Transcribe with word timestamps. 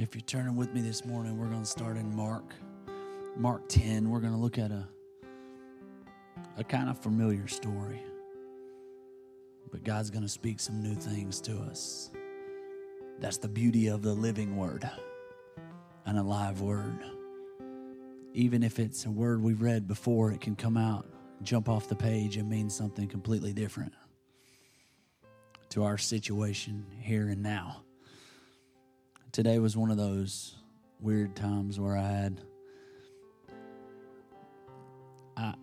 If 0.00 0.14
you're 0.14 0.22
turning 0.22 0.54
with 0.54 0.72
me 0.72 0.80
this 0.80 1.04
morning, 1.04 1.36
we're 1.36 1.48
going 1.48 1.62
to 1.62 1.68
start 1.68 1.96
in 1.96 2.14
Mark. 2.14 2.54
Mark 3.36 3.68
10. 3.68 4.08
We're 4.08 4.20
going 4.20 4.32
to 4.32 4.38
look 4.38 4.56
at 4.56 4.70
a 4.70 4.86
a 6.56 6.62
kind 6.62 6.88
of 6.88 6.96
familiar 6.96 7.48
story. 7.48 8.00
But 9.72 9.82
God's 9.82 10.10
going 10.10 10.22
to 10.22 10.28
speak 10.28 10.60
some 10.60 10.80
new 10.80 10.94
things 10.94 11.40
to 11.42 11.58
us. 11.58 12.12
That's 13.18 13.38
the 13.38 13.48
beauty 13.48 13.88
of 13.88 14.02
the 14.02 14.12
living 14.12 14.56
word, 14.56 14.88
an 16.06 16.16
alive 16.16 16.60
word. 16.60 17.00
Even 18.34 18.62
if 18.62 18.78
it's 18.78 19.04
a 19.04 19.10
word 19.10 19.42
we've 19.42 19.62
read 19.62 19.88
before, 19.88 20.30
it 20.30 20.40
can 20.40 20.54
come 20.54 20.76
out, 20.76 21.08
jump 21.42 21.68
off 21.68 21.88
the 21.88 21.96
page, 21.96 22.36
and 22.36 22.48
mean 22.48 22.70
something 22.70 23.08
completely 23.08 23.52
different 23.52 23.94
to 25.70 25.82
our 25.82 25.98
situation 25.98 26.86
here 27.00 27.28
and 27.30 27.42
now. 27.42 27.82
Today 29.38 29.60
was 29.60 29.76
one 29.76 29.92
of 29.92 29.96
those 29.96 30.56
weird 30.98 31.36
times 31.36 31.78
where 31.78 31.96
I 31.96 32.08
had. 32.08 32.40
I, 35.36 35.54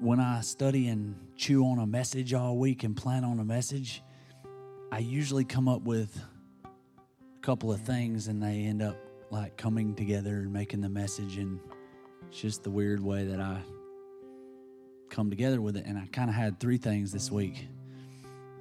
when 0.00 0.20
I 0.20 0.42
study 0.42 0.88
and 0.88 1.16
chew 1.34 1.64
on 1.64 1.78
a 1.78 1.86
message 1.86 2.34
all 2.34 2.58
week 2.58 2.84
and 2.84 2.94
plan 2.94 3.24
on 3.24 3.40
a 3.40 3.44
message, 3.44 4.02
I 4.92 4.98
usually 4.98 5.46
come 5.46 5.66
up 5.66 5.80
with 5.80 6.14
a 6.66 7.40
couple 7.40 7.72
of 7.72 7.80
things 7.80 8.28
and 8.28 8.42
they 8.42 8.64
end 8.64 8.82
up 8.82 8.98
like 9.30 9.56
coming 9.56 9.94
together 9.94 10.40
and 10.40 10.52
making 10.52 10.82
the 10.82 10.90
message. 10.90 11.38
And 11.38 11.58
it's 12.28 12.38
just 12.38 12.62
the 12.64 12.70
weird 12.70 13.02
way 13.02 13.24
that 13.24 13.40
I 13.40 13.62
come 15.08 15.30
together 15.30 15.62
with 15.62 15.78
it. 15.78 15.86
And 15.86 15.96
I 15.96 16.04
kind 16.12 16.28
of 16.28 16.36
had 16.36 16.60
three 16.60 16.76
things 16.76 17.12
this 17.12 17.30
week. 17.30 17.66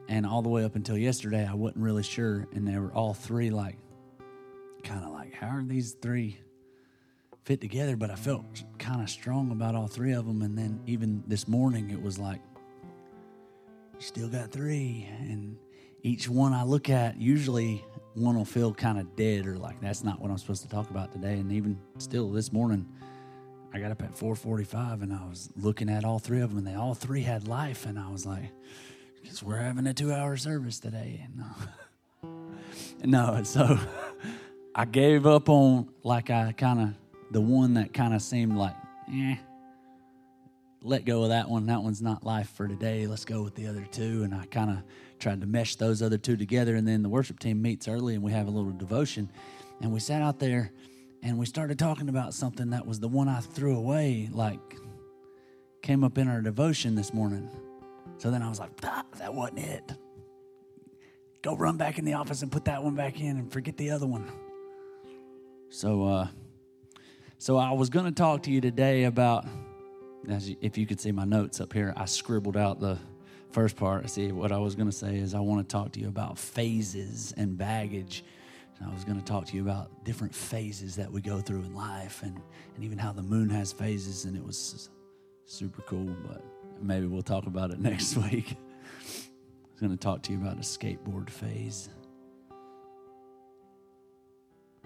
And 0.07 0.25
all 0.25 0.41
the 0.41 0.47
way 0.47 0.63
up 0.63 0.77
until 0.77 0.97
yesterday, 0.97 1.45
I 1.45 1.55
wasn't 1.55 1.83
really 1.83 2.03
sure. 2.03 2.47
And 2.53 2.65
they 2.65 2.77
were 2.77 2.93
all 2.93 3.13
three 3.13 3.49
like, 3.49 3.75
kind 4.81 5.03
of 5.03 5.11
like, 5.11 5.33
how 5.33 5.47
are 5.47 5.63
these 5.63 5.93
three 5.93 6.39
fit 7.43 7.61
together? 7.61 7.95
But 7.95 8.11
I 8.11 8.15
felt 8.15 8.63
kind 8.77 9.01
of 9.01 9.09
strong 9.09 9.51
about 9.51 9.75
all 9.75 9.87
three 9.87 10.13
of 10.13 10.25
them. 10.25 10.41
And 10.41 10.57
then 10.57 10.81
even 10.85 11.23
this 11.27 11.47
morning, 11.47 11.89
it 11.89 12.01
was 12.01 12.19
like, 12.19 12.41
still 13.99 14.29
got 14.29 14.51
three. 14.51 15.07
And 15.19 15.57
each 16.03 16.27
one 16.27 16.53
I 16.53 16.63
look 16.63 16.89
at, 16.89 17.19
usually 17.19 17.83
one 18.13 18.35
will 18.35 18.45
feel 18.45 18.73
kind 18.73 18.99
of 18.99 19.15
dead 19.15 19.47
or 19.47 19.57
like 19.57 19.79
that's 19.79 20.03
not 20.03 20.19
what 20.19 20.31
I'm 20.31 20.37
supposed 20.37 20.63
to 20.63 20.69
talk 20.69 20.89
about 20.89 21.11
today. 21.11 21.33
And 21.33 21.51
even 21.51 21.77
still 21.97 22.29
this 22.29 22.51
morning, 22.51 22.87
I 23.73 23.79
got 23.79 23.91
up 23.91 24.01
at 24.01 24.15
4:45 24.15 25.03
and 25.03 25.13
I 25.13 25.25
was 25.27 25.49
looking 25.55 25.89
at 25.89 26.03
all 26.03 26.19
three 26.19 26.41
of 26.41 26.49
them, 26.49 26.57
and 26.57 26.67
they 26.67 26.73
all 26.73 26.93
three 26.93 27.21
had 27.21 27.47
life. 27.47 27.85
And 27.85 27.97
I 27.97 28.09
was 28.09 28.25
like, 28.25 28.51
because 29.21 29.41
we're 29.41 29.57
having 29.57 29.87
a 29.87 29.93
two 29.93 30.11
hour 30.11 30.35
service 30.35 30.79
today. 30.79 31.25
And 31.25 31.43
uh, 31.43 32.27
no, 33.05 33.35
no. 33.35 33.43
So 33.43 33.79
I 34.73 34.85
gave 34.85 35.25
up 35.25 35.49
on 35.49 35.89
like 36.03 36.29
I 36.29 36.53
kind 36.53 36.81
of 36.81 36.93
the 37.31 37.41
one 37.41 37.73
that 37.75 37.93
kind 37.93 38.13
of 38.13 38.21
seemed 38.21 38.55
like, 38.55 38.75
eh, 39.13 39.35
let 40.83 41.05
go 41.05 41.23
of 41.23 41.29
that 41.29 41.49
one. 41.49 41.65
That 41.67 41.81
one's 41.81 42.01
not 42.01 42.23
life 42.23 42.49
for 42.49 42.67
today. 42.67 43.07
Let's 43.07 43.25
go 43.25 43.41
with 43.41 43.55
the 43.55 43.67
other 43.67 43.85
two. 43.91 44.23
And 44.23 44.33
I 44.33 44.45
kind 44.45 44.71
of 44.71 44.77
tried 45.19 45.41
to 45.41 45.47
mesh 45.47 45.75
those 45.75 46.01
other 46.01 46.17
two 46.17 46.35
together. 46.35 46.75
And 46.75 46.87
then 46.87 47.03
the 47.03 47.09
worship 47.09 47.39
team 47.39 47.61
meets 47.61 47.87
early 47.87 48.15
and 48.15 48.23
we 48.23 48.31
have 48.31 48.47
a 48.47 48.51
little 48.51 48.71
devotion. 48.71 49.29
And 49.81 49.91
we 49.91 49.99
sat 49.99 50.21
out 50.21 50.39
there 50.39 50.71
and 51.21 51.37
we 51.37 51.45
started 51.45 51.77
talking 51.77 52.09
about 52.09 52.33
something 52.33 52.71
that 52.71 52.85
was 52.85 52.99
the 52.99 53.07
one 53.07 53.27
I 53.27 53.39
threw 53.39 53.77
away, 53.77 54.29
like 54.31 54.77
came 55.81 56.03
up 56.03 56.17
in 56.17 56.27
our 56.27 56.41
devotion 56.41 56.95
this 56.95 57.13
morning. 57.13 57.49
So 58.17 58.31
then 58.31 58.41
I 58.41 58.49
was 58.49 58.59
like, 58.59 58.71
ah, 58.83 59.03
that 59.17 59.33
wasn't 59.33 59.59
it. 59.59 59.93
Go 61.41 61.55
run 61.55 61.77
back 61.77 61.97
in 61.97 62.05
the 62.05 62.13
office 62.13 62.41
and 62.41 62.51
put 62.51 62.65
that 62.65 62.83
one 62.83 62.95
back 62.95 63.19
in 63.19 63.37
and 63.37 63.51
forget 63.51 63.77
the 63.77 63.91
other 63.91 64.05
one. 64.05 64.31
So, 65.73 66.05
uh, 66.05 66.27
so 67.37 67.55
I 67.55 67.71
was 67.71 67.89
going 67.89 68.03
to 68.03 68.11
talk 68.11 68.43
to 68.43 68.51
you 68.51 68.59
today 68.59 69.05
about, 69.05 69.45
you, 70.27 70.57
if 70.59 70.77
you 70.77 70.85
could 70.85 70.99
see 70.99 71.13
my 71.13 71.23
notes 71.23 71.61
up 71.61 71.71
here, 71.71 71.93
I 71.95 72.03
scribbled 72.05 72.57
out 72.57 72.81
the 72.81 72.99
first 73.51 73.77
part. 73.77 74.09
See, 74.09 74.33
what 74.33 74.51
I 74.51 74.57
was 74.57 74.75
going 74.75 74.89
to 74.89 74.95
say 74.95 75.15
is 75.15 75.33
I 75.33 75.39
want 75.39 75.67
to 75.67 75.71
talk 75.71 75.93
to 75.93 76.01
you 76.01 76.09
about 76.09 76.37
phases 76.37 77.33
and 77.37 77.57
baggage. 77.57 78.25
I 78.85 78.93
was 78.93 79.05
going 79.05 79.17
to 79.17 79.23
talk 79.23 79.45
to 79.45 79.55
you 79.55 79.61
about 79.61 80.03
different 80.03 80.35
phases 80.35 80.97
that 80.97 81.09
we 81.09 81.21
go 81.21 81.39
through 81.39 81.59
in 81.61 81.73
life 81.73 82.21
and, 82.21 82.37
and 82.75 82.83
even 82.83 82.97
how 82.97 83.13
the 83.13 83.23
moon 83.23 83.49
has 83.49 83.71
phases, 83.71 84.25
and 84.25 84.35
it 84.35 84.43
was 84.43 84.89
super 85.45 85.81
cool, 85.83 86.13
but 86.27 86.43
maybe 86.81 87.05
we'll 87.05 87.21
talk 87.21 87.45
about 87.45 87.71
it 87.71 87.79
next 87.79 88.17
week. 88.17 88.57
I 88.57 89.71
was 89.71 89.79
going 89.79 89.91
to 89.91 89.97
talk 89.97 90.21
to 90.23 90.33
you 90.33 90.37
about 90.37 90.57
a 90.57 90.61
skateboard 90.61 91.29
phase. 91.29 91.87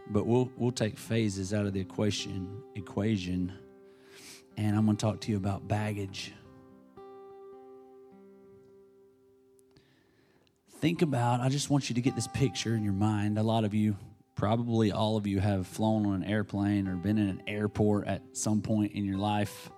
But 0.08 0.26
we'll 0.26 0.52
we'll 0.58 0.72
take 0.72 0.98
phases 0.98 1.54
out 1.54 1.66
of 1.66 1.74
the 1.74 1.80
equation 1.80 2.62
equation 2.76 3.54
and 4.58 4.76
I'm 4.76 4.86
going 4.86 4.98
to 4.98 5.02
talk 5.02 5.22
to 5.22 5.32
you 5.32 5.38
about 5.38 5.68
baggage. 5.68 6.34
Think 10.80 11.02
about, 11.02 11.42
I 11.42 11.50
just 11.50 11.70
want 11.70 11.90
you 11.90 11.96
to 11.96 12.02
get 12.02 12.16
this 12.16 12.28
picture 12.28 12.76
in 12.76 12.84
your 12.84 12.94
mind. 12.94 13.38
A 13.38 13.44
lot 13.44 13.64
of 13.64 13.74
you, 13.74 13.98
probably 14.36 14.92
all 14.92 15.18
of 15.18 15.26
you, 15.26 15.40
have 15.40 15.68
flown 15.68 16.06
on 16.06 16.14
an 16.16 16.24
airplane 16.24 16.88
or 16.88 16.96
been 16.96 17.18
in 17.18 17.28
an 17.28 17.44
airport 17.48 18.08
at 18.08 18.22
some 18.34 18.62
point 18.62 18.94
in 18.94 19.04
your 19.04 19.18
life. 19.18 19.72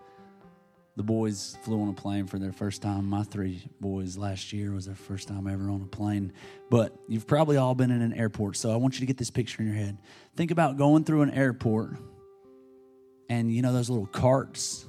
The 0.97 1.03
boys 1.03 1.55
flew 1.61 1.79
on 1.83 1.89
a 1.89 1.93
plane 1.93 2.25
for 2.25 2.39
their 2.39 2.51
first 2.51 2.81
time. 2.81 3.05
My 3.07 3.21
three 3.21 3.69
boys 3.79 4.17
last 4.17 4.51
year 4.51 4.71
was 4.71 4.87
their 4.87 4.95
first 4.95 5.27
time 5.27 5.45
ever 5.45 5.69
on 5.69 5.83
a 5.83 5.85
plane. 5.85 6.33
But 6.71 6.91
you've 7.07 7.27
probably 7.27 7.55
all 7.55 7.75
been 7.75 7.91
in 7.91 8.01
an 8.01 8.13
airport. 8.13 8.57
So 8.57 8.71
I 8.73 8.77
want 8.77 8.95
you 8.95 9.01
to 9.01 9.05
get 9.05 9.15
this 9.15 9.29
picture 9.29 9.61
in 9.61 9.67
your 9.67 9.77
head. 9.77 9.99
Think 10.35 10.49
about 10.49 10.75
going 10.75 11.03
through 11.03 11.21
an 11.21 11.29
airport 11.29 11.91
and 13.29 13.53
you 13.53 13.61
know 13.61 13.73
those 13.73 13.91
little 13.91 14.07
carts 14.07 14.87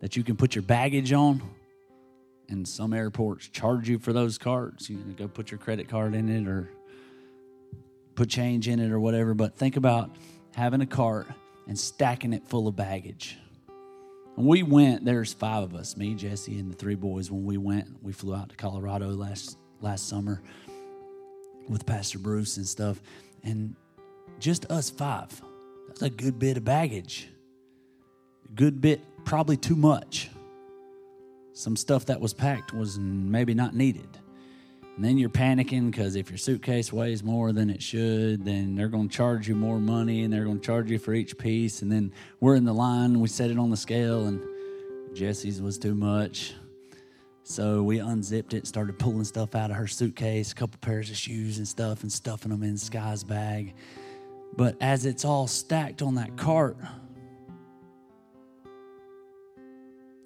that 0.00 0.14
you 0.14 0.22
can 0.22 0.36
put 0.36 0.54
your 0.54 0.62
baggage 0.62 1.14
on? 1.14 1.40
And 2.50 2.68
some 2.68 2.92
airports 2.92 3.48
charge 3.48 3.88
you 3.88 3.98
for 3.98 4.12
those 4.12 4.36
carts. 4.36 4.90
You 4.90 4.98
go 5.16 5.26
put 5.26 5.50
your 5.50 5.58
credit 5.58 5.88
card 5.88 6.14
in 6.14 6.28
it 6.28 6.46
or 6.46 6.68
put 8.14 8.28
change 8.28 8.68
in 8.68 8.78
it 8.78 8.92
or 8.92 9.00
whatever. 9.00 9.32
But 9.32 9.56
think 9.56 9.78
about 9.78 10.14
having 10.54 10.82
a 10.82 10.86
cart 10.86 11.28
and 11.66 11.78
stacking 11.78 12.34
it 12.34 12.46
full 12.46 12.68
of 12.68 12.76
baggage 12.76 13.38
when 14.36 14.46
we 14.46 14.62
went, 14.62 15.04
there's 15.04 15.32
five 15.32 15.64
of 15.64 15.74
us, 15.74 15.96
me, 15.96 16.14
Jesse, 16.14 16.58
and 16.58 16.70
the 16.70 16.76
three 16.76 16.94
boys. 16.94 17.30
When 17.30 17.44
we 17.44 17.56
went, 17.56 17.88
we 18.02 18.12
flew 18.12 18.34
out 18.34 18.50
to 18.50 18.56
Colorado 18.56 19.08
last 19.08 19.58
last 19.80 20.08
summer 20.08 20.42
with 21.68 21.86
Pastor 21.86 22.18
Bruce 22.18 22.58
and 22.58 22.66
stuff. 22.66 23.00
And 23.42 23.74
just 24.38 24.70
us 24.70 24.90
five. 24.90 25.40
That's 25.88 26.02
a 26.02 26.10
good 26.10 26.38
bit 26.38 26.58
of 26.58 26.64
baggage. 26.64 27.28
Good 28.54 28.80
bit, 28.80 29.00
probably 29.24 29.56
too 29.56 29.76
much. 29.76 30.28
Some 31.52 31.74
stuff 31.74 32.06
that 32.06 32.20
was 32.20 32.34
packed 32.34 32.74
was 32.74 32.98
maybe 32.98 33.54
not 33.54 33.74
needed. 33.74 34.18
And 34.96 35.04
then 35.04 35.18
you're 35.18 35.28
panicking 35.28 35.90
because 35.90 36.16
if 36.16 36.30
your 36.30 36.38
suitcase 36.38 36.90
weighs 36.90 37.22
more 37.22 37.52
than 37.52 37.68
it 37.68 37.82
should, 37.82 38.46
then 38.46 38.74
they're 38.74 38.88
going 38.88 39.10
to 39.10 39.14
charge 39.14 39.46
you 39.46 39.54
more 39.54 39.78
money 39.78 40.24
and 40.24 40.32
they're 40.32 40.44
going 40.44 40.58
to 40.58 40.64
charge 40.64 40.90
you 40.90 40.98
for 40.98 41.12
each 41.12 41.36
piece. 41.36 41.82
And 41.82 41.92
then 41.92 42.12
we're 42.40 42.54
in 42.54 42.64
the 42.64 42.72
line, 42.72 43.20
we 43.20 43.28
set 43.28 43.50
it 43.50 43.58
on 43.58 43.70
the 43.70 43.76
scale, 43.76 44.26
and 44.26 44.42
Jesse's 45.14 45.60
was 45.60 45.76
too 45.76 45.94
much. 45.94 46.54
So 47.42 47.82
we 47.82 47.98
unzipped 47.98 48.54
it, 48.54 48.66
started 48.66 48.98
pulling 48.98 49.24
stuff 49.24 49.54
out 49.54 49.70
of 49.70 49.76
her 49.76 49.86
suitcase, 49.86 50.52
a 50.52 50.54
couple 50.54 50.78
pairs 50.80 51.10
of 51.10 51.16
shoes 51.16 51.58
and 51.58 51.68
stuff, 51.68 52.02
and 52.02 52.10
stuffing 52.10 52.50
them 52.50 52.62
in 52.62 52.78
Sky's 52.78 53.22
bag. 53.22 53.74
But 54.56 54.76
as 54.80 55.04
it's 55.04 55.26
all 55.26 55.46
stacked 55.46 56.00
on 56.00 56.14
that 56.14 56.38
cart, 56.38 56.78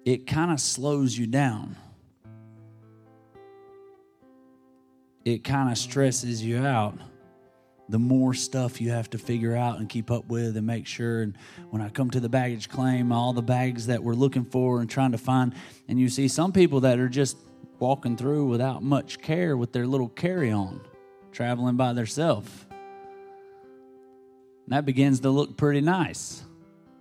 it 0.05 0.25
kind 0.27 0.49
of 0.49 0.61
slows 0.61 1.17
you 1.17 1.27
down 1.27 1.75
it 5.25 5.43
kind 5.43 5.71
of 5.71 5.77
stresses 5.77 6.43
you 6.43 6.65
out 6.65 6.97
the 7.89 7.99
more 7.99 8.33
stuff 8.33 8.79
you 8.79 8.89
have 8.89 9.09
to 9.09 9.17
figure 9.17 9.53
out 9.53 9.79
and 9.79 9.89
keep 9.89 10.09
up 10.09 10.25
with 10.29 10.55
and 10.55 10.65
make 10.65 10.87
sure. 10.87 11.23
And 11.23 11.37
when 11.71 11.81
i 11.81 11.89
come 11.89 12.09
to 12.11 12.21
the 12.21 12.29
baggage 12.29 12.69
claim 12.69 13.11
all 13.11 13.33
the 13.33 13.41
bags 13.41 13.87
that 13.87 14.01
we're 14.01 14.13
looking 14.13 14.45
for 14.45 14.79
and 14.79 14.89
trying 14.89 15.11
to 15.11 15.17
find 15.17 15.53
and 15.89 15.99
you 15.99 16.07
see 16.07 16.27
some 16.27 16.53
people 16.53 16.79
that 16.81 16.99
are 16.99 17.09
just 17.09 17.37
walking 17.79 18.15
through 18.15 18.45
without 18.45 18.81
much 18.81 19.19
care 19.19 19.57
with 19.57 19.73
their 19.73 19.85
little 19.85 20.07
carry-on 20.07 20.79
traveling 21.33 21.75
by 21.75 21.91
themselves 21.91 22.49
that 24.71 24.85
begins 24.85 25.19
to 25.19 25.29
look 25.29 25.57
pretty 25.57 25.81
nice. 25.81 26.43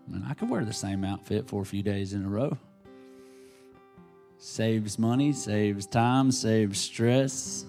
I 0.08 0.12
mean, 0.12 0.26
I 0.28 0.34
could 0.34 0.50
wear 0.50 0.64
the 0.64 0.72
same 0.72 1.04
outfit 1.04 1.46
for 1.46 1.62
a 1.62 1.64
few 1.64 1.84
days 1.84 2.14
in 2.14 2.24
a 2.24 2.28
row. 2.28 2.58
Saves 4.38 4.98
money 4.98 5.32
saves 5.32 5.86
time 5.86 6.32
saves 6.32 6.80
stress 6.80 7.66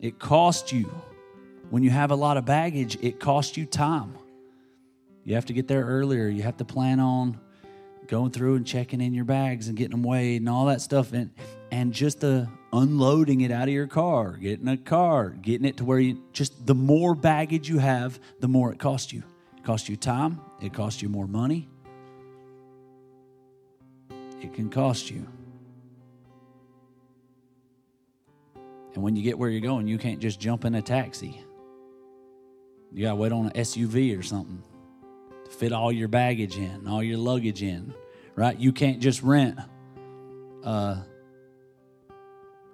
It 0.00 0.18
costs 0.18 0.72
you. 0.72 0.90
When 1.70 1.82
you 1.82 1.90
have 1.90 2.10
a 2.10 2.16
lot 2.16 2.36
of 2.36 2.44
baggage, 2.44 2.98
it 3.00 3.20
costs 3.20 3.56
you 3.56 3.66
time. 3.66 4.16
You 5.24 5.34
have 5.34 5.46
to 5.46 5.52
get 5.52 5.68
there 5.68 5.84
earlier. 5.84 6.26
You 6.28 6.42
have 6.42 6.56
to 6.56 6.64
plan 6.64 6.98
on 6.98 7.38
going 8.08 8.32
through 8.32 8.56
and 8.56 8.66
checking 8.66 9.00
in 9.00 9.14
your 9.14 9.24
bags 9.24 9.68
and 9.68 9.76
getting 9.76 9.92
them 9.92 10.02
weighed 10.02 10.40
and 10.40 10.48
all 10.48 10.66
that 10.66 10.80
stuff. 10.80 11.12
And, 11.12 11.30
and 11.70 11.92
just 11.92 12.20
the 12.20 12.48
unloading 12.72 13.42
it 13.42 13.50
out 13.50 13.68
of 13.68 13.74
your 13.74 13.86
car, 13.86 14.32
getting 14.32 14.66
a 14.68 14.76
car, 14.76 15.30
getting 15.30 15.66
it 15.66 15.76
to 15.76 15.84
where 15.84 15.98
you 15.98 16.22
just 16.32 16.66
the 16.66 16.74
more 16.74 17.14
baggage 17.14 17.68
you 17.68 17.78
have, 17.78 18.18
the 18.40 18.48
more 18.48 18.72
it 18.72 18.78
costs 18.78 19.12
you. 19.12 19.22
It 19.56 19.64
costs 19.64 19.88
you 19.88 19.96
time, 19.96 20.40
it 20.60 20.72
costs 20.72 21.02
you 21.02 21.08
more 21.08 21.28
money. 21.28 21.68
It 24.40 24.54
can 24.54 24.70
cost 24.70 25.10
you. 25.10 25.26
And 28.94 29.02
when 29.02 29.16
you 29.16 29.22
get 29.22 29.38
where 29.38 29.48
you're 29.48 29.60
going, 29.60 29.86
you 29.86 29.98
can't 29.98 30.18
just 30.20 30.40
jump 30.40 30.64
in 30.64 30.74
a 30.74 30.82
taxi. 30.82 31.44
You 32.92 33.04
got 33.04 33.10
to 33.10 33.16
wait 33.16 33.32
on 33.32 33.46
an 33.46 33.52
SUV 33.52 34.18
or 34.18 34.22
something 34.22 34.62
to 35.44 35.50
fit 35.50 35.72
all 35.72 35.92
your 35.92 36.08
baggage 36.08 36.56
in, 36.56 36.88
all 36.88 37.02
your 37.02 37.18
luggage 37.18 37.62
in, 37.62 37.94
right? 38.34 38.58
You 38.58 38.72
can't 38.72 39.00
just 39.00 39.22
rent 39.22 39.58
a 40.64 40.98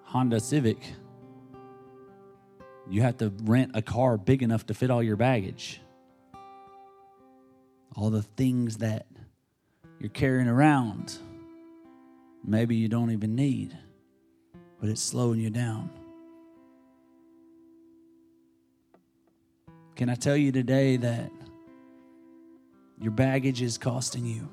Honda 0.05 0.41
Civic. 0.41 0.79
You 2.89 3.03
have 3.03 3.19
to 3.19 3.33
rent 3.43 3.73
a 3.75 3.83
car 3.83 4.17
big 4.17 4.43
enough 4.43 4.67
to 4.67 4.75
fit 4.75 4.91
all 4.91 5.03
your 5.03 5.17
baggage. 5.17 5.81
All 7.95 8.11
the 8.11 8.23
things 8.23 8.79
that 8.79 9.07
you're 9.99 10.11
carrying 10.11 10.49
around, 10.49 11.19
maybe 12.45 12.77
you 12.77 12.89
don't 12.89 13.11
even 13.11 13.35
need, 13.35 13.77
but 14.81 14.89
it's 14.89 15.03
slowing 15.03 15.41
you 15.41 15.51
down. 15.51 15.91
Can 19.97 20.11
I 20.11 20.15
tell 20.15 20.37
you 20.37 20.53
today 20.53 20.99
that 20.99 21.33
your 23.01 23.13
baggage 23.13 23.63
is 23.63 23.79
costing 23.79 24.27
you? 24.27 24.47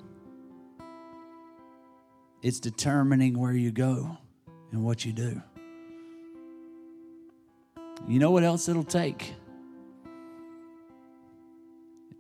It's 2.41 2.61
determining 2.61 3.37
where 3.37 3.51
you 3.51 3.69
go 3.69 4.17
and 4.71 4.85
what 4.85 5.03
you 5.03 5.11
do. 5.11 5.41
You 8.07 8.19
know 8.19 8.31
what 8.31 8.43
else 8.43 8.69
it'll 8.69 8.85
take? 8.85 9.33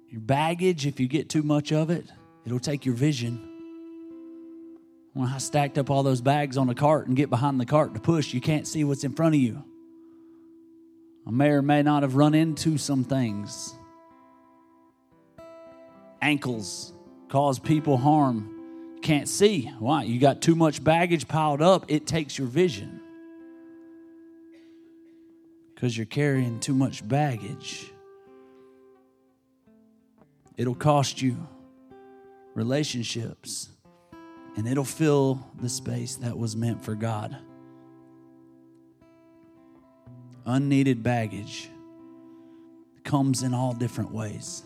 Your 0.09 0.21
baggage, 0.21 0.85
if 0.85 0.99
you 0.99 1.07
get 1.07 1.29
too 1.29 1.43
much 1.43 1.71
of 1.71 1.89
it, 1.89 2.05
it'll 2.45 2.59
take 2.59 2.85
your 2.85 2.95
vision. 2.95 3.49
When 5.13 5.29
I 5.29 5.37
stacked 5.37 5.77
up 5.77 5.89
all 5.89 6.03
those 6.03 6.19
bags 6.19 6.57
on 6.57 6.67
a 6.67 6.75
cart 6.75 7.07
and 7.07 7.15
get 7.15 7.29
behind 7.29 7.57
the 7.57 7.65
cart 7.65 7.93
to 7.93 8.01
push, 8.01 8.33
you 8.33 8.41
can't 8.41 8.67
see 8.67 8.83
what's 8.83 9.05
in 9.05 9.13
front 9.13 9.35
of 9.35 9.39
you. 9.39 9.63
I 11.25 11.31
may 11.31 11.49
or 11.49 11.61
may 11.61 11.83
not 11.83 12.03
have 12.03 12.15
run 12.15 12.33
into 12.33 12.77
some 12.77 13.03
things. 13.03 13.73
Ankles 16.21 16.93
cause 17.29 17.59
people 17.59 17.97
harm. 17.97 18.49
Can't 19.01 19.27
see. 19.27 19.71
Why? 19.79 20.03
You 20.03 20.19
got 20.19 20.41
too 20.41 20.55
much 20.55 20.83
baggage 20.83 21.27
piled 21.27 21.61
up, 21.61 21.85
it 21.87 22.05
takes 22.07 22.37
your 22.37 22.47
vision. 22.47 23.01
Because 25.73 25.97
you're 25.97 26.05
carrying 26.05 26.59
too 26.59 26.73
much 26.73 27.05
baggage. 27.07 27.91
It'll 30.55 30.75
cost 30.75 31.21
you 31.21 31.35
relationships, 32.53 33.69
and 34.55 34.67
it'll 34.67 34.83
fill 34.83 35.43
the 35.59 35.67
space 35.67 36.15
that 36.17 36.37
was 36.37 36.55
meant 36.55 36.83
for 36.85 36.93
God 36.93 37.35
unneeded 40.45 41.03
baggage 41.03 41.69
comes 43.03 43.43
in 43.43 43.53
all 43.53 43.73
different 43.73 44.11
ways. 44.11 44.63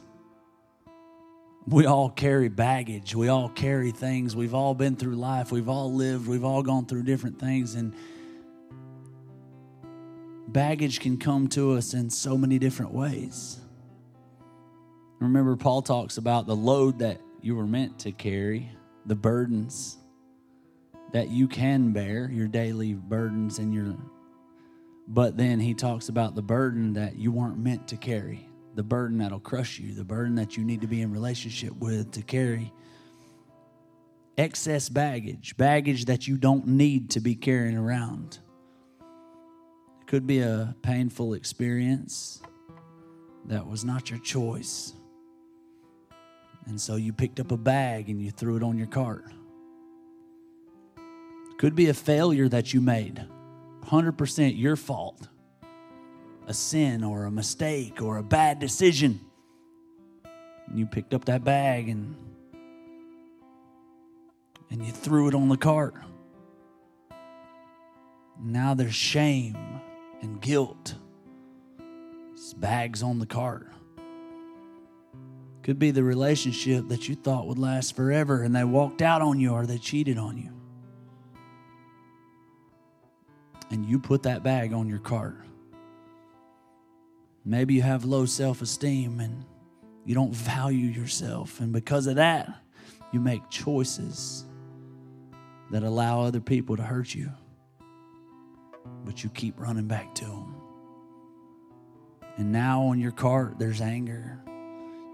We 1.67 1.85
all 1.85 2.09
carry 2.09 2.47
baggage. 2.47 3.13
We 3.13 3.27
all 3.27 3.49
carry 3.49 3.91
things. 3.91 4.35
We've 4.35 4.53
all 4.53 4.73
been 4.73 4.95
through 4.95 5.15
life. 5.15 5.51
We've 5.51 5.67
all 5.67 5.93
lived. 5.93 6.27
We've 6.27 6.45
all 6.45 6.63
gone 6.63 6.85
through 6.85 7.03
different 7.03 7.39
things. 7.39 7.75
And 7.75 7.93
baggage 10.47 11.01
can 11.01 11.17
come 11.17 11.49
to 11.49 11.73
us 11.73 11.93
in 11.93 12.09
so 12.09 12.37
many 12.37 12.57
different 12.57 12.93
ways. 12.93 13.59
Remember, 15.19 15.57
Paul 15.57 15.81
talks 15.81 16.17
about 16.17 16.47
the 16.47 16.55
load 16.55 16.99
that 16.99 17.19
you 17.41 17.55
were 17.55 17.67
meant 17.67 17.99
to 17.99 18.11
carry, 18.11 18.71
the 19.05 19.15
burdens 19.15 19.97
that 21.11 21.29
you 21.29 21.47
can 21.47 21.91
bear, 21.91 22.29
your 22.31 22.47
daily 22.47 22.93
burdens 22.93 23.59
and 23.59 23.73
your 23.73 23.95
but 25.07 25.37
then 25.37 25.59
he 25.59 25.73
talks 25.73 26.09
about 26.09 26.35
the 26.35 26.41
burden 26.41 26.93
that 26.93 27.15
you 27.15 27.31
weren't 27.31 27.57
meant 27.57 27.87
to 27.87 27.97
carry, 27.97 28.49
the 28.75 28.83
burden 28.83 29.19
that'll 29.19 29.39
crush 29.39 29.79
you, 29.79 29.93
the 29.93 30.03
burden 30.03 30.35
that 30.35 30.57
you 30.57 30.65
need 30.65 30.81
to 30.81 30.87
be 30.87 31.01
in 31.01 31.11
relationship 31.11 31.73
with 31.77 32.11
to 32.11 32.21
carry. 32.21 32.73
Excess 34.37 34.89
baggage, 34.89 35.55
baggage 35.57 36.05
that 36.05 36.27
you 36.27 36.37
don't 36.37 36.67
need 36.67 37.09
to 37.11 37.19
be 37.21 37.35
carrying 37.35 37.77
around. 37.77 38.39
It 40.01 40.07
could 40.07 40.27
be 40.27 40.39
a 40.39 40.75
painful 40.81 41.33
experience 41.33 42.41
that 43.45 43.65
was 43.65 43.85
not 43.85 44.09
your 44.09 44.19
choice. 44.19 44.93
And 46.65 46.79
so 46.79 46.97
you 46.97 47.13
picked 47.13 47.39
up 47.39 47.51
a 47.51 47.57
bag 47.57 48.09
and 48.09 48.21
you 48.21 48.29
threw 48.29 48.57
it 48.57 48.63
on 48.63 48.77
your 48.77 48.87
cart. 48.87 49.25
It 50.97 51.57
Could 51.57 51.75
be 51.75 51.87
a 51.87 51.93
failure 51.93 52.49
that 52.49 52.73
you 52.73 52.81
made 52.81 53.25
100% 53.87 54.59
your 54.59 54.75
fault. 54.75 55.27
A 56.47 56.53
sin 56.53 57.03
or 57.03 57.25
a 57.25 57.31
mistake 57.31 58.01
or 58.01 58.17
a 58.17 58.23
bad 58.23 58.59
decision. 58.59 59.19
And 60.67 60.79
you 60.79 60.85
picked 60.85 61.13
up 61.13 61.25
that 61.25 61.43
bag 61.43 61.89
and 61.89 62.15
and 64.69 64.85
you 64.85 64.91
threw 64.91 65.29
it 65.29 65.33
on 65.33 65.47
the 65.47 65.57
cart. 65.57 65.95
Now 68.41 68.73
there's 68.73 68.95
shame 68.95 69.57
and 70.21 70.41
guilt. 70.41 70.95
This 72.33 72.53
bag's 72.53 73.01
on 73.01 73.19
the 73.19 73.25
cart. 73.25 73.67
Could 75.63 75.79
be 75.79 75.91
the 75.91 76.03
relationship 76.03 76.87
that 76.89 77.09
you 77.09 77.15
thought 77.15 77.47
would 77.47 77.59
last 77.59 77.95
forever 77.95 78.43
and 78.43 78.55
they 78.55 78.63
walked 78.63 79.01
out 79.01 79.21
on 79.21 79.39
you 79.39 79.51
or 79.51 79.65
they 79.65 79.77
cheated 79.77 80.17
on 80.17 80.37
you. 80.37 80.56
And 83.69 83.85
you 83.85 83.99
put 83.99 84.23
that 84.23 84.43
bag 84.43 84.73
on 84.73 84.87
your 84.87 84.99
cart. 84.99 85.37
Maybe 87.45 87.75
you 87.75 87.81
have 87.81 88.05
low 88.05 88.25
self 88.25 88.61
esteem 88.61 89.19
and 89.19 89.45
you 90.05 90.15
don't 90.15 90.33
value 90.33 90.87
yourself. 90.87 91.59
And 91.59 91.71
because 91.71 92.07
of 92.07 92.15
that, 92.15 92.49
you 93.11 93.19
make 93.19 93.49
choices 93.49 94.45
that 95.71 95.83
allow 95.83 96.21
other 96.21 96.39
people 96.39 96.77
to 96.77 96.83
hurt 96.83 97.13
you. 97.13 97.31
But 99.05 99.23
you 99.23 99.29
keep 99.29 99.59
running 99.59 99.87
back 99.87 100.13
to 100.15 100.25
them. 100.25 100.55
And 102.37 102.51
now 102.51 102.83
on 102.83 102.99
your 102.99 103.11
cart, 103.11 103.57
there's 103.59 103.81
anger. 103.81 104.39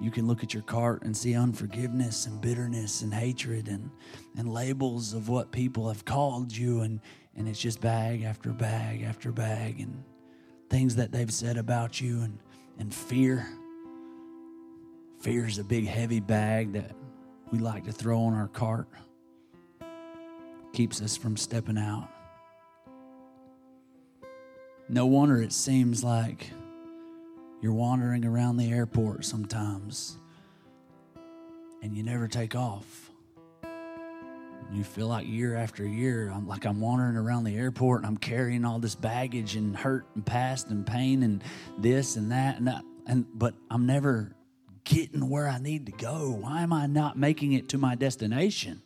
You 0.02 0.12
can 0.12 0.28
look 0.28 0.44
at 0.44 0.54
your 0.54 0.64
cart 0.64 1.04
and 1.04 1.16
see 1.16 1.36
unforgiveness 1.36 2.26
and 2.26 2.42
bitterness 2.42 3.02
and 3.02 3.14
hatred 3.14 3.68
and, 3.68 3.90
and 4.38 4.52
labels 4.52 5.14
of 5.14 5.30
what 5.30 5.52
people 5.52 5.88
have 5.88 6.04
called 6.04 6.52
you. 6.52 6.82
And, 6.82 7.00
and 7.36 7.48
it's 7.48 7.60
just 7.60 7.82
bag 7.82 8.24
after 8.24 8.52
bag 8.52 9.04
after 9.04 9.32
bag 9.32 9.80
and 9.80 10.04
things 10.70 10.96
that 10.96 11.12
they've 11.12 11.32
said 11.32 11.58
about 11.58 12.00
you 12.00 12.22
and, 12.22 12.40
and 12.80 12.94
fear. 12.94 13.48
Fear 15.22 15.46
is 15.46 15.58
a 15.58 15.64
big, 15.64 15.88
heavy 15.88 16.20
bag 16.20 16.74
that 16.74 16.92
we 17.52 17.60
like 17.60 17.86
to 17.86 17.92
throw 17.92 18.24
on 18.24 18.34
our 18.34 18.48
cart, 18.48 18.88
keeps 20.74 21.02
us 21.02 21.16
from 21.16 21.38
stepping 21.38 21.78
out. 21.78 22.10
No 24.90 25.06
wonder 25.06 25.42
it 25.42 25.54
seems 25.54 26.04
like 26.04 26.50
you're 27.62 27.74
wandering 27.74 28.26
around 28.26 28.58
the 28.58 28.72
airport 28.72 29.24
sometimes 29.24 30.18
and 31.82 31.96
you 31.96 32.04
never 32.04 32.28
take 32.28 32.56
off 32.56 33.13
you 34.78 34.84
feel 34.84 35.08
like 35.08 35.28
year 35.28 35.56
after 35.56 35.86
year, 35.86 36.32
I'm 36.34 36.48
like 36.48 36.66
I'm 36.66 36.82
wandering 36.82 37.16
around 37.16 37.44
the 37.44 37.56
airport 37.56 38.02
and 38.02 38.08
I'm 38.08 38.18
carrying 38.18 38.66
all 38.66 38.80
this 38.80 38.96
baggage 38.96 39.56
and 39.56 39.76
hurt 39.76 40.06
and 40.16 40.26
past 40.26 40.68
and 40.68 40.86
pain 40.86 41.24
and 41.24 41.44
this 41.78 42.16
and 42.16 42.32
that 42.32 42.58
and 42.58 42.68
that, 42.68 42.84
and 43.06 43.26
but 43.34 43.54
I'm 43.70 43.86
never 43.86 44.36
getting 44.84 45.30
where 45.30 45.48
I 45.48 45.60
need 45.60 45.86
to 45.86 45.92
go. 45.92 46.32
Why 46.32 46.62
am 46.62 46.74
I 46.74 46.88
not 46.88 47.18
making 47.18 47.54
it 47.54 47.70
to 47.70 47.78
my 47.78 47.96
destination? 47.96 48.82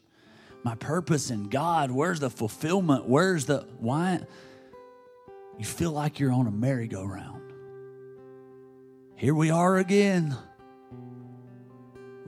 My 0.63 0.75
purpose 0.75 1.31
in 1.31 1.49
God, 1.49 1.91
where's 1.91 2.19
the 2.19 2.29
fulfillment? 2.29 3.07
Where's 3.07 3.45
the 3.45 3.67
why? 3.79 4.19
You 5.57 5.65
feel 5.65 5.91
like 5.91 6.19
you're 6.19 6.31
on 6.31 6.45
a 6.45 6.51
merry-go-round. 6.51 7.53
Here 9.15 9.33
we 9.33 9.49
are 9.49 9.77
again. 9.77 10.37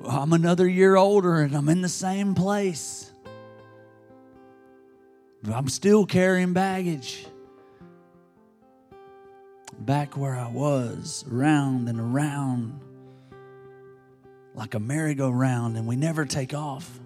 I'm 0.07 0.33
another 0.33 0.67
year 0.67 0.95
older 0.95 1.41
and 1.41 1.55
I'm 1.55 1.69
in 1.69 1.81
the 1.81 1.89
same 1.89 2.33
place. 2.33 3.08
I'm 5.47 5.69
still 5.69 6.05
carrying 6.05 6.53
baggage. 6.53 7.25
Back 9.79 10.17
where 10.17 10.35
I 10.35 10.49
was, 10.49 11.23
around 11.31 11.87
and 11.87 11.99
around, 11.99 12.81
like 14.53 14.73
a 14.73 14.79
merry-go-round, 14.79 15.77
and 15.77 15.87
we 15.87 15.95
never 15.95 16.25
take 16.25 16.53
off. 16.53 16.99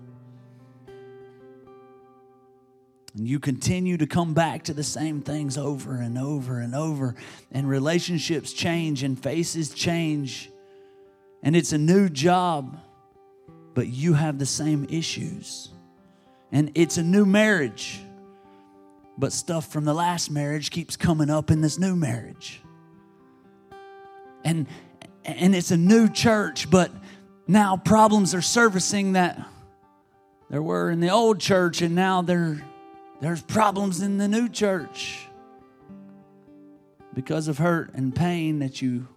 And 3.16 3.28
you 3.28 3.40
continue 3.40 3.98
to 3.98 4.08
come 4.08 4.34
back 4.34 4.64
to 4.64 4.74
the 4.74 4.84
same 4.84 5.22
things 5.22 5.56
over 5.56 5.98
and 5.98 6.18
over 6.18 6.58
and 6.58 6.74
over. 6.74 7.14
And 7.52 7.70
relationships 7.70 8.52
change 8.54 9.04
and 9.04 9.22
faces 9.22 9.70
change. 9.70 10.50
And 11.44 11.56
it's 11.56 11.74
a 11.74 11.78
new 11.78 12.10
job, 12.10 12.80
but 13.76 13.88
you 13.88 14.14
have 14.14 14.40
the 14.40 14.48
same 14.48 14.88
issues. 14.90 15.70
And 16.52 16.72
it's 16.74 16.98
a 16.98 17.04
new 17.04 17.26
marriage, 17.26 18.02
but 19.18 19.32
stuff 19.32 19.72
from 19.72 19.86
the 19.86 19.94
last 19.94 20.32
marriage 20.32 20.72
keeps 20.72 20.96
coming 20.96 21.30
up 21.30 21.52
in 21.52 21.62
this 21.62 21.78
new 21.78 21.96
marriage. 21.96 22.62
And, 24.44 24.68
and 25.24 25.56
it's 25.56 25.72
a 25.72 25.78
new 25.78 26.10
church, 26.10 26.70
but 26.70 26.92
now 27.48 27.78
problems 27.78 28.34
are 28.34 28.42
surfacing 28.42 29.14
that 29.14 29.40
there 30.50 30.62
were 30.62 30.92
in 30.92 31.00
the 31.00 31.10
old 31.10 31.40
church, 31.40 31.82
and 31.82 31.96
now 31.96 32.22
there, 32.22 32.64
there's 33.22 33.42
problems 33.42 34.02
in 34.02 34.18
the 34.18 34.28
new 34.28 34.50
church 34.50 35.28
because 37.14 37.48
of 37.48 37.58
hurt 37.58 37.94
and 37.94 38.14
pain 38.14 38.60
that 38.60 38.82
you 38.82 39.08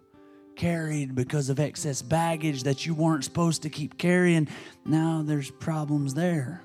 carried, 0.55 1.15
because 1.15 1.51
of 1.51 1.61
excess 1.61 2.03
baggage 2.03 2.63
that 2.63 2.87
you 2.87 2.95
weren't 2.95 3.25
supposed 3.25 3.63
to 3.63 3.71
keep 3.71 3.99
carrying. 3.99 4.49
Now 4.85 5.23
there's 5.25 5.51
problems 5.51 6.15
there. 6.15 6.63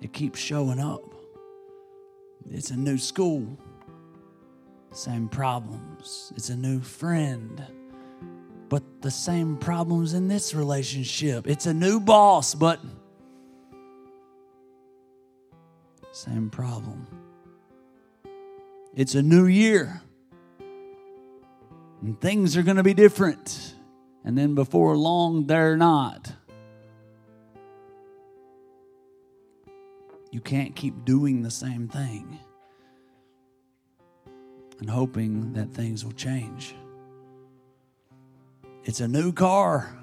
It 0.00 0.12
keeps 0.12 0.38
showing 0.38 0.78
up. 0.78 1.02
It's 2.50 2.70
a 2.70 2.76
new 2.76 2.98
school, 2.98 3.58
same 4.92 5.28
problems. 5.28 6.32
It's 6.36 6.48
a 6.48 6.56
new 6.56 6.80
friend 6.80 7.66
but 8.68 8.82
the 9.00 9.10
same 9.10 9.56
problems 9.56 10.14
in 10.14 10.28
this 10.28 10.54
relationship. 10.54 11.46
It's 11.46 11.66
a 11.66 11.74
new 11.74 12.00
boss, 12.00 12.54
but 12.54 12.80
same 16.12 16.50
problem. 16.50 17.06
It's 18.94 19.14
a 19.14 19.22
new 19.22 19.46
year, 19.46 20.02
and 22.02 22.20
things 22.20 22.56
are 22.56 22.62
going 22.62 22.76
to 22.76 22.82
be 22.82 22.94
different. 22.94 23.74
And 24.24 24.36
then 24.36 24.54
before 24.54 24.96
long, 24.96 25.46
they're 25.46 25.76
not. 25.76 26.32
You 30.38 30.42
can't 30.42 30.76
keep 30.76 31.04
doing 31.04 31.42
the 31.42 31.50
same 31.50 31.88
thing 31.88 32.38
and 34.78 34.88
hoping 34.88 35.52
that 35.54 35.72
things 35.72 36.04
will 36.04 36.12
change. 36.12 36.76
It's 38.84 39.00
a 39.00 39.08
new 39.08 39.32
car, 39.32 39.98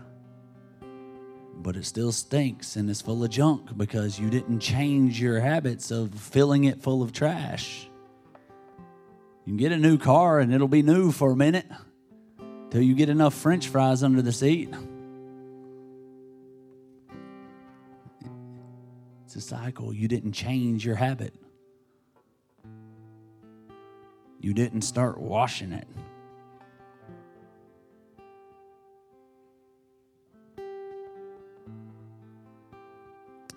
but 1.55 1.77
it 1.77 1.85
still 1.85 2.11
stinks 2.11 2.75
and 2.75 2.89
it's 2.89 2.99
full 2.99 3.23
of 3.23 3.29
junk 3.29 3.77
because 3.77 4.19
you 4.19 4.29
didn't 4.29 4.59
change 4.59 5.21
your 5.21 5.39
habits 5.39 5.89
of 5.89 6.13
filling 6.13 6.65
it 6.65 6.83
full 6.83 7.01
of 7.01 7.13
trash. 7.13 7.87
You 9.45 9.53
can 9.53 9.55
get 9.55 9.71
a 9.71 9.77
new 9.77 9.97
car 9.97 10.41
and 10.41 10.53
it'll 10.53 10.67
be 10.67 10.83
new 10.83 11.13
for 11.13 11.31
a 11.31 11.37
minute 11.37 11.67
till 12.71 12.81
you 12.81 12.93
get 12.93 13.07
enough 13.07 13.35
french 13.35 13.69
fries 13.69 14.03
under 14.03 14.21
the 14.21 14.33
seat. 14.33 14.69
A 19.35 19.41
cycle. 19.41 19.93
You 19.93 20.07
didn't 20.07 20.31
change 20.31 20.85
your 20.85 20.95
habit. 20.95 21.33
You 24.39 24.53
didn't 24.53 24.83
start 24.83 25.19
washing 25.19 25.73
it. 25.73 25.87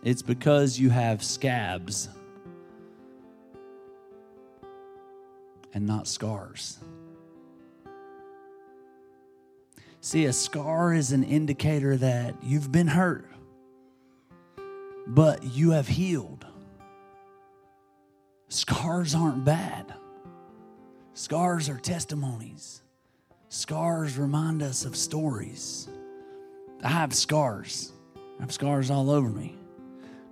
It's 0.02 0.23
because 0.23 0.80
you 0.80 0.90
have 0.90 1.23
scabs 1.23 2.08
and 5.75 5.87
not 5.87 6.08
scars. 6.08 6.78
See, 10.00 10.25
a 10.25 10.32
scar 10.32 10.94
is 10.94 11.12
an 11.12 11.23
indicator 11.23 11.97
that 11.99 12.35
you've 12.42 12.73
been 12.73 12.88
hurt, 12.88 13.28
but 15.09 15.43
you 15.43 15.71
have 15.71 15.88
healed. 15.88 16.47
Scars 18.49 19.15
aren't 19.15 19.45
bad, 19.45 19.93
scars 21.15 21.69
are 21.69 21.79
testimonies. 21.79 22.83
Scars 23.50 24.19
remind 24.19 24.62
us 24.62 24.85
of 24.85 24.95
stories. 24.95 25.88
I 26.85 26.88
have 26.88 27.15
scars, 27.15 27.93
I 28.38 28.43
have 28.43 28.53
scars 28.53 28.91
all 28.91 29.11
over 29.11 29.29
me. 29.29 29.57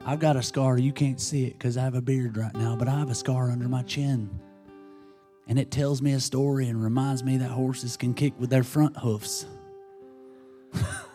I've 0.04 0.21
got 0.21 0.37
a 0.37 0.42
scar. 0.42 0.78
You 0.78 0.92
can't 0.92 1.21
see 1.21 1.47
it 1.47 1.54
because 1.54 1.76
I 1.76 1.83
have 1.83 1.97
a 1.97 2.00
beard 2.00 2.37
right 2.37 2.54
now, 2.54 2.76
but 2.76 2.87
I 2.87 2.97
have 2.97 3.11
a 3.11 3.14
scar 3.14 3.50
under 3.50 3.68
my 3.68 3.83
chin. 3.83 4.30
And 5.49 5.59
it 5.59 5.73
tells 5.73 6.00
me 6.00 6.12
a 6.12 6.21
story 6.21 6.68
and 6.68 6.80
reminds 6.80 7.25
me 7.25 7.38
that 7.38 7.50
horses 7.50 7.97
can 7.97 8.14
kick 8.14 8.33
with 8.38 8.49
their 8.49 8.62
front 8.62 8.97
hoofs. 8.97 9.47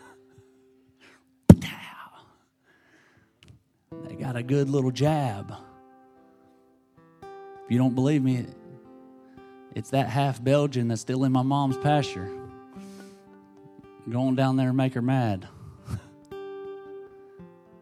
got 4.22 4.36
a 4.36 4.42
good 4.42 4.70
little 4.70 4.92
jab. 4.92 5.52
If 7.22 7.70
you 7.70 7.76
don't 7.76 7.96
believe 7.96 8.22
me, 8.22 8.46
it's 9.74 9.90
that 9.90 10.08
half 10.08 10.42
Belgian 10.42 10.86
that's 10.86 11.00
still 11.00 11.24
in 11.24 11.32
my 11.32 11.42
mom's 11.42 11.76
pasture. 11.76 12.30
Going 14.08 14.36
down 14.36 14.56
there 14.56 14.68
and 14.68 14.76
make 14.76 14.94
her 14.94 15.02
mad. 15.02 15.48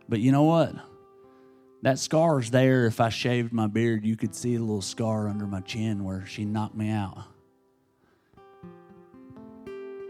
but 0.09 0.20
you 0.20 0.32
know 0.32 0.44
what? 0.44 0.75
That 1.82 1.99
scar's 1.99 2.50
there. 2.50 2.87
If 2.87 3.00
I 3.00 3.11
shaved 3.11 3.52
my 3.52 3.66
beard, 3.66 4.06
you 4.06 4.16
could 4.16 4.35
see 4.35 4.54
a 4.54 4.61
little 4.61 4.80
scar 4.80 5.28
under 5.28 5.47
my 5.47 5.61
chin 5.61 6.04
where 6.04 6.25
she 6.25 6.47
knocked 6.47 6.75
me 6.75 6.88
out. 6.88 7.18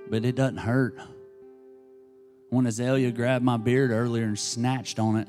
But 0.08 0.25
it 0.25 0.37
doesn't 0.37 0.58
hurt. 0.58 0.96
When 2.50 2.66
Azalea 2.66 3.10
grabbed 3.10 3.44
my 3.44 3.56
beard 3.56 3.90
earlier 3.90 4.25
and 4.25 4.38
snatched 4.38 5.00
on 5.00 5.16
it, 5.16 5.28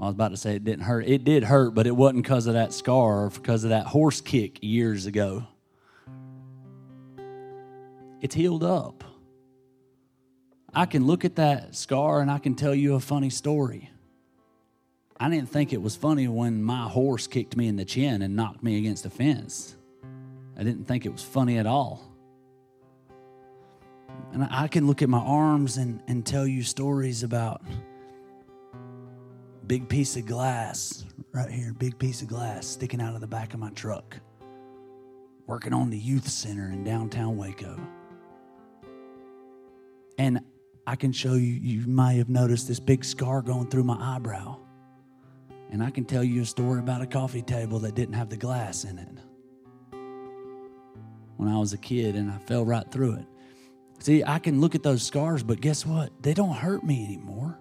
I 0.00 0.04
was 0.04 0.14
about 0.14 0.28
to 0.28 0.36
say 0.36 0.54
it 0.54 0.64
didn't 0.64 0.84
hurt. 0.84 1.06
It 1.06 1.24
did 1.24 1.42
hurt, 1.44 1.74
but 1.74 1.86
it 1.86 1.96
wasn't 1.96 2.22
because 2.22 2.46
of 2.46 2.54
that 2.54 2.72
scar 2.72 3.24
or 3.24 3.30
because 3.30 3.64
of 3.64 3.70
that 3.70 3.86
horse 3.86 4.20
kick 4.20 4.58
years 4.62 5.06
ago. 5.06 5.44
It's 8.20 8.34
healed 8.34 8.62
up. 8.62 9.02
I 10.72 10.86
can 10.86 11.06
look 11.06 11.24
at 11.24 11.36
that 11.36 11.74
scar 11.74 12.20
and 12.20 12.30
I 12.30 12.38
can 12.38 12.54
tell 12.54 12.74
you 12.74 12.94
a 12.94 13.00
funny 13.00 13.30
story. 13.30 13.90
I 15.18 15.28
didn't 15.28 15.48
think 15.48 15.72
it 15.72 15.82
was 15.82 15.96
funny 15.96 16.28
when 16.28 16.62
my 16.62 16.88
horse 16.88 17.26
kicked 17.26 17.56
me 17.56 17.66
in 17.66 17.74
the 17.74 17.84
chin 17.84 18.22
and 18.22 18.36
knocked 18.36 18.62
me 18.62 18.78
against 18.78 19.04
a 19.04 19.10
fence. 19.10 19.74
I 20.56 20.62
didn't 20.62 20.84
think 20.84 21.06
it 21.06 21.12
was 21.12 21.22
funny 21.22 21.58
at 21.58 21.66
all. 21.66 22.04
And 24.32 24.46
I 24.50 24.68
can 24.68 24.86
look 24.86 25.02
at 25.02 25.08
my 25.08 25.18
arms 25.18 25.76
and, 25.76 26.00
and 26.06 26.24
tell 26.24 26.46
you 26.46 26.62
stories 26.62 27.24
about 27.24 27.62
big 29.68 29.86
piece 29.86 30.16
of 30.16 30.24
glass 30.24 31.04
right 31.32 31.50
here, 31.50 31.74
big 31.74 31.98
piece 31.98 32.22
of 32.22 32.28
glass 32.28 32.66
sticking 32.66 33.02
out 33.02 33.14
of 33.14 33.20
the 33.20 33.26
back 33.26 33.52
of 33.52 33.60
my 33.60 33.70
truck. 33.70 34.16
Working 35.46 35.74
on 35.74 35.90
the 35.90 35.98
youth 35.98 36.26
center 36.26 36.70
in 36.70 36.84
downtown 36.84 37.36
Waco. 37.36 37.78
And 40.16 40.40
I 40.86 40.96
can 40.96 41.12
show 41.12 41.34
you, 41.34 41.52
you 41.52 41.86
might 41.86 42.14
have 42.14 42.30
noticed 42.30 42.66
this 42.66 42.80
big 42.80 43.04
scar 43.04 43.42
going 43.42 43.68
through 43.68 43.84
my 43.84 44.16
eyebrow. 44.16 44.58
And 45.70 45.82
I 45.82 45.90
can 45.90 46.06
tell 46.06 46.24
you 46.24 46.42
a 46.42 46.46
story 46.46 46.80
about 46.80 47.02
a 47.02 47.06
coffee 47.06 47.42
table 47.42 47.78
that 47.80 47.94
didn't 47.94 48.14
have 48.14 48.30
the 48.30 48.38
glass 48.38 48.84
in 48.84 48.98
it 48.98 49.18
when 51.36 51.48
I 51.48 51.58
was 51.58 51.74
a 51.74 51.78
kid 51.78 52.16
and 52.16 52.30
I 52.30 52.38
fell 52.38 52.64
right 52.64 52.90
through 52.90 53.12
it. 53.14 53.26
See, 54.00 54.24
I 54.24 54.38
can 54.38 54.60
look 54.60 54.74
at 54.74 54.82
those 54.82 55.02
scars, 55.02 55.42
but 55.42 55.60
guess 55.60 55.84
what? 55.84 56.10
They 56.22 56.32
don't 56.32 56.54
hurt 56.54 56.84
me 56.84 57.04
anymore. 57.04 57.58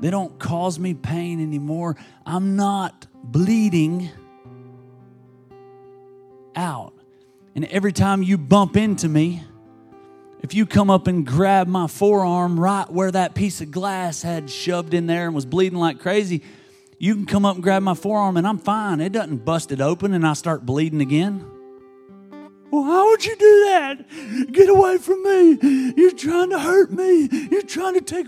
They 0.00 0.10
don't 0.10 0.38
cause 0.38 0.78
me 0.78 0.94
pain 0.94 1.40
anymore. 1.40 1.96
I'm 2.24 2.56
not 2.56 3.06
bleeding 3.22 4.10
out. 6.54 6.92
And 7.54 7.64
every 7.66 7.92
time 7.92 8.22
you 8.22 8.36
bump 8.36 8.76
into 8.76 9.08
me, 9.08 9.42
if 10.42 10.54
you 10.54 10.66
come 10.66 10.90
up 10.90 11.06
and 11.06 11.26
grab 11.26 11.66
my 11.66 11.86
forearm 11.86 12.60
right 12.60 12.88
where 12.90 13.10
that 13.10 13.34
piece 13.34 13.60
of 13.60 13.70
glass 13.70 14.22
had 14.22 14.50
shoved 14.50 14.92
in 14.92 15.06
there 15.06 15.26
and 15.26 15.34
was 15.34 15.46
bleeding 15.46 15.78
like 15.78 16.00
crazy, 16.00 16.42
you 16.98 17.14
can 17.14 17.26
come 17.26 17.44
up 17.44 17.54
and 17.54 17.62
grab 17.62 17.82
my 17.82 17.94
forearm 17.94 18.36
and 18.36 18.46
I'm 18.46 18.58
fine. 18.58 19.00
It 19.00 19.12
doesn't 19.12 19.44
bust 19.44 19.72
it 19.72 19.80
open 19.80 20.12
and 20.12 20.26
I 20.26 20.34
start 20.34 20.66
bleeding 20.66 21.00
again. 21.00 21.44
Well, 22.70 22.84
how 22.84 23.08
would 23.08 23.24
you 23.24 23.36
do 23.36 23.64
that? 23.66 24.52
Get 24.52 24.68
away 24.68 24.98
from 24.98 25.22
me. 25.22 25.92
You're 25.96 26.12
trying 26.12 26.50
to 26.50 26.58
hurt 26.58 26.92
me. 26.92 27.28
You're 27.50 27.62
trying 27.62 27.94
to 27.94 28.00
take. 28.00 28.26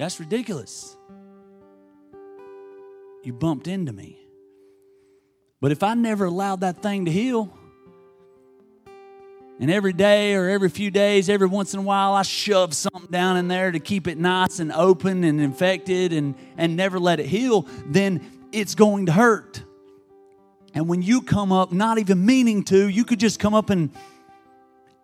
That's 0.00 0.18
ridiculous. 0.18 0.96
You 3.22 3.34
bumped 3.34 3.68
into 3.68 3.92
me. 3.92 4.18
But 5.60 5.72
if 5.72 5.82
I 5.82 5.92
never 5.92 6.24
allowed 6.24 6.62
that 6.62 6.82
thing 6.82 7.04
to 7.04 7.10
heal, 7.10 7.52
And 9.60 9.70
every 9.70 9.92
day 9.92 10.32
or 10.34 10.48
every 10.48 10.70
few 10.70 10.90
days, 10.90 11.28
every 11.28 11.46
once 11.46 11.74
in 11.74 11.80
a 11.80 11.82
while, 11.82 12.14
I 12.14 12.22
shove 12.22 12.72
something 12.72 13.10
down 13.10 13.36
in 13.36 13.46
there 13.46 13.70
to 13.70 13.78
keep 13.78 14.08
it 14.08 14.16
nice 14.16 14.58
and 14.58 14.72
open 14.72 15.22
and 15.22 15.38
infected 15.38 16.14
and, 16.14 16.34
and 16.56 16.76
never 16.76 16.98
let 16.98 17.20
it 17.20 17.26
heal, 17.26 17.66
then 17.84 18.24
it's 18.52 18.74
going 18.74 19.04
to 19.04 19.12
hurt. 19.12 19.62
And 20.72 20.88
when 20.88 21.02
you 21.02 21.20
come 21.20 21.52
up, 21.52 21.72
not 21.72 21.98
even 21.98 22.24
meaning 22.24 22.64
to, 22.64 22.88
you 22.88 23.04
could 23.04 23.20
just 23.20 23.38
come 23.38 23.52
up 23.52 23.68
and 23.68 23.90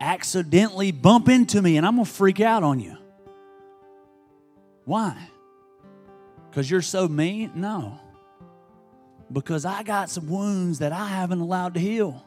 accidentally 0.00 0.90
bump 0.90 1.28
into 1.28 1.60
me, 1.60 1.76
and 1.76 1.84
I'm 1.86 1.96
going 1.96 2.06
to 2.06 2.10
freak 2.10 2.40
out 2.40 2.62
on 2.62 2.80
you. 2.80 2.96
Why? 4.87 5.16
Because 6.49 6.71
you're 6.71 6.81
so 6.81 7.07
mean? 7.09 7.52
No. 7.57 8.00
Because 9.31 9.64
I 9.64 9.83
got 9.83 10.09
some 10.09 10.28
wounds 10.28 10.78
that 10.78 10.93
I 10.93 11.09
haven't 11.09 11.40
allowed 11.40 11.75
to 11.75 11.81
heal. 11.81 12.25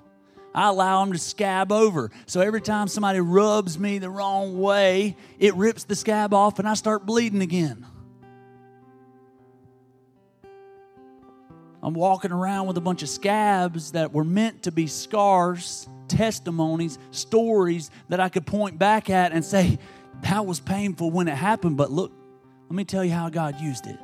I 0.53 0.67
allow 0.67 1.03
them 1.03 1.13
to 1.13 1.19
scab 1.19 1.71
over. 1.71 2.11
So 2.25 2.41
every 2.41 2.61
time 2.61 2.87
somebody 2.89 3.21
rubs 3.21 3.79
me 3.79 3.97
the 3.97 4.09
wrong 4.09 4.59
way, 4.59 5.15
it 5.39 5.55
rips 5.55 5.85
the 5.85 5.95
scab 5.95 6.33
off 6.33 6.59
and 6.59 6.67
I 6.67 6.73
start 6.73 7.05
bleeding 7.05 7.41
again. 7.41 7.85
I'm 11.81 11.93
walking 11.93 12.33
around 12.33 12.67
with 12.67 12.75
a 12.75 12.81
bunch 12.81 13.03
of 13.03 13.09
scabs 13.09 13.93
that 13.93 14.11
were 14.11 14.25
meant 14.25 14.63
to 14.63 14.71
be 14.71 14.85
scars, 14.85 15.87
testimonies, 16.09 16.99
stories 17.11 17.89
that 18.09 18.19
I 18.19 18.27
could 18.27 18.45
point 18.45 18.77
back 18.77 19.09
at 19.09 19.31
and 19.31 19.45
say, 19.45 19.79
that 20.23 20.45
was 20.45 20.59
painful 20.59 21.09
when 21.09 21.29
it 21.29 21.35
happened, 21.35 21.77
but 21.77 21.89
look, 21.89 22.11
let 22.69 22.75
me 22.75 22.85
tell 22.85 23.03
you 23.03 23.11
how 23.11 23.29
God 23.29 23.59
used 23.59 23.87
it. 23.87 23.97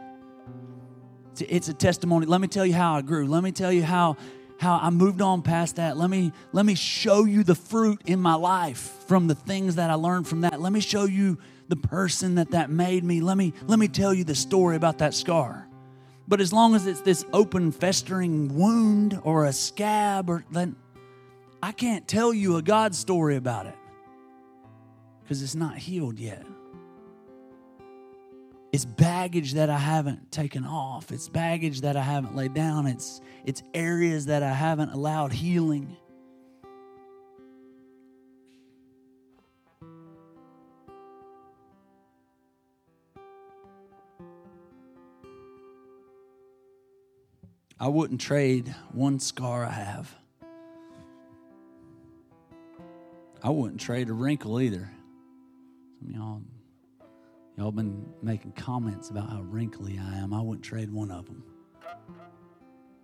It's 1.39 1.67
a 1.67 1.74
testimony. 1.74 2.25
Let 2.25 2.41
me 2.41 2.48
tell 2.48 2.65
you 2.65 2.74
how 2.74 2.95
I 2.95 3.01
grew. 3.01 3.27
Let 3.27 3.43
me 3.43 3.51
tell 3.51 3.72
you 3.72 3.84
how 3.84 4.17
how 4.57 4.79
I 4.81 4.89
moved 4.89 5.22
on 5.22 5.41
past 5.41 5.75
that. 5.75 5.98
Let 5.98 6.10
me 6.10 6.31
let 6.51 6.65
me 6.65 6.75
show 6.75 7.25
you 7.25 7.43
the 7.43 7.55
fruit 7.55 8.01
in 8.05 8.19
my 8.19 8.36
life 8.36 9.03
from 9.07 9.27
the 9.27 9.36
things 9.36 9.75
that 9.75 9.89
I 9.89 9.95
learned 9.95 10.27
from 10.27 10.41
that. 10.41 10.62
Let 10.62 10.72
me 10.72 10.79
show 10.79 11.05
you 11.05 11.38
the 11.67 11.75
person 11.75 12.36
that 12.36 12.51
that 12.51 12.69
made 12.69 13.03
me. 13.03 13.22
Let 13.22 13.38
me 13.38 13.53
let 13.67 13.77
me 13.77 13.88
tell 13.88 14.13
you 14.13 14.24
the 14.24 14.36
story 14.36 14.75
about 14.75 15.00
that 15.00 15.13
scar. 15.13 15.67
But 16.27 16.41
as 16.41 16.51
long 16.51 16.74
as 16.74 16.88
it's 16.88 17.01
this 17.01 17.24
open 17.34 17.72
festering 17.72 18.55
wound 18.55 19.19
or 19.24 19.45
a 19.45 19.53
scab 19.53 20.29
or 20.29 20.43
then 20.51 20.75
I 21.62 21.72
can't 21.72 22.07
tell 22.07 22.34
you 22.34 22.55
a 22.55 22.62
God 22.62 22.95
story 22.95 23.36
about 23.36 23.67
it 23.67 23.75
because 25.22 25.43
it's 25.43 25.55
not 25.55 25.77
healed 25.77 26.19
yet. 26.19 26.45
It's 28.75 28.84
baggage 28.84 29.53
that 29.53 29.70
I 29.70 29.77
haven't 29.77 30.34
taken 30.34 30.65
off. 30.65 31.10
It's 31.13 31.29
baggage 31.29 31.79
that 31.79 31.96
I 31.96 32.01
haven't 32.01 32.36
laid 32.36 32.53
down. 32.53 32.88
It's, 32.88 33.22
it's 33.46 33.63
areas 33.74 34.25
that 34.25 34.44
I 34.44 34.51
haven't 34.51 34.89
allowed 34.89 35.32
healing. 35.32 35.96
I 47.79 47.88
wouldn't 47.88 48.20
trade 48.20 48.75
one 48.91 49.22
scar 49.22 49.65
I 49.65 49.72
have. 49.72 50.13
I 53.41 53.51
wouldn't 53.51 53.79
trade 53.79 54.10
a 54.10 54.13
wrinkle 54.13 54.60
either. 54.60 54.91
Some 55.98 56.12
y'all 56.12 56.41
Y'all 57.58 57.72
been 57.72 58.06
making 58.22 58.52
comments 58.52 59.10
about 59.10 59.30
how 59.30 59.42
wrinkly 59.42 59.98
I 59.98 60.18
am. 60.18 60.34
I 60.34 60.42
wouldn't 60.42 60.66
trade 60.66 60.92
one 60.92 61.10
of 61.10 61.26
them. 61.26 61.44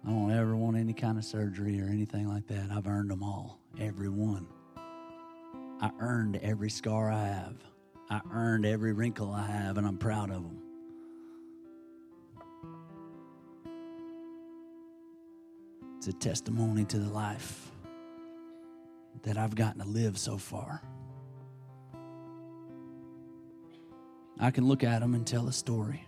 I 0.05 0.09
don't 0.09 0.31
ever 0.31 0.55
want 0.55 0.75
any 0.75 0.93
kind 0.93 1.17
of 1.17 1.23
surgery 1.23 1.79
or 1.79 1.85
anything 1.85 2.27
like 2.27 2.47
that. 2.47 2.69
I've 2.71 2.87
earned 2.87 3.11
them 3.11 3.23
all, 3.23 3.59
every 3.79 4.09
one. 4.09 4.47
I 5.79 5.91
earned 5.99 6.37
every 6.43 6.69
scar 6.69 7.11
I 7.11 7.27
have. 7.27 7.55
I 8.09 8.19
earned 8.33 8.65
every 8.65 8.91
wrinkle 8.91 9.31
I 9.31 9.45
have, 9.45 9.77
and 9.77 9.87
I'm 9.87 9.97
proud 9.97 10.31
of 10.31 10.43
them. 10.43 10.57
It's 15.97 16.07
a 16.07 16.13
testimony 16.13 16.83
to 16.85 16.97
the 16.97 17.09
life 17.09 17.71
that 19.21 19.37
I've 19.37 19.55
gotten 19.55 19.81
to 19.81 19.87
live 19.87 20.17
so 20.17 20.37
far. 20.37 20.81
I 24.41 24.49
can 24.49 24.67
look 24.67 24.83
at 24.83 25.01
them 25.01 25.13
and 25.13 25.25
tell 25.25 25.47
a 25.47 25.53
story. 25.53 26.03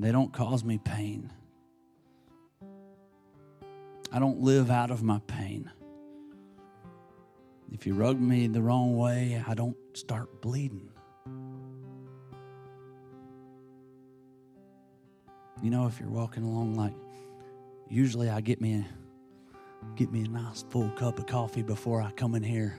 They 0.00 0.10
don't 0.10 0.32
cause 0.32 0.64
me 0.64 0.78
pain. 0.78 1.30
I 4.10 4.18
don't 4.18 4.40
live 4.40 4.68
out 4.68 4.90
of 4.90 5.04
my 5.04 5.20
pain. 5.28 5.70
If 7.70 7.86
you 7.86 7.94
rub 7.94 8.18
me 8.18 8.48
the 8.48 8.60
wrong 8.60 8.96
way, 8.96 9.42
I 9.46 9.54
don't 9.54 9.76
start 9.92 10.40
bleeding. 10.42 10.90
You 15.62 15.70
know, 15.70 15.86
if 15.86 16.00
you're 16.00 16.08
walking 16.08 16.42
along 16.42 16.74
like 16.74 16.94
usually 17.88 18.28
I 18.28 18.40
get 18.40 18.60
me 18.60 18.74
a, 18.74 18.86
get 19.94 20.10
me 20.10 20.24
a 20.24 20.28
nice 20.28 20.64
full 20.70 20.90
cup 20.90 21.18
of 21.18 21.26
coffee 21.26 21.62
before 21.62 22.02
I 22.02 22.10
come 22.12 22.34
in 22.34 22.42
here 22.42 22.78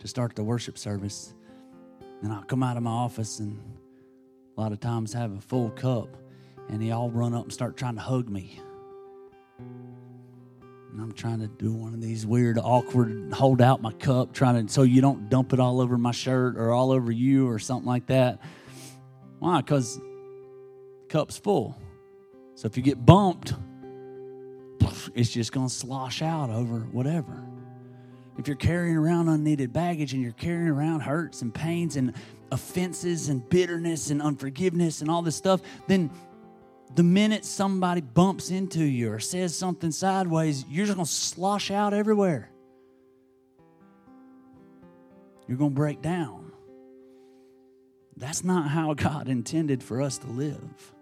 to 0.00 0.08
start 0.08 0.34
the 0.34 0.42
worship 0.42 0.78
service. 0.78 1.34
And 2.22 2.32
I'll 2.32 2.42
come 2.42 2.62
out 2.62 2.76
of 2.76 2.82
my 2.82 2.90
office 2.90 3.40
and 3.40 3.60
a 4.56 4.60
lot 4.60 4.72
of 4.72 4.80
times 4.80 5.12
have 5.12 5.32
a 5.32 5.40
full 5.40 5.70
cup, 5.70 6.16
and 6.68 6.80
they 6.80 6.90
all 6.90 7.10
run 7.10 7.34
up 7.34 7.44
and 7.44 7.52
start 7.52 7.76
trying 7.76 7.96
to 7.96 8.00
hug 8.00 8.28
me. 8.28 8.58
And 9.58 11.00
I'm 11.00 11.12
trying 11.12 11.40
to 11.40 11.46
do 11.46 11.72
one 11.72 11.92
of 11.92 12.00
these 12.00 12.26
weird, 12.26 12.58
awkward, 12.58 13.32
hold 13.34 13.60
out 13.60 13.82
my 13.82 13.92
cup, 13.92 14.32
trying 14.32 14.66
to 14.66 14.72
so 14.72 14.82
you 14.82 15.02
don't 15.02 15.28
dump 15.28 15.52
it 15.52 15.60
all 15.60 15.80
over 15.80 15.98
my 15.98 16.12
shirt 16.12 16.56
or 16.56 16.72
all 16.72 16.90
over 16.90 17.12
you 17.12 17.48
or 17.48 17.58
something 17.58 17.86
like 17.86 18.06
that. 18.06 18.40
Why? 19.40 19.58
Because 19.58 20.00
cup's 21.10 21.36
full. 21.36 21.76
So 22.54 22.66
if 22.66 22.78
you 22.78 22.82
get 22.82 23.04
bumped, 23.04 23.52
it's 25.14 25.30
just 25.30 25.52
going 25.52 25.68
to 25.68 25.74
slosh 25.74 26.22
out 26.22 26.48
over 26.48 26.80
whatever 26.92 27.45
if 28.38 28.46
you're 28.46 28.56
carrying 28.56 28.96
around 28.96 29.28
unneeded 29.28 29.72
baggage 29.72 30.12
and 30.12 30.22
you're 30.22 30.32
carrying 30.32 30.68
around 30.68 31.00
hurts 31.00 31.42
and 31.42 31.54
pains 31.54 31.96
and 31.96 32.12
offenses 32.52 33.28
and 33.28 33.46
bitterness 33.48 34.10
and 34.10 34.20
unforgiveness 34.20 35.00
and 35.00 35.10
all 35.10 35.22
this 35.22 35.36
stuff, 35.36 35.60
then 35.86 36.10
the 36.94 37.02
minute 37.02 37.44
somebody 37.44 38.00
bumps 38.00 38.50
into 38.50 38.84
you 38.84 39.12
or 39.12 39.18
says 39.18 39.56
something 39.56 39.90
sideways, 39.90 40.64
you're 40.68 40.86
just 40.86 40.96
going 40.96 41.06
to 41.06 41.12
slosh 41.12 41.70
out 41.70 41.94
everywhere. 41.94 42.50
You're 45.48 45.58
going 45.58 45.72
to 45.72 45.76
break 45.76 46.02
down. 46.02 46.52
That's 48.16 48.44
not 48.44 48.68
how 48.68 48.94
God 48.94 49.28
intended 49.28 49.82
for 49.82 50.00
us 50.02 50.18
to 50.18 50.26
live. 50.26 50.92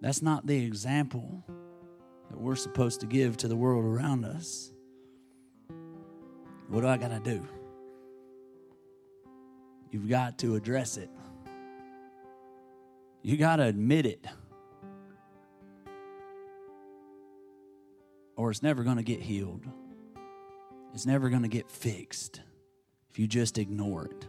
That's 0.00 0.22
not 0.22 0.46
the 0.46 0.64
example 0.64 1.44
that 2.30 2.38
we're 2.38 2.56
supposed 2.56 3.00
to 3.00 3.06
give 3.06 3.36
to 3.38 3.48
the 3.48 3.56
world 3.56 3.84
around 3.84 4.24
us. 4.24 4.72
What 6.68 6.82
do 6.82 6.86
I 6.86 6.98
got 6.98 7.08
to 7.08 7.20
do? 7.20 7.46
You've 9.90 10.08
got 10.08 10.38
to 10.40 10.54
address 10.54 10.98
it. 10.98 11.10
You 13.22 13.36
got 13.36 13.56
to 13.56 13.64
admit 13.64 14.04
it. 14.06 14.26
Or 18.36 18.50
it's 18.50 18.62
never 18.62 18.84
going 18.84 18.98
to 18.98 19.02
get 19.02 19.20
healed. 19.20 19.66
It's 20.94 21.06
never 21.06 21.30
going 21.30 21.42
to 21.42 21.48
get 21.48 21.70
fixed 21.70 22.42
if 23.10 23.18
you 23.18 23.26
just 23.26 23.58
ignore 23.58 24.04
it. 24.04 24.26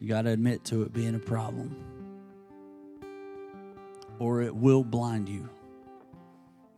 You 0.00 0.08
got 0.08 0.22
to 0.22 0.30
admit 0.30 0.64
to 0.66 0.82
it 0.82 0.92
being 0.92 1.14
a 1.14 1.18
problem, 1.18 1.76
or 4.18 4.40
it 4.42 4.54
will 4.54 4.82
blind 4.82 5.28
you. 5.28 5.48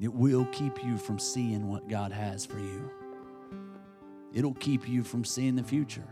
It 0.03 0.12
will 0.12 0.47
keep 0.47 0.83
you 0.83 0.99
from 0.99 1.21
seeing 1.21 1.69
what 1.69 1.88
God 1.88 2.11
has 2.11 2.45
for 2.45 2.59
you. 2.59 2.91
It'll 4.35 4.55
keep 4.55 4.88
you 4.88 5.05
from 5.05 5.25
seeing 5.25 5.55
the 5.55 5.62
future. 5.62 6.09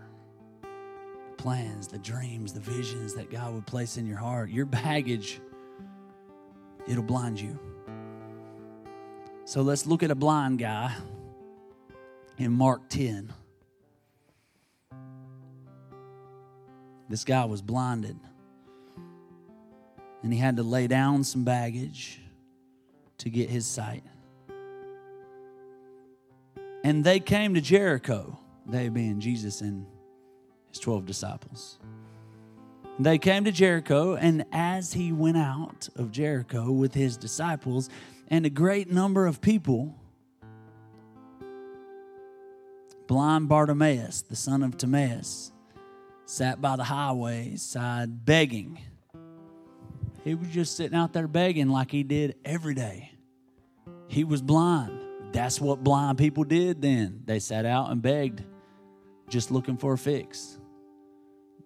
The 0.62 1.36
plans, 1.36 1.88
the 1.88 1.98
dreams, 1.98 2.52
the 2.52 2.60
visions 2.60 3.14
that 3.14 3.32
God 3.32 3.52
would 3.52 3.66
place 3.66 3.96
in 3.96 4.06
your 4.06 4.18
heart. 4.18 4.50
Your 4.50 4.64
baggage, 4.64 5.40
it'll 6.86 7.02
blind 7.02 7.40
you. 7.40 7.58
So 9.44 9.62
let's 9.62 9.86
look 9.86 10.04
at 10.04 10.12
a 10.12 10.14
blind 10.14 10.60
guy 10.60 10.94
in 12.38 12.52
Mark 12.52 12.88
10. 12.90 13.32
This 17.08 17.24
guy 17.24 17.44
was 17.44 17.60
blinded. 17.60 18.16
And 20.22 20.32
he 20.32 20.38
had 20.38 20.58
to 20.58 20.62
lay 20.62 20.86
down 20.86 21.24
some 21.24 21.42
baggage 21.42 22.20
to 23.20 23.30
get 23.30 23.48
his 23.50 23.66
sight. 23.66 24.02
And 26.82 27.04
they 27.04 27.20
came 27.20 27.54
to 27.54 27.60
Jericho, 27.60 28.38
they 28.66 28.88
being 28.88 29.20
Jesus 29.20 29.60
and 29.60 29.86
his 30.70 30.78
12 30.78 31.06
disciples. 31.06 31.78
They 32.98 33.18
came 33.18 33.44
to 33.44 33.52
Jericho, 33.52 34.14
and 34.14 34.44
as 34.52 34.92
he 34.92 35.12
went 35.12 35.36
out 35.36 35.88
of 35.96 36.10
Jericho 36.10 36.70
with 36.70 36.94
his 36.94 37.16
disciples 37.16 37.88
and 38.28 38.44
a 38.44 38.50
great 38.50 38.90
number 38.90 39.26
of 39.26 39.40
people, 39.40 39.94
blind 43.06 43.48
Bartimaeus, 43.48 44.22
the 44.22 44.36
son 44.36 44.62
of 44.62 44.76
Timaeus, 44.76 45.52
sat 46.26 46.60
by 46.60 46.76
the 46.76 46.84
highway 46.84 47.56
side 47.56 48.24
begging. 48.24 48.78
He 50.24 50.34
was 50.34 50.48
just 50.48 50.76
sitting 50.76 50.96
out 50.96 51.12
there 51.12 51.28
begging 51.28 51.68
like 51.68 51.90
he 51.90 52.02
did 52.02 52.36
every 52.44 52.74
day. 52.74 53.12
He 54.08 54.24
was 54.24 54.42
blind. 54.42 54.98
That's 55.32 55.60
what 55.60 55.82
blind 55.84 56.18
people 56.18 56.44
did 56.44 56.82
then. 56.82 57.22
They 57.24 57.38
sat 57.38 57.64
out 57.64 57.90
and 57.90 58.02
begged, 58.02 58.42
just 59.28 59.50
looking 59.50 59.76
for 59.76 59.92
a 59.92 59.98
fix. 59.98 60.58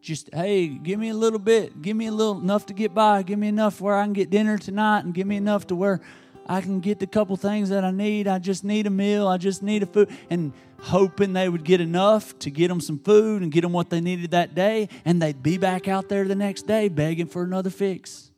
Just, 0.01 0.29
hey, 0.35 0.69
give 0.69 1.01
me 1.01 1.09
a 1.09 1.15
little 1.15 1.39
bit. 1.39 1.81
Give 1.81 1.97
me 1.97 2.07
a 2.07 2.13
little, 2.13 2.39
enough 2.39 2.67
to 2.67 2.75
get 2.75 2.93
by. 2.93 3.23
Give 3.23 3.39
me 3.39 3.49
enough 3.49 3.81
where 3.81 3.97
I 3.97 4.05
can 4.05 4.13
get 4.13 4.29
dinner 4.29 4.59
tonight 4.59 5.01
and 5.01 5.15
give 5.15 5.27
me 5.27 5.37
enough 5.37 5.67
to 5.69 5.75
where 5.75 6.03
I 6.47 6.61
can 6.61 6.81
get 6.81 6.99
the 6.99 7.07
couple 7.07 7.37
things 7.37 7.71
that 7.71 7.85
I 7.85 7.91
need. 7.91 8.29
I 8.29 8.39
just 8.39 8.65
need 8.65 8.87
a 8.87 8.91
meal. 8.91 9.27
I 9.27 9.39
just 9.39 9.63
need 9.63 9.83
a 9.83 9.87
food. 9.87 10.11
And 10.29 10.53
hoping 10.81 11.33
they 11.33 11.49
would 11.49 11.65
get 11.65 11.81
enough 11.81 12.39
to 12.41 12.51
get 12.51 12.69
them 12.69 12.81
some 12.81 12.99
food 12.99 13.41
and 13.41 13.51
get 13.51 13.63
them 13.63 13.73
what 13.73 13.89
they 13.89 14.03
needed 14.03 14.33
that 14.33 14.55
day. 14.55 14.91
And 15.07 15.23
they'd 15.23 15.43
be 15.43 15.57
back 15.57 15.89
out 15.89 16.11
there 16.11 16.29
the 16.29 16.35
next 16.35 16.67
day 16.67 16.89
begging 16.89 17.27
for 17.27 17.43
another 17.43 17.71
fix, 17.71 18.31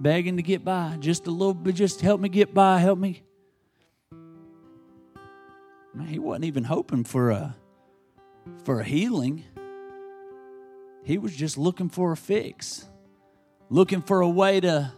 begging 0.00 0.36
to 0.36 0.42
get 0.42 0.64
by. 0.64 0.96
Just 1.00 1.26
a 1.26 1.30
little 1.30 1.54
bit, 1.54 1.74
just 1.74 2.00
help 2.00 2.20
me 2.20 2.28
get 2.28 2.54
by. 2.54 2.78
Help 2.78 2.98
me. 2.98 3.22
Man, 5.94 6.06
he 6.06 6.18
wasn't 6.18 6.44
even 6.44 6.64
hoping 6.64 7.04
for 7.04 7.30
a 7.30 7.56
for 8.64 8.80
a 8.80 8.84
healing. 8.84 9.44
He 11.04 11.18
was 11.18 11.34
just 11.34 11.56
looking 11.56 11.88
for 11.88 12.12
a 12.12 12.16
fix, 12.16 12.86
looking 13.70 14.02
for 14.02 14.20
a 14.20 14.28
way 14.28 14.60
to 14.60 14.92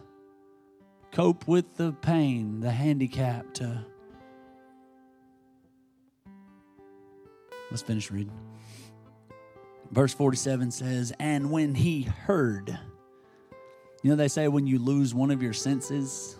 cope 1.11 1.47
with 1.47 1.75
the 1.75 1.93
pain, 1.93 2.59
the 2.59 2.71
handicap. 2.71 3.53
To 3.55 3.85
let's 7.69 7.81
finish 7.81 8.11
reading. 8.11 8.37
Verse 9.91 10.13
47 10.13 10.71
says, 10.71 11.13
And 11.19 11.51
when 11.51 11.75
he 11.75 12.03
heard, 12.03 12.79
you 14.01 14.09
know, 14.09 14.15
they 14.15 14.27
say 14.27 14.47
when 14.47 14.65
you 14.65 14.79
lose 14.79 15.13
one 15.13 15.31
of 15.31 15.43
your 15.43 15.53
senses, 15.53 16.35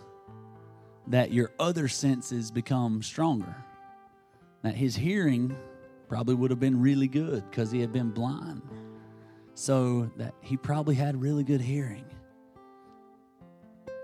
that 1.08 1.32
your 1.32 1.50
other 1.58 1.88
senses 1.88 2.50
become 2.50 3.02
stronger. 3.02 3.56
That 4.62 4.74
his 4.74 4.96
hearing 4.96 5.56
probably 6.08 6.34
would 6.34 6.50
have 6.50 6.60
been 6.60 6.80
really 6.80 7.08
good 7.08 7.48
because 7.50 7.70
he 7.70 7.80
had 7.80 7.92
been 7.92 8.10
blind. 8.10 8.62
So 9.54 10.10
that 10.16 10.34
he 10.40 10.56
probably 10.56 10.94
had 10.94 11.20
really 11.20 11.44
good 11.44 11.60
hearing. 11.60 12.04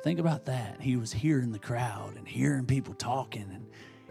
Think 0.05 0.21
about 0.21 0.45
that. 0.47 0.81
He 0.81 0.97
was 0.97 1.13
hearing 1.13 1.51
the 1.53 1.59
crowd 1.59 2.17
and 2.17 2.27
hearing 2.27 2.67
people 2.67 2.95
talking 2.95 3.47
and 3.53 3.67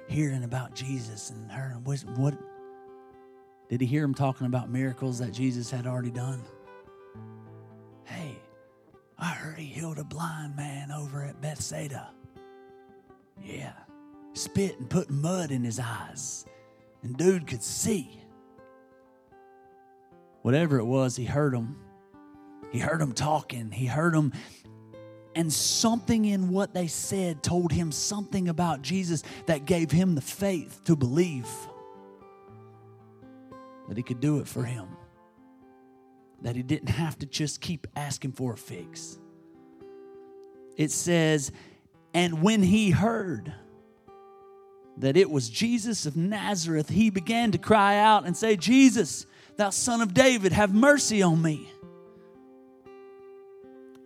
hearing 0.07 0.43
about 0.43 0.73
Jesus 0.73 1.29
and 1.29 1.51
hearing 1.51 1.83
what, 1.83 1.99
what 2.15 2.37
did 3.69 3.81
he 3.81 3.87
hear 3.87 4.03
him 4.03 4.13
talking 4.13 4.47
about 4.47 4.69
miracles 4.69 5.19
that 5.19 5.31
Jesus 5.31 5.71
had 5.71 5.87
already 5.87 6.11
done? 6.11 6.41
I 9.19 9.29
heard 9.29 9.57
he 9.57 9.65
healed 9.65 9.97
a 9.97 10.03
blind 10.03 10.55
man 10.55 10.91
over 10.91 11.23
at 11.23 11.41
Bethsaida. 11.41 12.09
Yeah 13.41 13.73
spit 14.37 14.79
and 14.79 14.89
put 14.89 15.09
mud 15.09 15.51
in 15.51 15.63
his 15.63 15.79
eyes. 15.79 16.45
And 17.03 17.17
dude 17.17 17.47
could 17.47 17.63
see. 17.63 18.21
Whatever 20.41 20.77
it 20.77 20.85
was, 20.85 21.15
he 21.15 21.25
heard 21.25 21.53
him. 21.53 21.77
He 22.71 22.79
heard 22.79 23.01
him 23.01 23.13
talking. 23.13 23.71
He 23.71 23.85
heard 23.85 24.13
him. 24.13 24.33
And 25.35 25.51
something 25.51 26.25
in 26.25 26.49
what 26.49 26.73
they 26.73 26.87
said 26.87 27.43
told 27.43 27.71
him 27.71 27.91
something 27.91 28.49
about 28.49 28.81
Jesus 28.81 29.23
that 29.45 29.65
gave 29.65 29.91
him 29.91 30.15
the 30.15 30.21
faith 30.21 30.83
to 30.85 30.95
believe 30.95 31.47
that 33.87 33.97
he 33.97 34.03
could 34.03 34.19
do 34.19 34.39
it 34.39 34.47
for 34.47 34.63
him. 34.63 34.96
That 36.41 36.55
he 36.55 36.63
didn't 36.63 36.89
have 36.89 37.17
to 37.19 37.25
just 37.25 37.61
keep 37.61 37.87
asking 37.95 38.33
for 38.33 38.53
a 38.53 38.57
fix. 38.57 39.19
It 40.75 40.91
says, 40.91 41.51
and 42.13 42.41
when 42.41 42.61
he 42.61 42.91
heard, 42.91 43.53
that 44.97 45.15
it 45.15 45.29
was 45.29 45.49
Jesus 45.49 46.05
of 46.05 46.15
Nazareth, 46.15 46.89
he 46.89 47.09
began 47.09 47.51
to 47.51 47.57
cry 47.57 47.97
out 47.97 48.25
and 48.25 48.35
say, 48.35 48.55
Jesus, 48.55 49.25
thou 49.55 49.69
son 49.69 50.01
of 50.01 50.13
David, 50.13 50.51
have 50.51 50.73
mercy 50.73 51.21
on 51.21 51.41
me. 51.41 51.71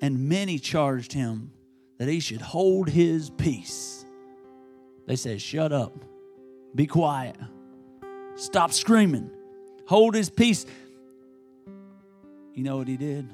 And 0.02 0.28
many 0.28 0.60
charged 0.60 1.14
him 1.14 1.52
that 1.98 2.08
he 2.10 2.20
should 2.20 2.42
hold 2.42 2.90
his 2.90 3.30
peace. 3.30 4.06
They 5.06 5.16
said, 5.16 5.42
Shut 5.42 5.72
up, 5.72 5.94
be 6.74 6.88
quiet, 6.88 7.36
stop 8.36 8.72
screaming, 8.72 9.30
hold 9.86 10.16
his 10.16 10.30
peace. 10.30 10.66
You 12.54 12.64
know 12.64 12.78
what 12.78 12.88
he 12.88 12.98
did? 12.98 13.30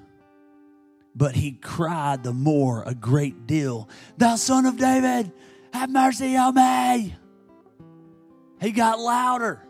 But 1.16 1.36
he 1.36 1.54
cried 1.54 2.24
the 2.24 2.34
more 2.34 2.84
a 2.84 2.94
great 2.94 3.48
deal, 3.48 3.90
Thou 4.18 4.36
son 4.36 4.66
of 4.66 4.78
David, 4.78 5.32
have 5.74 5.90
mercy 5.90 6.38
on 6.38 6.56
me. 6.56 7.16
He 8.62 8.72
got 8.72 9.00
louder. 9.00 9.62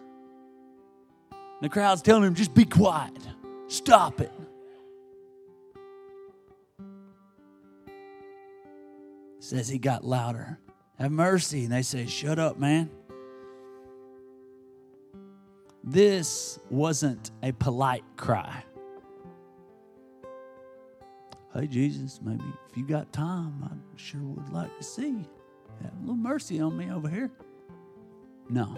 The 1.61 1.69
crowd's 1.69 2.01
telling 2.01 2.23
him, 2.23 2.35
just 2.35 2.53
be 2.53 2.65
quiet. 2.65 3.17
Stop 3.67 4.21
it. 4.21 4.31
Says 9.39 9.67
he 9.67 9.77
got 9.77 10.03
louder. 10.03 10.59
Have 10.99 11.11
mercy. 11.11 11.63
And 11.63 11.71
they 11.71 11.81
say, 11.81 12.05
shut 12.05 12.37
up, 12.39 12.59
man. 12.59 12.89
This 15.83 16.59
wasn't 16.69 17.31
a 17.41 17.53
polite 17.53 18.03
cry. 18.17 18.63
Hey, 21.57 21.65
Jesus, 21.65 22.19
maybe 22.23 22.43
if 22.69 22.77
you 22.77 22.85
got 22.85 23.11
time, 23.11 23.63
I 23.63 23.97
sure 23.97 24.21
would 24.21 24.49
like 24.49 24.77
to 24.77 24.83
see. 24.83 25.07
You. 25.07 25.25
Have 25.81 25.91
a 25.91 26.01
little 26.01 26.15
mercy 26.15 26.59
on 26.59 26.77
me 26.77 26.91
over 26.91 27.09
here. 27.09 27.31
No. 28.47 28.77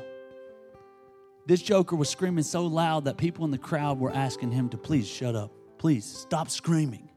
This 1.45 1.61
joker 1.61 1.97
was 1.97 2.07
screaming 2.07 2.45
so 2.45 2.65
loud 2.65 3.03
that 3.03 3.17
people 3.17 3.43
in 3.43 3.51
the 3.51 3.57
crowd 3.57 3.99
were 3.99 4.13
asking 4.13 4.53
him 4.53 4.69
to 4.69 4.77
please 4.77 5.09
shut 5.09 5.35
up. 5.35 5.51
Please 5.77 6.05
stop 6.05 6.49
screaming. 6.49 7.09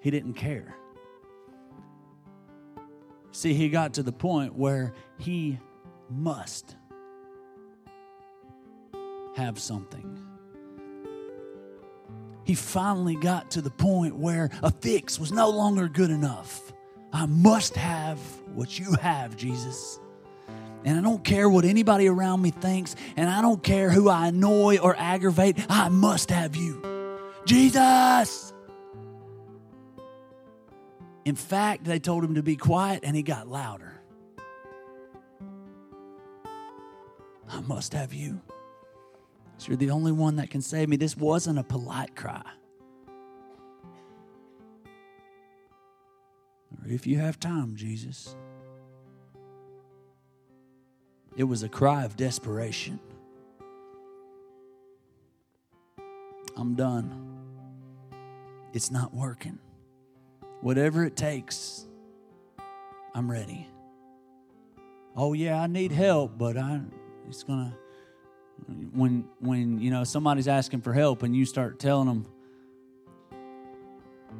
He 0.00 0.10
didn't 0.10 0.34
care. 0.34 0.76
See, 3.32 3.54
he 3.54 3.70
got 3.70 3.94
to 3.94 4.02
the 4.02 4.12
point 4.12 4.54
where 4.54 4.92
he 5.18 5.58
must 6.10 6.76
have 9.36 9.58
something. 9.58 10.35
He 12.46 12.54
finally 12.54 13.16
got 13.16 13.50
to 13.50 13.60
the 13.60 13.70
point 13.70 14.16
where 14.16 14.50
a 14.62 14.70
fix 14.70 15.18
was 15.18 15.32
no 15.32 15.50
longer 15.50 15.88
good 15.88 16.10
enough. 16.10 16.72
I 17.12 17.26
must 17.26 17.74
have 17.74 18.18
what 18.54 18.78
you 18.78 18.92
have, 19.02 19.36
Jesus. 19.36 19.98
And 20.84 20.96
I 20.96 21.02
don't 21.02 21.24
care 21.24 21.48
what 21.48 21.64
anybody 21.64 22.06
around 22.06 22.42
me 22.42 22.52
thinks, 22.52 22.94
and 23.16 23.28
I 23.28 23.42
don't 23.42 23.62
care 23.64 23.90
who 23.90 24.08
I 24.08 24.28
annoy 24.28 24.78
or 24.78 24.94
aggravate, 24.96 25.58
I 25.68 25.88
must 25.88 26.30
have 26.30 26.54
you. 26.54 26.80
Jesus! 27.46 28.52
In 31.24 31.34
fact, 31.34 31.82
they 31.82 31.98
told 31.98 32.22
him 32.22 32.36
to 32.36 32.42
be 32.44 32.54
quiet, 32.54 33.00
and 33.02 33.16
he 33.16 33.24
got 33.24 33.48
louder. 33.48 34.00
I 37.48 37.60
must 37.62 37.92
have 37.94 38.14
you. 38.14 38.40
So 39.58 39.68
you're 39.68 39.76
the 39.76 39.90
only 39.90 40.12
one 40.12 40.36
that 40.36 40.50
can 40.50 40.60
save 40.60 40.88
me. 40.88 40.96
This 40.96 41.16
wasn't 41.16 41.58
a 41.58 41.62
polite 41.62 42.14
cry. 42.14 42.42
Or 46.72 46.88
if 46.88 47.06
you 47.06 47.18
have 47.18 47.40
time, 47.40 47.74
Jesus. 47.74 48.36
It 51.36 51.44
was 51.44 51.62
a 51.62 51.68
cry 51.68 52.04
of 52.04 52.16
desperation. 52.16 52.98
I'm 56.56 56.74
done. 56.74 57.22
It's 58.72 58.90
not 58.90 59.14
working. 59.14 59.58
Whatever 60.60 61.04
it 61.04 61.16
takes, 61.16 61.86
I'm 63.14 63.30
ready. 63.30 63.68
Oh 65.14 65.32
yeah, 65.32 65.60
I 65.60 65.66
need 65.66 65.92
help, 65.92 66.36
but 66.36 66.56
I 66.56 66.80
it's 67.28 67.42
going 67.42 67.70
to 67.70 67.85
when 68.92 69.24
when 69.40 69.78
you 69.78 69.90
know 69.90 70.04
somebody's 70.04 70.48
asking 70.48 70.80
for 70.80 70.92
help 70.92 71.22
and 71.22 71.36
you 71.36 71.44
start 71.44 71.78
telling 71.78 72.06
them 72.08 72.26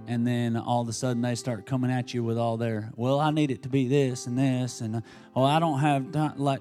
and 0.06 0.26
then 0.26 0.56
all 0.56 0.82
of 0.82 0.88
a 0.88 0.92
sudden 0.92 1.22
they 1.22 1.34
start 1.34 1.66
coming 1.66 1.90
at 1.90 2.14
you 2.14 2.24
with 2.24 2.38
all 2.38 2.56
their 2.56 2.90
well 2.96 3.20
i 3.20 3.30
need 3.30 3.50
it 3.50 3.62
to 3.62 3.68
be 3.68 3.88
this 3.88 4.26
and 4.26 4.38
this 4.38 4.80
and 4.80 4.96
uh, 4.96 5.00
oh 5.34 5.44
i 5.44 5.58
don't 5.58 5.80
have 5.80 6.10
time 6.12 6.32
like 6.38 6.60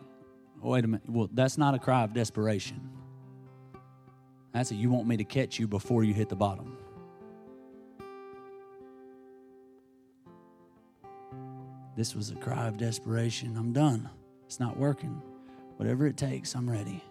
wait 0.61 0.83
a 0.83 0.87
minute 0.87 1.09
well 1.09 1.29
that's 1.33 1.57
not 1.57 1.73
a 1.73 1.79
cry 1.79 2.03
of 2.03 2.13
desperation 2.13 2.79
That's 4.53 4.71
it. 4.71 4.75
You 4.75 4.89
want 4.89 5.07
me 5.07 5.17
to 5.17 5.25
catch 5.25 5.59
you 5.59 5.67
before 5.67 6.03
you 6.05 6.13
hit 6.13 6.29
the 6.29 6.35
bottom. 6.35 6.77
This 11.97 12.15
was 12.15 12.29
a 12.31 12.35
cry 12.35 12.67
of 12.67 12.77
desperation. 12.77 13.57
I'm 13.57 13.73
done. 13.73 14.09
It's 14.45 14.59
not 14.59 14.77
working. 14.77 15.21
Whatever 15.77 16.07
it 16.07 16.17
takes, 16.17 16.55
I'm 16.55 16.69
ready. 16.69 17.03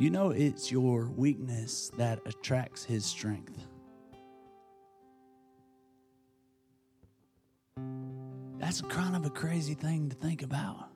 You 0.00 0.08
know, 0.08 0.30
it's 0.30 0.72
your 0.72 1.10
weakness 1.14 1.90
that 1.98 2.20
attracts 2.24 2.82
his 2.82 3.04
strength. 3.04 3.52
That's 8.58 8.80
kind 8.80 9.14
of 9.14 9.26
a 9.26 9.30
crazy 9.30 9.74
thing 9.74 10.08
to 10.08 10.16
think 10.16 10.40
about. 10.40 10.88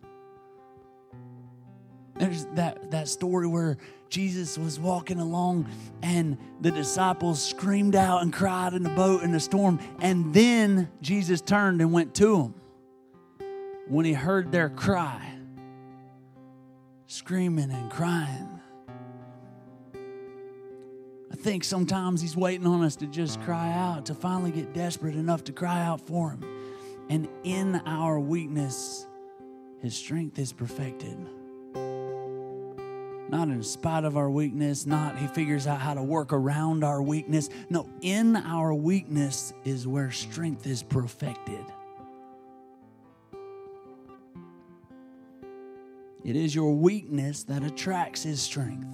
There's 2.15 2.47
that, 2.55 2.93
that 2.93 3.09
story 3.09 3.47
where 3.47 3.77
Jesus 4.09 4.57
was 4.57 4.81
walking 4.81 5.21
along 5.21 5.69
and 6.01 6.39
the 6.63 6.71
disciples 6.71 7.45
screamed 7.45 7.97
out 7.97 8.23
and 8.23 8.33
cried 8.33 8.73
in 8.73 8.83
the 8.83 8.89
boat 8.89 9.23
in 9.23 9.33
the 9.33 9.41
storm. 9.41 9.81
And 10.01 10.33
then 10.33 10.91
Jesus 11.03 11.43
turned 11.43 11.83
and 11.83 11.93
went 11.93 12.15
to 12.15 12.39
them 12.39 12.55
when 13.87 14.07
he 14.07 14.15
heard 14.15 14.51
their 14.51 14.71
cry, 14.71 15.37
screaming 17.07 17.71
and 17.71 17.91
crying. 17.91 18.54
Think 21.45 21.63
sometimes 21.63 22.23
he's 22.23 22.39
waiting 22.39 22.67
on 22.67 22.83
us 22.83 22.97
to 22.97 23.07
just 23.07 23.39
cry 23.43 23.71
out, 23.71 24.07
to 24.07 24.15
finally 24.15 24.51
get 24.51 24.73
desperate 24.73 25.15
enough 25.15 25.45
to 25.45 25.53
cry 25.53 25.83
out 25.83 26.01
for 26.07 26.31
him. 26.31 26.43
And 27.11 27.29
in 27.43 27.83
our 27.85 28.19
weakness, 28.19 29.07
his 29.83 29.95
strength 29.95 30.39
is 30.39 30.55
perfected 30.55 31.19
not 33.29 33.49
in 33.49 33.63
spite 33.65 34.05
of 34.05 34.17
our 34.17 34.31
weakness, 34.31 34.87
not 34.87 35.19
he 35.19 35.27
figures 35.27 35.67
out 35.67 35.81
how 35.81 35.93
to 35.93 36.03
work 36.03 36.33
around 36.33 36.85
our 36.85 37.03
weakness. 37.03 37.51
No, 37.69 37.91
in 38.01 38.37
our 38.37 38.73
weakness 38.73 39.53
is 39.65 39.89
where 39.89 40.13
strength 40.13 40.69
is 40.69 40.85
perfected. 40.85 41.65
It 46.23 46.37
is 46.37 46.55
your 46.55 46.75
weakness 46.75 47.43
that 47.45 47.65
attracts 47.65 48.23
his 48.23 48.41
strength. 48.41 48.87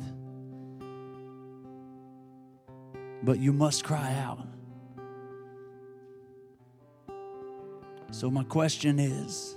But 3.23 3.39
you 3.39 3.53
must 3.53 3.85
cry 3.85 4.15
out. 4.15 4.47
So, 8.13 8.31
my 8.31 8.45
question 8.45 8.99
is 8.99 9.57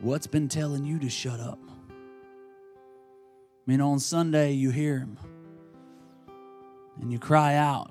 what's 0.00 0.26
been 0.26 0.48
telling 0.48 0.84
you 0.84 0.98
to 1.00 1.08
shut 1.08 1.40
up? 1.40 1.58
I 1.88 3.70
mean, 3.70 3.80
on 3.80 3.98
Sunday, 3.98 4.52
you 4.52 4.70
hear 4.70 4.98
him 4.98 5.18
and 7.00 7.12
you 7.12 7.18
cry 7.18 7.54
out. 7.54 7.90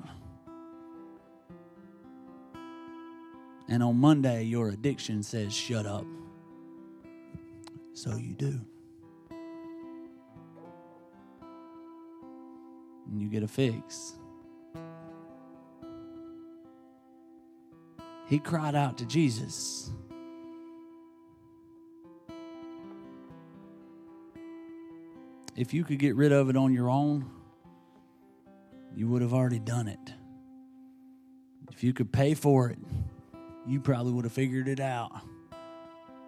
And 3.69 3.81
on 3.81 3.95
Monday, 3.97 4.43
your 4.43 4.69
addiction 4.69 5.23
says, 5.23 5.53
shut 5.53 5.85
up. 5.85 6.05
So 7.93 8.17
you 8.17 8.33
do. 8.33 8.59
And 13.12 13.21
you 13.21 13.28
get 13.28 13.43
a 13.43 13.47
fix. 13.47 14.13
He 18.28 18.39
cried 18.39 18.74
out 18.76 18.97
to 19.00 19.06
Jesus. 19.06 19.91
if 25.62 25.76
you 25.76 25.84
could 25.84 26.00
get 26.00 26.15
rid 26.15 26.32
of 26.32 26.50
it 26.50 26.58
on 26.58 26.74
your 26.74 26.89
own, 26.89 27.30
you 28.95 29.08
would 29.08 29.21
have 29.21 29.32
already 29.32 29.60
done 29.60 29.88
it. 29.88 30.13
If 31.71 31.84
you 31.84 31.93
could 31.93 32.12
pay 32.12 32.34
for 32.34 32.69
it, 32.69 32.80
you 33.67 33.80
probably 33.80 34.12
would 34.12 34.26
have 34.26 34.34
figured 34.34 34.67
it 34.67 34.80
out. 34.80 35.12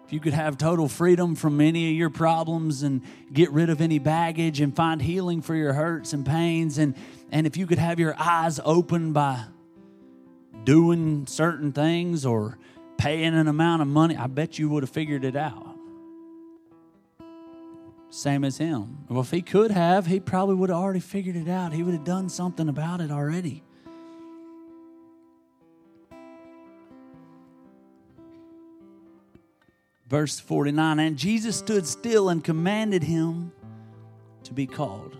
If 0.06 0.12
you 0.12 0.20
could 0.20 0.34
have 0.34 0.58
total 0.58 0.88
freedom 0.88 1.34
from 1.34 1.60
any 1.60 1.90
of 1.90 1.96
your 1.96 2.10
problems 2.10 2.82
and 2.82 3.02
get 3.32 3.50
rid 3.52 3.70
of 3.70 3.80
any 3.80 3.98
baggage 3.98 4.60
and 4.60 4.74
find 4.74 5.00
healing 5.00 5.40
for 5.40 5.54
your 5.54 5.72
hurts 5.72 6.12
and 6.12 6.26
pains, 6.26 6.78
and, 6.78 6.94
and 7.32 7.46
if 7.46 7.56
you 7.56 7.66
could 7.66 7.78
have 7.78 7.98
your 7.98 8.14
eyes 8.18 8.60
open 8.64 9.12
by 9.12 9.44
doing 10.64 11.26
certain 11.26 11.72
things 11.72 12.26
or 12.26 12.58
paying 12.98 13.34
an 13.34 13.48
amount 13.48 13.82
of 13.82 13.88
money, 13.88 14.16
I 14.16 14.26
bet 14.26 14.58
you 14.58 14.68
would 14.68 14.82
have 14.82 14.90
figured 14.90 15.24
it 15.24 15.36
out 15.36 15.74
same 18.14 18.44
as 18.44 18.58
him. 18.58 18.98
Well, 19.08 19.22
if 19.22 19.30
he 19.30 19.42
could 19.42 19.72
have, 19.72 20.06
he 20.06 20.20
probably 20.20 20.54
would 20.54 20.70
have 20.70 20.78
already 20.78 21.00
figured 21.00 21.36
it 21.36 21.48
out. 21.48 21.72
He 21.72 21.82
would 21.82 21.94
have 21.94 22.04
done 22.04 22.28
something 22.28 22.68
about 22.68 23.00
it 23.00 23.10
already. 23.10 23.64
Verse 30.14 30.38
49 30.38 31.00
And 31.00 31.16
Jesus 31.16 31.56
stood 31.56 31.84
still 31.84 32.28
and 32.28 32.44
commanded 32.44 33.02
him 33.02 33.50
to 34.44 34.54
be 34.54 34.64
called. 34.64 35.16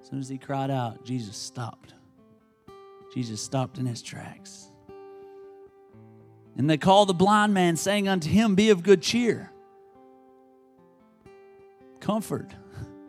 As 0.00 0.08
soon 0.08 0.20
as 0.20 0.28
he 0.30 0.38
cried 0.38 0.70
out, 0.70 1.04
Jesus 1.04 1.36
stopped. 1.36 1.92
Jesus 3.12 3.42
stopped 3.42 3.76
in 3.76 3.84
his 3.84 4.00
tracks. 4.00 4.68
And 6.56 6.70
they 6.70 6.78
called 6.78 7.10
the 7.10 7.14
blind 7.14 7.52
man, 7.52 7.76
saying 7.76 8.08
unto 8.08 8.30
him, 8.30 8.54
Be 8.54 8.70
of 8.70 8.82
good 8.82 9.02
cheer 9.02 9.52
comfort, 12.00 12.54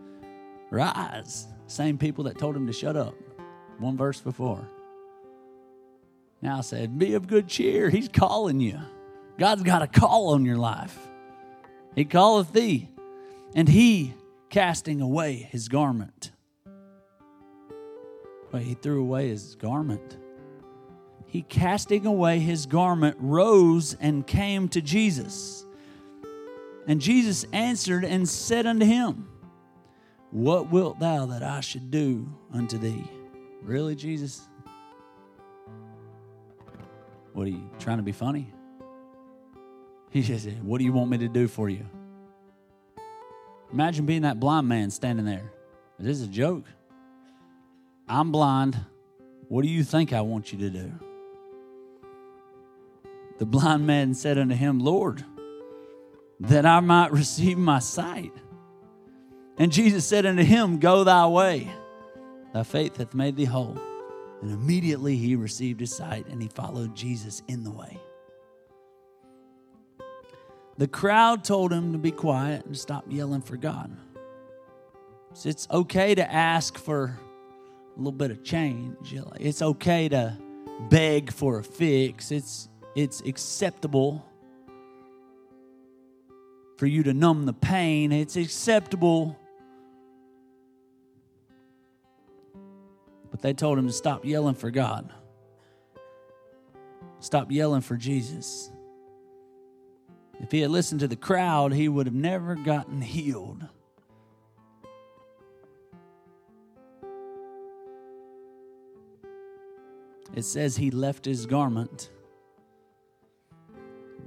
rise. 0.71 1.47
Same 1.67 1.97
people 1.97 2.25
that 2.25 2.37
told 2.37 2.53
him 2.53 2.67
to 2.67 2.73
shut 2.73 2.97
up 2.97 3.15
one 3.79 3.95
verse 3.95 4.19
before. 4.19 4.69
Now 6.41 6.59
said, 6.59 6.99
Be 6.99 7.13
of 7.13 7.27
good 7.27 7.47
cheer. 7.47 7.89
He's 7.89 8.09
calling 8.09 8.59
you. 8.59 8.81
God's 9.37 9.63
got 9.63 9.81
a 9.81 9.87
call 9.87 10.33
on 10.33 10.45
your 10.45 10.57
life. 10.57 10.97
He 11.95 12.05
calleth 12.05 12.51
thee, 12.53 12.89
and 13.53 13.67
he 13.67 14.13
casting 14.49 15.01
away 15.01 15.35
his 15.35 15.67
garment. 15.67 16.31
Wait, 18.51 18.63
he 18.63 18.73
threw 18.73 19.01
away 19.01 19.29
his 19.29 19.55
garment. 19.55 20.17
He 21.25 21.41
casting 21.41 22.05
away 22.05 22.39
his 22.39 22.65
garment 22.65 23.17
rose 23.19 23.97
and 23.99 24.25
came 24.25 24.69
to 24.69 24.81
Jesus. 24.81 25.65
And 26.87 27.01
Jesus 27.01 27.45
answered 27.51 28.05
and 28.05 28.29
said 28.29 28.65
unto 28.65 28.85
him, 28.85 29.27
What 30.31 30.71
wilt 30.71 30.99
thou 30.99 31.25
that 31.25 31.43
I 31.43 31.59
should 31.59 31.91
do 31.91 32.29
unto 32.53 32.77
thee? 32.77 33.03
Really, 33.61 33.95
Jesus? 33.95 34.47
What 37.33 37.47
are 37.47 37.51
you 37.51 37.69
trying 37.79 37.97
to 37.97 38.03
be 38.03 38.13
funny? 38.13 38.54
He 40.15 40.23
said, 40.23 40.63
What 40.63 40.77
do 40.77 40.85
you 40.85 40.93
want 40.93 41.09
me 41.09 41.17
to 41.17 41.27
do 41.27 41.45
for 41.49 41.69
you? 41.69 41.85
Imagine 43.73 44.05
being 44.05 44.21
that 44.21 44.39
blind 44.39 44.65
man 44.65 44.89
standing 44.89 45.25
there. 45.25 45.51
Is 45.99 46.05
this 46.05 46.21
a 46.21 46.31
joke? 46.31 46.63
I'm 48.07 48.31
blind. 48.31 48.79
What 49.49 49.63
do 49.63 49.67
you 49.67 49.83
think 49.83 50.13
I 50.13 50.21
want 50.21 50.53
you 50.53 50.59
to 50.59 50.69
do? 50.69 50.93
The 53.39 53.45
blind 53.45 53.85
man 53.85 54.13
said 54.13 54.37
unto 54.37 54.55
him, 54.55 54.79
Lord, 54.79 55.25
that 56.39 56.65
I 56.65 56.79
might 56.79 57.11
receive 57.11 57.57
my 57.57 57.79
sight. 57.79 58.31
And 59.57 59.69
Jesus 59.69 60.05
said 60.05 60.25
unto 60.25 60.43
him, 60.43 60.79
Go 60.79 61.03
thy 61.03 61.27
way, 61.27 61.69
thy 62.53 62.63
faith 62.63 62.95
hath 62.95 63.13
made 63.13 63.35
thee 63.35 63.43
whole. 63.43 63.77
And 64.41 64.49
immediately 64.49 65.17
he 65.17 65.35
received 65.35 65.81
his 65.81 65.93
sight 65.93 66.27
and 66.27 66.41
he 66.41 66.47
followed 66.47 66.95
Jesus 66.95 67.43
in 67.49 67.65
the 67.65 67.71
way. 67.71 67.99
The 70.77 70.87
crowd 70.87 71.43
told 71.43 71.71
him 71.71 71.93
to 71.93 71.97
be 71.97 72.11
quiet 72.11 72.65
and 72.65 72.77
stop 72.77 73.05
yelling 73.07 73.41
for 73.41 73.55
God. 73.55 73.95
So 75.33 75.49
it's 75.49 75.67
okay 75.71 76.15
to 76.15 76.31
ask 76.31 76.77
for 76.77 77.17
a 77.95 77.97
little 77.97 78.11
bit 78.11 78.31
of 78.31 78.43
change. 78.43 79.15
It's 79.39 79.61
okay 79.61 80.09
to 80.09 80.37
beg 80.89 81.31
for 81.31 81.59
a 81.59 81.63
fix. 81.63 82.31
It's 82.31 82.69
it's 82.95 83.21
acceptable 83.21 84.25
for 86.77 86.85
you 86.85 87.03
to 87.03 87.13
numb 87.13 87.45
the 87.45 87.53
pain. 87.53 88.11
It's 88.11 88.35
acceptable. 88.35 89.37
But 93.31 93.41
they 93.41 93.53
told 93.53 93.77
him 93.77 93.87
to 93.87 93.93
stop 93.93 94.25
yelling 94.25 94.55
for 94.55 94.71
God, 94.71 95.11
stop 97.19 97.51
yelling 97.51 97.81
for 97.81 97.97
Jesus. 97.97 98.71
If 100.39 100.51
he 100.51 100.61
had 100.61 100.71
listened 100.71 100.99
to 100.99 101.07
the 101.07 101.15
crowd, 101.15 101.73
he 101.73 101.87
would 101.87 102.07
have 102.07 102.15
never 102.15 102.55
gotten 102.55 103.01
healed. 103.01 103.63
It 110.35 110.43
says 110.43 110.75
he 110.75 110.91
left 110.91 111.23
his 111.23 111.45
garment. 111.45 112.09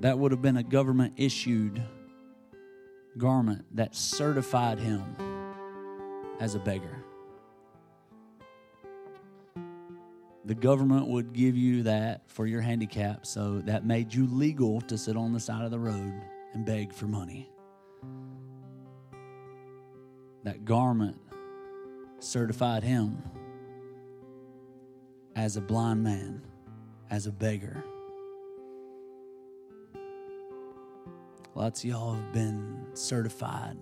That 0.00 0.18
would 0.18 0.32
have 0.32 0.40
been 0.40 0.56
a 0.56 0.62
government 0.62 1.14
issued 1.16 1.82
garment 3.18 3.64
that 3.76 3.94
certified 3.94 4.78
him 4.78 5.04
as 6.40 6.54
a 6.54 6.58
beggar. 6.58 7.04
The 10.48 10.54
government 10.54 11.08
would 11.08 11.34
give 11.34 11.58
you 11.58 11.82
that 11.82 12.22
for 12.30 12.46
your 12.46 12.62
handicap, 12.62 13.26
so 13.26 13.60
that 13.66 13.84
made 13.84 14.14
you 14.14 14.26
legal 14.26 14.80
to 14.80 14.96
sit 14.96 15.14
on 15.14 15.34
the 15.34 15.40
side 15.40 15.62
of 15.62 15.70
the 15.70 15.78
road 15.78 16.22
and 16.54 16.64
beg 16.64 16.94
for 16.94 17.04
money. 17.04 17.50
That 20.44 20.64
garment 20.64 21.18
certified 22.18 22.82
him 22.82 23.22
as 25.36 25.58
a 25.58 25.60
blind 25.60 26.02
man, 26.02 26.40
as 27.10 27.26
a 27.26 27.32
beggar. 27.32 27.84
Lots 31.54 31.84
of 31.84 31.90
y'all 31.90 32.14
have 32.14 32.32
been 32.32 32.86
certified 32.94 33.76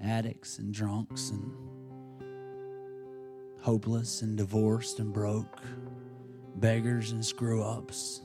addicts 0.00 0.58
and 0.58 0.74
drunks 0.74 1.30
and 1.30 1.52
hopeless 3.66 4.22
and 4.22 4.36
divorced 4.36 5.00
and 5.00 5.12
broke, 5.12 5.60
beggars 6.54 7.10
and 7.10 7.26
screw 7.26 7.64
ups. 7.64 8.20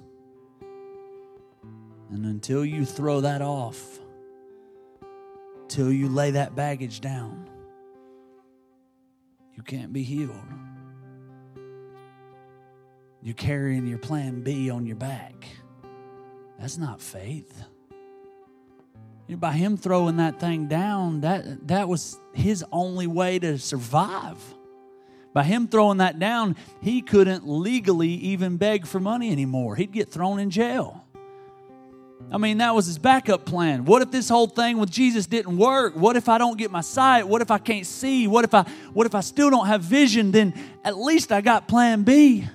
And 2.11 2.27
until 2.27 2.63
you 2.63 2.85
throw 2.85 3.21
that 3.21 3.41
off, 3.41 3.97
till 5.67 5.91
you 5.91 6.09
lay 6.09 6.29
that 6.29 6.55
baggage 6.55 7.01
down, 7.01 7.49
you 9.55 9.63
can't 9.63 9.91
be 9.91 10.03
healed. 10.03 10.35
You're 13.23 13.33
carrying 13.33 13.87
your 13.87 13.97
plan 13.97 14.43
B 14.43 14.69
on 14.69 14.85
your 14.85 14.95
back. 14.95 15.47
That's 16.59 16.77
not 16.77 17.01
faith 17.01 17.65
by 19.39 19.53
him 19.53 19.77
throwing 19.77 20.17
that 20.17 20.39
thing 20.39 20.67
down, 20.67 21.21
that, 21.21 21.67
that 21.67 21.87
was 21.87 22.19
his 22.33 22.65
only 22.71 23.07
way 23.07 23.39
to 23.39 23.57
survive. 23.57 24.37
By 25.33 25.43
him 25.43 25.67
throwing 25.67 25.99
that 25.99 26.19
down, 26.19 26.57
he 26.81 27.01
couldn't 27.01 27.47
legally 27.47 28.09
even 28.09 28.57
beg 28.57 28.85
for 28.85 28.99
money 28.99 29.31
anymore. 29.31 29.75
He'd 29.75 29.91
get 29.91 30.09
thrown 30.09 30.39
in 30.39 30.49
jail. 30.49 31.05
I 32.31 32.37
mean, 32.37 32.59
that 32.59 32.75
was 32.75 32.85
his 32.85 32.97
backup 32.97 33.45
plan. 33.45 33.83
What 33.83 34.01
if 34.01 34.11
this 34.11 34.29
whole 34.29 34.47
thing 34.47 34.77
with 34.77 34.89
Jesus 34.89 35.27
didn't 35.27 35.57
work? 35.57 35.95
What 35.95 36.15
if 36.15 36.29
I 36.29 36.37
don't 36.37 36.57
get 36.57 36.71
my 36.71 36.81
sight? 36.81 37.27
What 37.27 37.41
if 37.41 37.51
I 37.51 37.57
can't 37.57 37.85
see? 37.85 38.27
What 38.27 38.45
if 38.45 38.53
I 38.53 38.63
what 38.93 39.05
if 39.05 39.15
I 39.15 39.21
still 39.21 39.49
don't 39.49 39.67
have 39.67 39.81
vision? 39.81 40.31
Then 40.31 40.53
at 40.83 40.97
least 40.97 41.31
I 41.31 41.41
got 41.41 41.67
plan 41.67 42.03
B. 42.03 42.47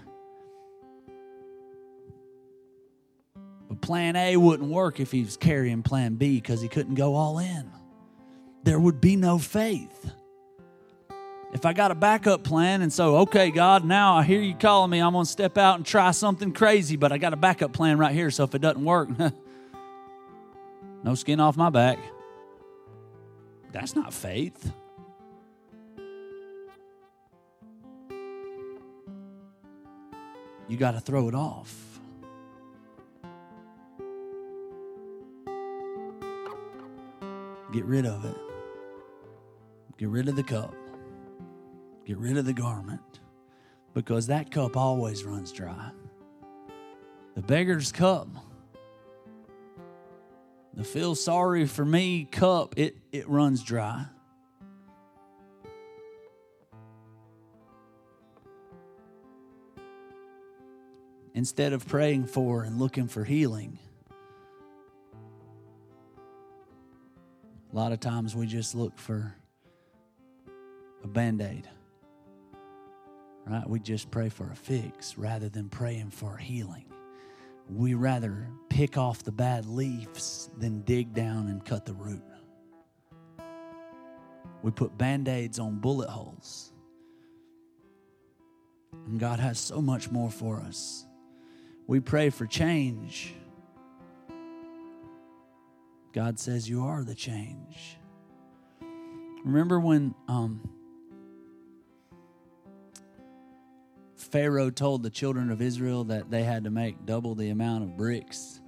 But 3.69 3.81
plan 3.81 4.17
A 4.17 4.37
wouldn't 4.37 4.71
work 4.71 5.01
if 5.01 5.13
he 5.13 5.23
was 5.23 5.37
carrying 5.37 5.83
plan 5.83 6.15
B 6.15 6.37
because 6.37 6.63
he 6.63 6.69
couldn't 6.69 6.95
go 6.95 7.15
all 7.15 7.39
in. 7.39 7.71
There 8.65 8.79
would 8.79 9.01
be 9.01 9.17
no 9.17 9.39
faith. 9.39 10.11
If 11.57 11.65
I 11.65 11.73
got 11.73 11.91
a 11.91 11.95
backup 11.95 12.45
plan 12.45 12.83
and 12.83 12.93
so, 12.93 13.17
okay, 13.21 13.51
God, 13.51 13.83
now 13.83 14.15
I 14.15 14.25
hear 14.25 14.43
you 14.43 14.55
calling 14.55 14.91
me, 14.91 14.99
I'm 14.99 15.15
going 15.15 15.25
to 15.25 15.31
step 15.31 15.57
out 15.57 15.77
and 15.77 15.87
try 15.87 16.11
something 16.11 16.53
crazy, 16.53 16.97
but 16.97 17.13
I 17.13 17.17
got 17.17 17.33
a 17.33 17.37
backup 17.37 17.73
plan 17.73 17.97
right 17.97 18.13
here, 18.13 18.31
so 18.31 18.45
if 18.45 18.55
it 18.55 18.59
doesn't 18.61 18.85
work, 18.85 19.09
no 21.03 21.15
skin 21.15 21.41
off 21.41 21.57
my 21.57 21.71
back. 21.71 21.99
That's 23.73 23.97
not 23.97 24.13
faith. 24.13 24.71
You 30.69 30.77
got 30.77 30.91
to 30.91 31.01
throw 31.01 31.27
it 31.27 31.35
off. 31.35 32.01
Get 37.73 37.87
rid 37.87 38.05
of 38.05 38.27
it. 38.27 38.37
Get 39.97 40.11
rid 40.11 40.29
of 40.29 40.37
the 40.37 40.43
cup. 40.43 40.75
Get 42.07 42.17
rid 42.17 42.39
of 42.39 42.47
the 42.47 42.55
garment 42.55 43.21
because 43.93 44.29
that 44.29 44.51
cup 44.51 44.79
always 44.79 45.25
runs 45.25 45.53
dry. 45.53 45.91
The 47.35 47.43
beggar's 47.43 47.93
cup, 47.93 48.29
the 50.73 50.85
feel 50.85 51.15
sorry 51.15 51.67
for 51.67 51.85
me 51.85 52.25
cup, 52.25 52.79
it, 52.79 52.97
it 53.13 53.29
runs 53.29 53.63
dry. 53.63 54.07
Instead 61.35 61.75
of 61.75 61.87
praying 61.87 62.25
for 62.25 62.63
and 62.63 62.79
looking 62.79 63.09
for 63.09 63.23
healing, 63.23 63.79
A 67.77 67.79
lot 67.79 67.93
of 67.93 68.01
times 68.01 68.35
we 68.35 68.47
just 68.47 68.75
look 68.75 68.97
for 68.99 69.35
a 71.05 71.07
band 71.07 71.43
aid, 71.43 71.69
right? 73.47 73.69
We 73.69 73.81
just 73.81 74.11
pray 74.11 74.29
for 74.29 74.51
a 74.51 74.57
fix 74.57 75.17
rather 75.17 75.49
than 75.49 75.69
praying 75.69 76.11
for 76.11 76.37
healing. 76.37 76.87
We 77.69 77.95
rather 77.95 78.49
pick 78.69 78.97
off 78.97 79.23
the 79.23 79.33
bad 79.33 79.67
leaves 79.67 80.51
than 80.59 80.83
dig 80.83 81.13
down 81.15 81.49
and 81.49 81.65
cut 81.65 81.85
the 81.85 81.95
root. 81.95 82.23
We 84.63 84.71
put 84.71 84.97
band 84.99 85.29
aids 85.29 85.59
on 85.59 85.79
bullet 85.79 86.09
holes. 86.09 86.73
And 89.07 89.21
God 89.21 89.39
has 89.41 89.59
so 89.59 89.81
much 89.81 90.11
more 90.11 90.31
for 90.31 90.61
us. 90.61 91.07
We 91.87 92.01
pray 92.01 92.31
for 92.31 92.47
change 92.47 93.35
God 96.17 96.39
says 96.39 96.67
you 96.67 96.83
are 96.83 97.05
the 97.05 97.15
change. 97.15 97.99
Remember 99.45 99.79
when 99.79 100.15
um, 100.29 100.67
Pharaoh 104.27 104.71
told 104.71 105.03
the 105.03 105.11
children 105.11 105.51
of 105.51 105.63
Israel 105.63 106.05
that 106.05 106.31
they 106.31 106.43
had 106.43 106.65
to 106.65 106.71
make 106.71 107.07
double 107.07 107.35
the 107.35 107.51
amount 107.51 107.85
of 107.85 107.97
bricks? 107.97 108.61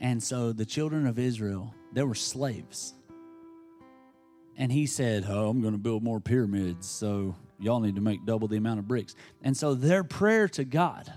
And 0.00 0.22
so 0.22 0.52
the 0.52 0.66
children 0.66 1.06
of 1.06 1.18
Israel, 1.18 1.74
they 1.92 2.02
were 2.02 2.14
slaves. 2.14 2.94
And 4.56 4.70
he 4.70 4.86
said, 4.86 5.24
Oh, 5.28 5.48
I'm 5.48 5.60
going 5.60 5.74
to 5.74 5.78
build 5.78 6.02
more 6.02 6.20
pyramids, 6.20 6.88
so 6.88 7.36
y'all 7.58 7.80
need 7.80 7.94
to 7.94 8.00
make 8.00 8.24
double 8.26 8.48
the 8.48 8.56
amount 8.56 8.80
of 8.80 8.88
bricks. 8.88 9.14
And 9.42 9.56
so 9.56 9.74
their 9.74 10.04
prayer 10.04 10.48
to 10.48 10.64
God, 10.64 11.12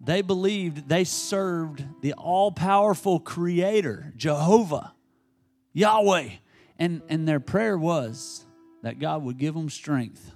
they 0.00 0.22
believed 0.22 0.88
they 0.88 1.04
served 1.04 1.84
the 2.00 2.14
all 2.14 2.50
powerful 2.50 3.20
creator, 3.20 4.12
Jehovah, 4.16 4.94
Yahweh. 5.72 6.30
And, 6.78 7.02
and 7.10 7.28
their 7.28 7.40
prayer 7.40 7.76
was 7.76 8.46
that 8.82 8.98
God 8.98 9.22
would 9.24 9.36
give 9.36 9.54
them 9.54 9.68
strength 9.68 10.32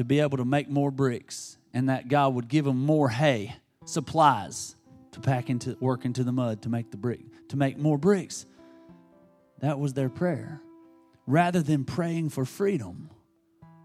to 0.00 0.04
be 0.04 0.20
able 0.20 0.38
to 0.38 0.46
make 0.46 0.66
more 0.66 0.90
bricks 0.90 1.58
and 1.74 1.90
that 1.90 2.08
God 2.08 2.32
would 2.32 2.48
give 2.48 2.64
them 2.64 2.86
more 2.86 3.10
hay, 3.10 3.54
supplies 3.84 4.74
to 5.12 5.20
pack 5.20 5.50
into 5.50 5.76
work 5.78 6.06
into 6.06 6.24
the 6.24 6.32
mud 6.32 6.62
to 6.62 6.70
make 6.70 6.90
the 6.90 6.96
brick, 6.96 7.20
to 7.50 7.58
make 7.58 7.76
more 7.76 7.98
bricks. 7.98 8.46
That 9.58 9.78
was 9.78 9.92
their 9.92 10.08
prayer. 10.08 10.62
Rather 11.26 11.60
than 11.60 11.84
praying 11.84 12.30
for 12.30 12.46
freedom 12.46 13.10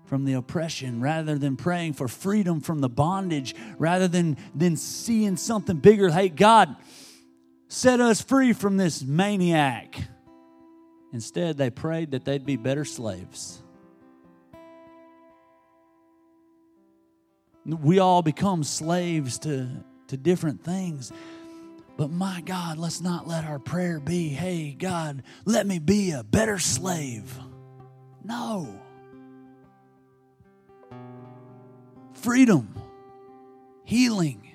from 0.05 0.23
the 0.23 0.33
oppression 0.35 1.01
rather 1.01 1.37
than 1.37 1.57
praying 1.57 1.91
for 1.91 2.07
freedom 2.07 2.61
from 2.61 2.79
the 2.79 2.87
bondage 2.87 3.53
rather 3.77 4.07
than 4.07 4.37
than 4.53 4.77
seeing 4.77 5.35
something 5.35 5.77
bigger 5.77 6.11
hey 6.11 6.29
god 6.29 6.75
set 7.69 7.99
us 7.99 8.21
free 8.21 8.53
from 8.53 8.77
this 8.77 9.01
maniac 9.01 9.97
instead 11.11 11.57
they 11.57 11.71
prayed 11.71 12.11
that 12.11 12.23
they'd 12.23 12.45
be 12.45 12.55
better 12.55 12.85
slaves 12.85 13.63
we 17.65 17.99
all 17.99 18.21
become 18.21 18.63
slaves 18.63 19.39
to 19.39 19.67
to 20.07 20.17
different 20.17 20.63
things 20.63 21.11
but 21.97 22.11
my 22.11 22.41
God, 22.41 22.77
let's 22.77 22.99
not 22.99 23.25
let 23.25 23.45
our 23.45 23.57
prayer 23.57 24.01
be, 24.01 24.27
hey, 24.27 24.73
God, 24.73 25.23
let 25.45 25.65
me 25.65 25.79
be 25.79 26.11
a 26.11 26.25
better 26.25 26.59
slave. 26.59 27.39
No. 28.21 28.81
freedom, 32.25 32.73
healing, 33.83 34.51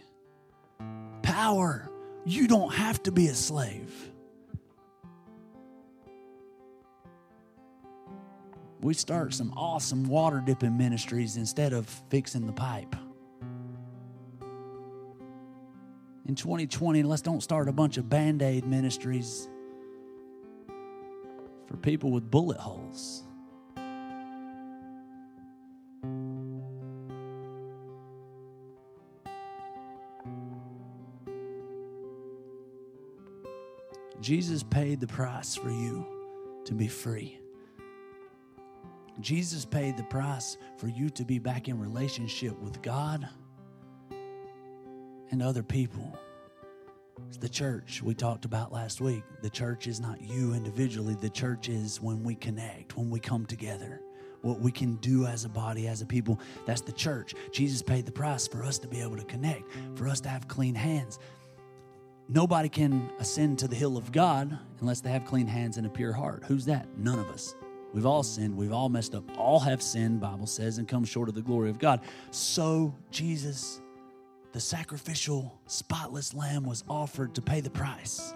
power. 1.23 1.89
You 2.25 2.49
don't 2.49 2.75
have 2.75 3.01
to 3.05 3.13
be 3.13 3.29
a 3.29 3.35
slave. 3.35 4.10
We 8.83 8.95
start 8.95 9.35
some 9.35 9.53
awesome 9.57 10.05
water 10.05 10.43
dipping 10.45 10.79
ministries 10.79 11.37
instead 11.37 11.75
of 11.75 11.87
fixing 12.09 12.47
the 12.47 12.53
pipe. 12.53 12.97
In 16.27 16.35
2020, 16.35 17.03
let's 17.03 17.21
don't 17.21 17.43
start 17.43 17.69
a 17.69 17.73
bunch 17.73 17.99
of 17.99 18.09
band 18.09 18.41
aid 18.41 18.65
ministries 18.67 19.49
for 21.67 21.77
people 21.77 22.11
with 22.11 22.31
bullet 22.31 22.57
holes. 22.57 23.25
Jesus 34.21 34.63
paid 34.63 35.01
the 35.01 35.07
price 35.07 35.57
for 35.57 35.71
you 35.71 36.07
to 36.65 36.75
be 36.75 36.87
free. 36.87 37.40
Jesus 39.23 39.65
paid 39.65 39.97
the 39.97 40.05
price 40.05 40.57
for 40.77 40.89
you 40.89 41.11
to 41.11 41.25
be 41.25 41.39
back 41.39 41.69
in 41.69 41.79
relationship 41.79 42.59
with 42.61 42.81
God 42.83 43.29
and 45.31 45.43
other 45.43 45.63
people. 45.63 46.17
It's 47.29 47.37
the 47.37 47.49
church 47.49 48.03
we 48.03 48.15
talked 48.15 48.45
about 48.45 48.73
last 48.73 49.01
week. 49.01 49.23
The 49.43 49.51
church 49.51 49.87
is 49.87 50.01
not 50.01 50.21
you 50.21 50.55
individually, 50.55 51.15
the 51.15 51.31
church 51.31 51.69
is 51.69 52.01
when 52.01 52.25
we 52.25 52.35
connect, 52.35 52.97
when 52.97 53.11
we 53.11 53.21
come 53.21 53.47
together. 53.47 54.01
What 54.43 54.61
we 54.61 54.73
can 54.73 54.95
do 54.97 55.27
as 55.27 55.45
a 55.45 55.51
body, 55.51 55.87
as 55.87 56.01
a 56.01 56.07
people, 56.07 56.41
that's 56.65 56.81
the 56.81 56.93
church. 56.93 57.35
Jesus 57.53 57.83
paid 57.83 58.07
the 58.07 58.13
price 58.13 58.49
for 58.49 58.65
us 58.65 58.79
to 58.79 58.89
be 58.89 59.03
able 59.03 59.17
to 59.17 59.25
connect, 59.25 59.71
for 59.97 60.09
us 60.09 60.21
to 60.23 60.31
have 60.31 60.49
clean 60.49 60.75
hands. 60.75 61.19
Nobody 62.27 62.71
can 62.71 63.11
ascend 63.19 63.59
to 63.59 63.69
the 63.69 63.77
hill 63.77 63.99
of 63.99 64.13
God 64.13 64.59
unless 64.81 65.01
they 65.01 65.11
have 65.11 65.27
clean 65.27 65.47
hands 65.47 65.77
and 65.77 65.87
a 65.87 65.91
pure 65.91 66.13
heart. 66.13 66.45
Who's 66.47 66.65
that? 66.67 66.87
None 66.97 67.19
of 67.19 67.29
us. 67.29 67.55
We've 67.93 68.07
all 68.07 68.23
sinned. 68.23 68.57
We've 68.57 68.73
all 68.73 68.89
messed 68.89 69.15
up. 69.15 69.25
All 69.37 69.61
have 69.61 69.83
sinned, 69.83 70.21
Bible 70.21 70.47
says, 70.47 70.79
and 70.79 70.87
come 70.87 71.05
short 71.05 71.29
of 71.29 71.35
the 71.35 71.43
glory 71.43 71.71
of 71.71 71.79
God. 71.79 72.01
So 72.31 72.95
Jesus, 73.11 73.81
the 74.53 74.61
sacrificial, 74.61 75.61
spotless 75.67 76.35
lamb, 76.35 76.65
was 76.65 76.85
offered 76.89 77.35
to 77.35 77.43
pay 77.43 77.61
the 77.61 77.71
price 77.71 78.33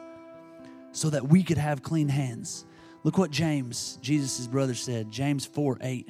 so 0.92 1.10
that 1.10 1.28
we 1.28 1.42
could 1.42 1.58
have 1.58 1.82
clean 1.82 2.08
hands. 2.08 2.64
Look 3.04 3.18
what 3.18 3.30
James, 3.30 3.98
Jesus' 4.00 4.46
brother, 4.46 4.74
said. 4.74 5.10
James 5.10 5.44
4 5.44 5.78
8. 5.80 6.08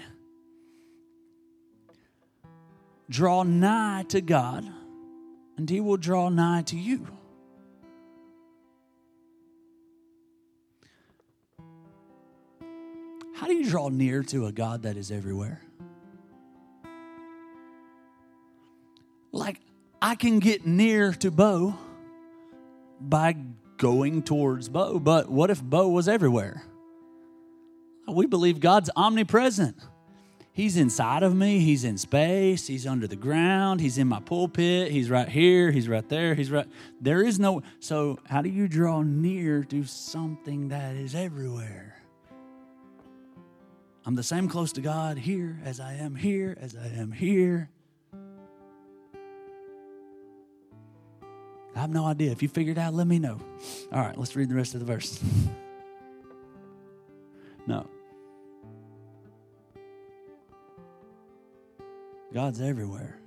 Draw 3.10 3.42
nigh 3.42 4.04
to 4.08 4.20
God, 4.20 4.64
and 5.58 5.68
he 5.68 5.80
will 5.80 5.98
draw 5.98 6.30
nigh 6.30 6.62
to 6.62 6.76
you. 6.76 7.06
How 13.34 13.48
do 13.48 13.54
you 13.54 13.68
draw 13.68 13.88
near 13.88 14.22
to 14.24 14.46
a 14.46 14.52
God 14.52 14.82
that 14.84 14.96
is 14.96 15.10
everywhere? 15.10 15.60
Like, 19.32 19.60
I 20.00 20.14
can 20.14 20.38
get 20.38 20.64
near 20.64 21.12
to 21.14 21.32
Bo 21.32 21.76
by 23.00 23.36
going 23.76 24.22
towards 24.22 24.68
Bo, 24.68 25.00
but 25.00 25.28
what 25.28 25.50
if 25.50 25.60
Bo 25.60 25.88
was 25.88 26.08
everywhere? 26.08 26.62
We 28.06 28.26
believe 28.26 28.60
God's 28.60 28.90
omnipresent. 28.94 29.76
He's 30.52 30.76
inside 30.76 31.24
of 31.24 31.34
me, 31.34 31.58
He's 31.58 31.82
in 31.82 31.98
space, 31.98 32.68
He's 32.68 32.86
under 32.86 33.08
the 33.08 33.16
ground, 33.16 33.80
He's 33.80 33.98
in 33.98 34.06
my 34.06 34.20
pulpit, 34.20 34.92
He's 34.92 35.10
right 35.10 35.28
here, 35.28 35.72
He's 35.72 35.88
right 35.88 36.08
there, 36.08 36.36
He's 36.36 36.52
right. 36.52 36.68
There 37.00 37.24
is 37.24 37.40
no. 37.40 37.62
So, 37.80 38.20
how 38.28 38.42
do 38.42 38.48
you 38.48 38.68
draw 38.68 39.02
near 39.02 39.64
to 39.64 39.82
something 39.82 40.68
that 40.68 40.94
is 40.94 41.16
everywhere? 41.16 42.03
I'm 44.06 44.14
the 44.14 44.22
same 44.22 44.48
close 44.48 44.72
to 44.72 44.82
God 44.82 45.16
here 45.16 45.58
as 45.64 45.80
I 45.80 45.94
am 45.94 46.14
here, 46.14 46.58
as 46.60 46.76
I 46.76 46.88
am 46.88 47.10
here. 47.10 47.70
I 51.74 51.80
have 51.80 51.90
no 51.90 52.04
idea. 52.04 52.30
If 52.30 52.42
you 52.42 52.48
figured 52.48 52.76
out, 52.76 52.92
let 52.92 53.06
me 53.06 53.18
know. 53.18 53.40
All 53.90 54.00
right, 54.00 54.16
let's 54.16 54.36
read 54.36 54.50
the 54.50 54.54
rest 54.54 54.74
of 54.74 54.80
the 54.80 54.86
verse. 54.86 55.18
no. 57.66 57.88
God's 62.34 62.60
everywhere. 62.60 63.18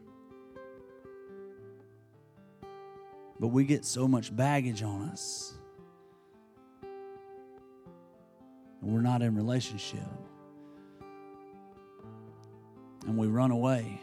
But 3.39 3.47
we 3.47 3.63
get 3.65 3.84
so 3.84 4.07
much 4.07 4.36
baggage 4.36 4.84
on 4.84 5.09
us. 5.09 5.55
And 8.82 8.93
we're 8.93 9.01
not 9.01 9.23
in 9.23 9.36
relationship 9.36 10.03
and 13.07 13.17
we 13.17 13.27
run 13.27 13.51
away 13.51 13.99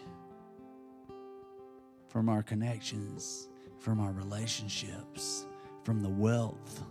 from 2.08 2.28
our 2.28 2.42
connections, 2.42 3.48
from 3.78 4.00
our 4.00 4.12
relationships, 4.12 5.46
from 5.84 6.00
the 6.00 6.08
wealth, 6.08 6.82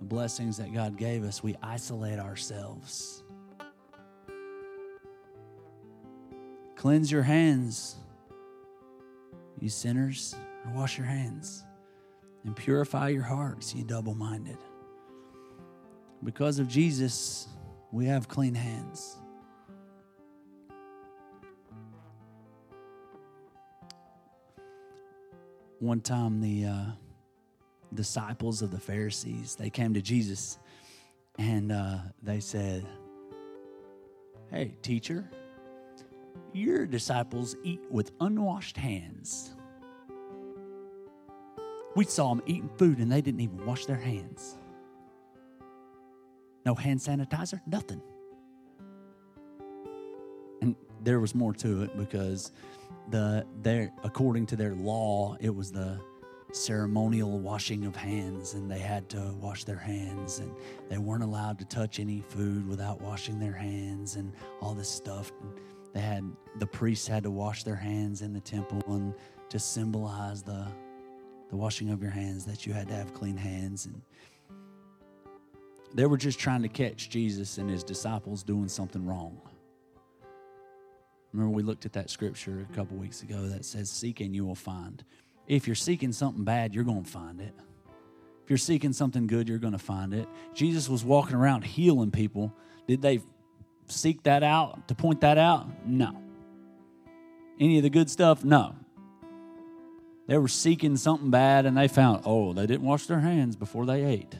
the 0.00 0.04
blessings 0.04 0.56
that 0.58 0.74
God 0.74 0.96
gave 0.96 1.24
us, 1.24 1.42
we 1.42 1.56
isolate 1.62 2.18
ourselves. 2.18 3.22
Cleanse 6.74 7.10
your 7.10 7.22
hands, 7.22 7.96
you 9.60 9.68
sinners, 9.68 10.34
or 10.64 10.72
wash 10.72 10.98
your 10.98 11.06
hands, 11.06 11.64
and 12.44 12.54
purify 12.54 13.08
your 13.08 13.22
hearts, 13.22 13.74
you 13.74 13.84
double 13.84 14.14
minded. 14.14 14.58
Because 16.24 16.58
of 16.58 16.66
Jesus, 16.66 17.46
we 17.92 18.06
have 18.06 18.26
clean 18.26 18.54
hands. 18.54 19.18
One 25.78 26.00
time 26.00 26.40
the 26.40 26.64
uh, 26.64 26.84
disciples 27.94 28.62
of 28.62 28.70
the 28.70 28.80
Pharisees 28.80 29.54
they 29.56 29.70
came 29.70 29.94
to 29.94 30.02
Jesus 30.02 30.58
and 31.38 31.70
uh, 31.70 31.98
they 32.22 32.40
said, 32.40 32.86
"Hey, 34.50 34.74
teacher, 34.82 35.30
your 36.52 36.86
disciples 36.86 37.56
eat 37.62 37.80
with 37.90 38.12
unwashed 38.20 38.76
hands." 38.76 39.54
We 41.94 42.04
saw 42.04 42.28
them 42.34 42.42
eating 42.46 42.70
food 42.76 42.98
and 42.98 43.10
they 43.10 43.22
didn't 43.22 43.40
even 43.40 43.64
wash 43.64 43.86
their 43.86 43.96
hands. 43.96 44.58
No 46.66 46.74
hand 46.74 47.00
sanitizer, 47.00 47.60
nothing. 47.66 48.02
There 51.06 51.20
was 51.20 51.36
more 51.36 51.54
to 51.54 51.84
it 51.84 51.96
because 51.96 52.50
the 53.10 53.46
their 53.62 53.92
according 54.02 54.46
to 54.46 54.56
their 54.56 54.74
law, 54.74 55.36
it 55.38 55.54
was 55.54 55.70
the 55.70 56.00
ceremonial 56.50 57.38
washing 57.38 57.84
of 57.84 57.94
hands 57.94 58.54
and 58.54 58.68
they 58.68 58.80
had 58.80 59.08
to 59.10 59.32
wash 59.40 59.62
their 59.62 59.78
hands 59.78 60.40
and 60.40 60.50
they 60.88 60.98
weren't 60.98 61.22
allowed 61.22 61.60
to 61.60 61.64
touch 61.66 62.00
any 62.00 62.22
food 62.22 62.66
without 62.66 63.00
washing 63.00 63.38
their 63.38 63.52
hands 63.52 64.16
and 64.16 64.32
all 64.60 64.74
this 64.74 64.90
stuff. 64.90 65.30
And 65.42 65.52
they 65.94 66.00
had 66.00 66.24
the 66.58 66.66
priests 66.66 67.06
had 67.06 67.22
to 67.22 67.30
wash 67.30 67.62
their 67.62 67.76
hands 67.76 68.20
in 68.22 68.32
the 68.32 68.40
temple 68.40 68.82
and 68.88 69.14
to 69.48 69.60
symbolize 69.60 70.42
the 70.42 70.66
the 71.50 71.56
washing 71.56 71.90
of 71.90 72.02
your 72.02 72.10
hands 72.10 72.44
that 72.46 72.66
you 72.66 72.72
had 72.72 72.88
to 72.88 72.94
have 72.94 73.14
clean 73.14 73.36
hands. 73.36 73.86
And 73.86 74.02
they 75.94 76.06
were 76.06 76.16
just 76.16 76.40
trying 76.40 76.62
to 76.62 76.68
catch 76.68 77.10
Jesus 77.10 77.58
and 77.58 77.70
his 77.70 77.84
disciples 77.84 78.42
doing 78.42 78.66
something 78.66 79.06
wrong 79.06 79.40
Remember, 81.36 81.54
we 81.54 81.62
looked 81.62 81.84
at 81.84 81.92
that 81.92 82.08
scripture 82.08 82.66
a 82.70 82.74
couple 82.74 82.96
weeks 82.96 83.20
ago 83.20 83.42
that 83.48 83.66
says, 83.66 83.90
Seek 83.90 84.20
and 84.20 84.34
you 84.34 84.46
will 84.46 84.54
find. 84.54 85.04
If 85.46 85.66
you're 85.66 85.76
seeking 85.76 86.10
something 86.12 86.44
bad, 86.44 86.74
you're 86.74 86.82
going 86.82 87.04
to 87.04 87.10
find 87.10 87.42
it. 87.42 87.52
If 88.42 88.48
you're 88.48 88.56
seeking 88.56 88.94
something 88.94 89.26
good, 89.26 89.46
you're 89.46 89.58
going 89.58 89.74
to 89.74 89.78
find 89.78 90.14
it. 90.14 90.26
Jesus 90.54 90.88
was 90.88 91.04
walking 91.04 91.36
around 91.36 91.62
healing 91.62 92.10
people. 92.10 92.54
Did 92.88 93.02
they 93.02 93.20
seek 93.86 94.22
that 94.22 94.42
out 94.42 94.88
to 94.88 94.94
point 94.94 95.20
that 95.20 95.36
out? 95.36 95.86
No. 95.86 96.22
Any 97.60 97.76
of 97.76 97.82
the 97.82 97.90
good 97.90 98.08
stuff? 98.08 98.42
No. 98.42 98.74
They 100.28 100.38
were 100.38 100.48
seeking 100.48 100.96
something 100.96 101.28
bad 101.28 101.66
and 101.66 101.76
they 101.76 101.86
found, 101.86 102.22
oh, 102.24 102.54
they 102.54 102.66
didn't 102.66 102.86
wash 102.86 103.04
their 103.04 103.20
hands 103.20 103.56
before 103.56 103.84
they 103.84 104.04
ate. 104.04 104.38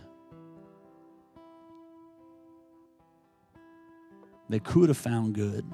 They 4.49 4.61
could 4.61 4.89
have 4.89 4.97
found 4.97 5.35
good, 5.35 5.67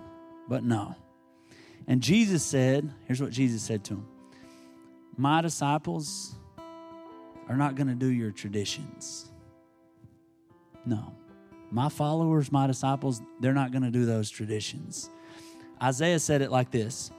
but 0.48 0.64
no. 0.64 0.96
And 1.86 2.00
Jesus 2.00 2.42
said, 2.42 2.92
here's 3.06 3.20
what 3.20 3.30
Jesus 3.30 3.62
said 3.62 3.84
to 3.84 3.94
him 3.94 4.06
My 5.16 5.40
disciples 5.40 6.34
are 7.48 7.56
not 7.56 7.74
going 7.74 7.88
to 7.88 7.94
do 7.94 8.06
your 8.06 8.30
traditions. 8.30 9.30
No. 10.86 11.14
My 11.70 11.88
followers, 11.88 12.52
my 12.52 12.66
disciples, 12.66 13.22
they're 13.40 13.54
not 13.54 13.72
going 13.72 13.82
to 13.82 13.90
do 13.90 14.04
those 14.04 14.28
traditions. 14.30 15.08
Isaiah 15.82 16.18
said 16.18 16.42
it 16.42 16.50
like 16.50 16.70
this 16.70 17.10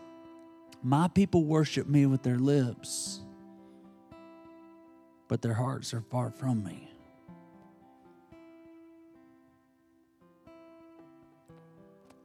My 0.83 1.07
people 1.07 1.43
worship 1.43 1.87
me 1.87 2.05
with 2.05 2.23
their 2.23 2.37
lips, 2.37 3.19
but 5.27 5.41
their 5.41 5.53
hearts 5.53 5.93
are 5.93 6.01
far 6.01 6.29
from 6.29 6.63
me. 6.63 6.92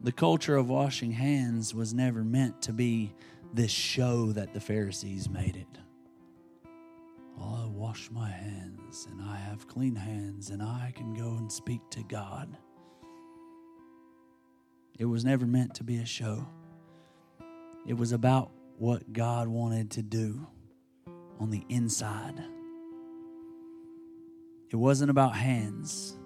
The 0.00 0.12
culture 0.12 0.56
of 0.56 0.68
washing 0.68 1.10
hands 1.10 1.74
was 1.74 1.92
never 1.92 2.22
meant 2.22 2.62
to 2.62 2.72
be 2.72 3.12
this 3.52 3.72
show 3.72 4.30
that 4.32 4.54
the 4.54 4.60
Pharisees 4.60 5.28
made 5.28 5.56
it. 5.56 5.78
Oh, 7.40 7.64
I 7.64 7.66
wash 7.66 8.08
my 8.12 8.28
hands 8.30 9.08
and 9.10 9.20
I 9.20 9.36
have 9.36 9.66
clean 9.66 9.96
hands 9.96 10.50
and 10.50 10.62
I 10.62 10.92
can 10.94 11.14
go 11.14 11.30
and 11.30 11.50
speak 11.50 11.80
to 11.90 12.04
God. 12.04 12.56
It 14.98 15.04
was 15.04 15.24
never 15.24 15.46
meant 15.46 15.74
to 15.74 15.84
be 15.84 15.98
a 15.98 16.06
show. 16.06 16.46
It 17.84 17.94
was 17.94 18.12
about 18.12 18.50
what 18.76 19.12
God 19.12 19.48
wanted 19.48 19.90
to 19.92 20.02
do 20.02 20.46
on 21.40 21.50
the 21.50 21.64
inside. 21.68 22.40
It 24.70 24.76
wasn't 24.76 25.10
about 25.10 25.34
hands, 25.34 26.16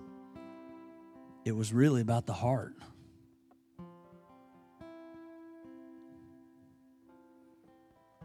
it 1.47 1.53
was 1.53 1.73
really 1.73 2.03
about 2.03 2.27
the 2.27 2.35
heart. 2.35 2.75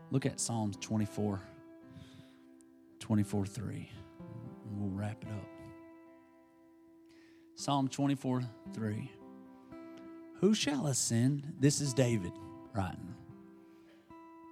Look 0.10 0.26
at 0.26 0.40
Psalms 0.40 0.78
24, 0.78 1.42
24 3.00 3.46
3. 3.46 3.92
We'll 4.72 4.90
wrap 4.90 5.22
it 5.22 5.30
up. 5.30 5.50
Psalm 7.56 7.88
24 7.88 8.44
3. 8.74 9.12
Who 10.40 10.54
shall 10.54 10.88
ascend? 10.88 11.54
This 11.60 11.82
is 11.82 11.94
David 11.94 12.32
writing, 12.74 13.16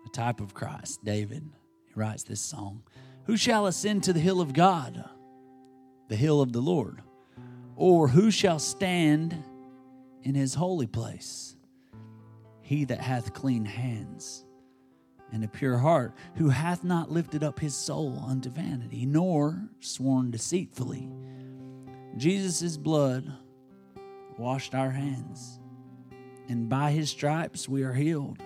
a 0.05 0.09
type 0.09 0.41
of 0.41 0.53
Christ. 0.53 1.05
David, 1.05 1.43
he 1.85 1.93
writes 1.95 2.23
this 2.23 2.41
song. 2.41 2.83
Who 3.25 3.37
shall 3.37 3.67
ascend 3.67 4.03
to 4.03 4.13
the 4.13 4.19
hill 4.19 4.41
of 4.41 4.53
God, 4.53 5.07
the 6.09 6.15
hill 6.15 6.41
of 6.41 6.51
the 6.51 6.61
Lord? 6.61 7.01
Or 7.77 8.07
who 8.07 8.31
shall 8.31 8.59
stand 8.59 9.41
in 10.23 10.35
his 10.35 10.53
holy 10.53 10.87
place? 10.87 11.55
He 12.61 12.85
that 12.85 12.99
hath 12.99 13.33
clean 13.33 13.65
hands 13.65 14.44
and 15.31 15.43
a 15.43 15.47
pure 15.47 15.77
heart, 15.77 16.13
who 16.35 16.49
hath 16.49 16.83
not 16.83 17.11
lifted 17.11 17.43
up 17.43 17.59
his 17.59 17.75
soul 17.75 18.23
unto 18.27 18.49
vanity, 18.49 19.05
nor 19.05 19.69
sworn 19.79 20.31
deceitfully. 20.31 21.09
Jesus' 22.17 22.77
blood 22.77 23.31
washed 24.37 24.75
our 24.75 24.91
hands, 24.91 25.59
and 26.47 26.69
by 26.69 26.91
his 26.91 27.09
stripes 27.09 27.67
we 27.67 27.83
are 27.83 27.93
healed. 27.93 28.39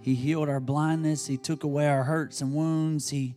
He 0.00 0.14
healed 0.14 0.48
our 0.48 0.60
blindness, 0.60 1.26
he 1.26 1.36
took 1.36 1.64
away 1.64 1.88
our 1.88 2.04
hurts 2.04 2.40
and 2.40 2.54
wounds, 2.54 3.08
he, 3.08 3.34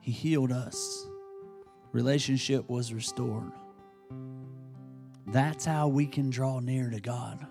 he 0.00 0.12
healed 0.12 0.52
us. 0.52 1.06
Relationship 1.92 2.68
was 2.70 2.94
restored. 2.94 3.52
That's 5.26 5.64
how 5.64 5.88
we 5.88 6.06
can 6.06 6.30
draw 6.30 6.60
near 6.60 6.90
to 6.90 7.00
God. 7.00 7.46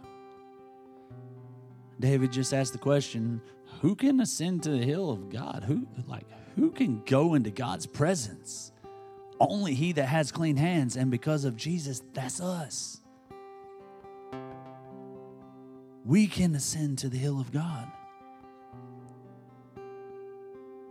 David 1.99 2.31
just 2.31 2.53
asked 2.53 2.73
the 2.73 2.79
question, 2.79 3.41
who 3.81 3.95
can 3.95 4.19
ascend 4.19 4.63
to 4.63 4.71
the 4.71 4.83
hill 4.83 5.11
of 5.11 5.29
God? 5.29 5.63
Who 5.65 5.87
like 6.07 6.25
who 6.55 6.71
can 6.71 7.03
go 7.05 7.33
into 7.35 7.51
God's 7.51 7.85
presence? 7.85 8.71
Only 9.39 9.73
he 9.73 9.93
that 9.93 10.05
has 10.05 10.31
clean 10.31 10.57
hands 10.57 10.97
and 10.97 11.09
because 11.09 11.45
of 11.45 11.55
Jesus, 11.55 12.01
that's 12.13 12.41
us. 12.41 12.99
We 16.05 16.27
can 16.27 16.55
ascend 16.55 16.97
to 16.99 17.09
the 17.09 17.17
hill 17.17 17.39
of 17.39 17.51
God. 17.51 17.91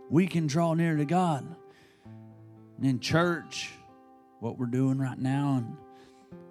We 0.09 0.25
can 0.27 0.47
draw 0.47 0.73
near 0.73 0.95
to 0.95 1.05
God. 1.05 1.55
And 2.77 2.85
in 2.85 2.99
church, 2.99 3.71
what 4.39 4.57
we're 4.57 4.65
doing 4.67 4.97
right 4.97 5.19
now 5.19 5.57
and 5.57 5.77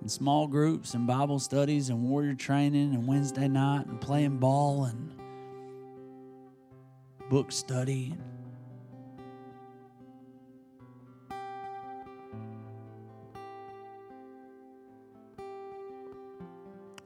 in 0.03 0.09
small 0.09 0.47
groups 0.47 0.95
and 0.95 1.07
Bible 1.07 1.39
studies 1.39 1.91
and 1.91 2.03
warrior 2.03 2.35
training 2.35 2.95
and 2.95 3.07
Wednesday 3.07 3.49
night 3.49 3.87
and 3.87 4.01
playing 4.01 4.39
ball 4.39 4.85
and 4.85 5.13
book 7.29 7.53
study. 7.53 8.15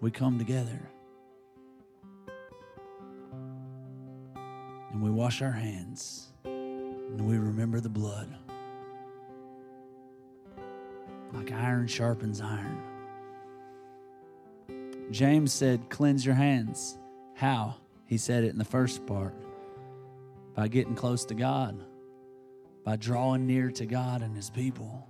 We 0.00 0.10
come 0.10 0.38
together 0.38 0.80
and 4.92 5.00
we 5.00 5.10
wash 5.10 5.42
our 5.42 5.52
hands 5.52 6.32
and 6.44 7.20
we 7.20 7.38
remember 7.38 7.80
the 7.80 7.88
blood 7.88 8.36
like 11.32 11.52
iron 11.52 11.86
sharpens 11.86 12.40
iron. 12.40 12.82
James 15.10 15.52
said, 15.52 15.88
Cleanse 15.90 16.24
your 16.24 16.34
hands. 16.34 16.98
How? 17.34 17.76
He 18.06 18.18
said 18.18 18.44
it 18.44 18.50
in 18.50 18.58
the 18.58 18.64
first 18.64 19.06
part 19.06 19.34
by 20.54 20.68
getting 20.68 20.94
close 20.94 21.24
to 21.26 21.34
God, 21.34 21.82
by 22.84 22.96
drawing 22.96 23.46
near 23.46 23.70
to 23.72 23.86
God 23.86 24.22
and 24.22 24.36
His 24.36 24.50
people. 24.50 25.08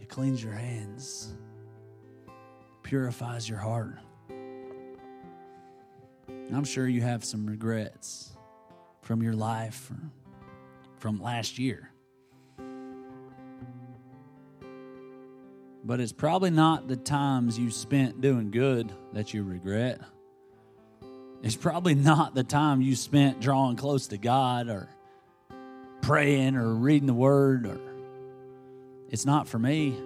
It 0.00 0.08
cleans 0.08 0.42
your 0.42 0.52
hands, 0.52 1.34
purifies 2.82 3.48
your 3.48 3.58
heart. 3.58 3.98
I'm 6.54 6.64
sure 6.64 6.86
you 6.86 7.02
have 7.02 7.24
some 7.24 7.46
regrets 7.46 8.30
from 9.02 9.22
your 9.22 9.34
life 9.34 9.90
from 10.98 11.20
last 11.20 11.58
year. 11.58 11.90
But 15.86 16.00
it's 16.00 16.12
probably 16.12 16.50
not 16.50 16.88
the 16.88 16.96
times 16.96 17.56
you 17.56 17.70
spent 17.70 18.20
doing 18.20 18.50
good 18.50 18.92
that 19.12 19.32
you 19.32 19.44
regret. 19.44 20.00
It's 21.44 21.54
probably 21.54 21.94
not 21.94 22.34
the 22.34 22.42
time 22.42 22.82
you 22.82 22.96
spent 22.96 23.40
drawing 23.40 23.76
close 23.76 24.08
to 24.08 24.18
God 24.18 24.68
or 24.68 24.88
praying 26.02 26.56
or 26.56 26.74
reading 26.74 27.06
the 27.06 27.14
word 27.14 27.66
or 27.66 27.78
it's 29.10 29.24
not 29.24 29.46
for 29.46 29.60
me. 29.60 29.96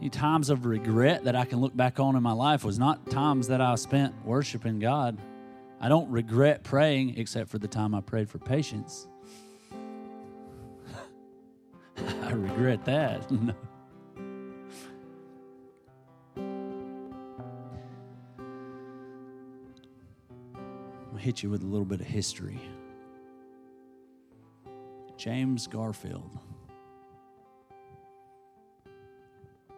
Any 0.00 0.10
times 0.10 0.50
of 0.50 0.66
regret 0.66 1.22
that 1.22 1.36
I 1.36 1.44
can 1.44 1.60
look 1.60 1.76
back 1.76 2.00
on 2.00 2.16
in 2.16 2.22
my 2.24 2.32
life 2.32 2.64
was 2.64 2.76
not 2.76 3.08
times 3.12 3.46
that 3.48 3.60
I 3.60 3.76
spent 3.76 4.12
worshiping 4.26 4.80
God. 4.80 5.18
I 5.80 5.88
don't 5.88 6.10
regret 6.10 6.64
praying 6.64 7.16
except 7.16 7.48
for 7.48 7.58
the 7.60 7.68
time 7.68 7.94
I 7.94 8.00
prayed 8.00 8.28
for 8.28 8.38
patience. 8.38 9.06
I 11.96 12.32
regret 12.32 12.84
that. 12.86 13.30
hit 21.24 21.42
you 21.42 21.48
with 21.48 21.62
a 21.62 21.66
little 21.66 21.86
bit 21.86 22.02
of 22.02 22.06
history. 22.06 22.60
James 25.16 25.66
Garfield. 25.66 26.30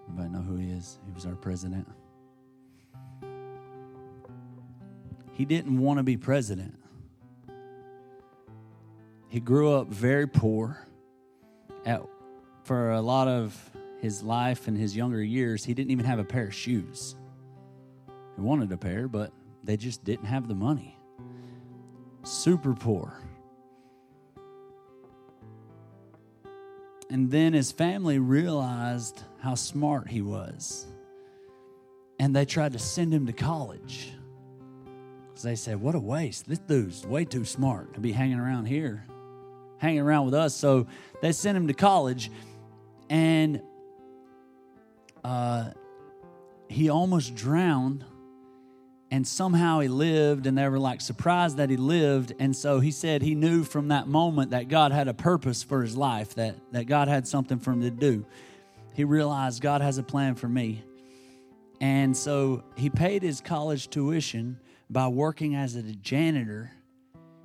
Anybody 0.09 0.28
know 0.30 0.40
who 0.40 0.57
he 0.57 0.72
is? 0.72 0.99
He 1.07 1.12
was 1.12 1.24
our 1.24 1.36
president. 1.36 1.86
He 5.34 5.44
didn't 5.44 5.78
want 5.78 5.99
to 5.99 6.03
be 6.03 6.16
president. 6.16 6.80
He 9.28 9.38
grew 9.38 9.72
up 9.72 9.86
very 9.86 10.26
poor. 10.26 10.84
At, 11.84 12.03
for 12.64 12.90
a 12.90 13.01
lot 13.01 13.28
of 13.28 13.70
his 14.01 14.24
life 14.24 14.66
and 14.66 14.76
his 14.76 14.97
younger 14.97 15.22
years, 15.22 15.64
he 15.64 15.74
didn't 15.74 15.92
even 15.92 16.07
have 16.07 16.18
a 16.18 16.24
pair 16.24 16.49
of 16.49 16.55
shoes. 16.55 17.14
He 18.34 18.40
wanted 18.40 18.72
a 18.72 18.76
pair, 18.76 19.07
but 19.07 19.30
they 19.62 19.76
just 19.76 20.03
didn't 20.03 20.26
have 20.26 20.49
the 20.49 20.55
money 20.57 20.95
super 22.27 22.74
poor. 22.74 23.20
And 27.09 27.31
then 27.31 27.53
his 27.53 27.70
family 27.70 28.18
realized 28.18 29.22
how 29.41 29.55
smart 29.55 30.09
he 30.09 30.22
was. 30.22 30.87
And 32.18 32.35
they 32.35 32.45
tried 32.45 32.72
to 32.72 32.79
send 32.79 33.12
him 33.14 33.27
to 33.27 33.33
college. 33.33 34.12
Because 35.29 35.43
they 35.43 35.55
said, 35.55 35.81
What 35.81 35.95
a 35.95 36.01
waste. 36.01 36.49
This 36.49 36.59
dude's 36.59 37.07
way 37.07 37.24
too 37.24 37.45
smart 37.45 37.95
to 37.95 38.01
be 38.01 38.11
hanging 38.11 38.39
around 38.39 38.66
here, 38.66 39.05
hanging 39.79 40.01
around 40.01 40.24
with 40.24 40.35
us. 40.35 40.55
So 40.55 40.87
they 41.22 41.33
sent 41.33 41.57
him 41.57 41.68
to 41.68 41.74
college. 41.74 42.31
And 43.09 43.62
uh, 45.22 45.70
he 46.68 46.89
almost 46.89 47.35
drowned 47.35 48.05
and 49.11 49.26
somehow 49.26 49.80
he 49.80 49.88
lived 49.88 50.46
and 50.46 50.59
they 50.59 50.68
were 50.68 50.78
like 50.78 51.00
surprised 51.00 51.59
that 51.59 51.70
he 51.70 51.76
lived. 51.76 52.32
And 52.38 52.54
so 52.57 52.80
he 52.80 52.90
said 52.90 53.22
he 53.22 53.34
knew 53.34 53.62
from 53.62 53.88
that 53.88 54.09
moment 54.09 54.50
that 54.50 54.68
god 54.68 54.92
had 54.92 55.09
a 55.09 55.14
purpose 55.14 55.62
for 55.62 55.82
his 55.82 55.96
life 55.96 56.34
that, 56.34 56.57
that 56.72 56.86
god 56.86 57.09
had 57.09 57.26
something 57.26 57.59
for 57.59 57.72
him 57.72 57.82
to 57.82 57.90
do. 57.90 58.26
He 58.94 59.04
realized 59.04 59.62
god 59.62 59.80
has 59.80 59.98
a 59.98 60.02
plan 60.02 60.34
for 60.34 60.48
me. 60.48 60.82
And 61.80 62.16
so 62.16 62.64
he 62.74 62.90
paid 62.90 63.22
his 63.22 63.40
college 63.40 63.90
tuition 63.90 64.59
by 64.88 65.09
working 65.09 65.54
as 65.54 65.76
a 65.76 65.82
janitor 65.82 66.72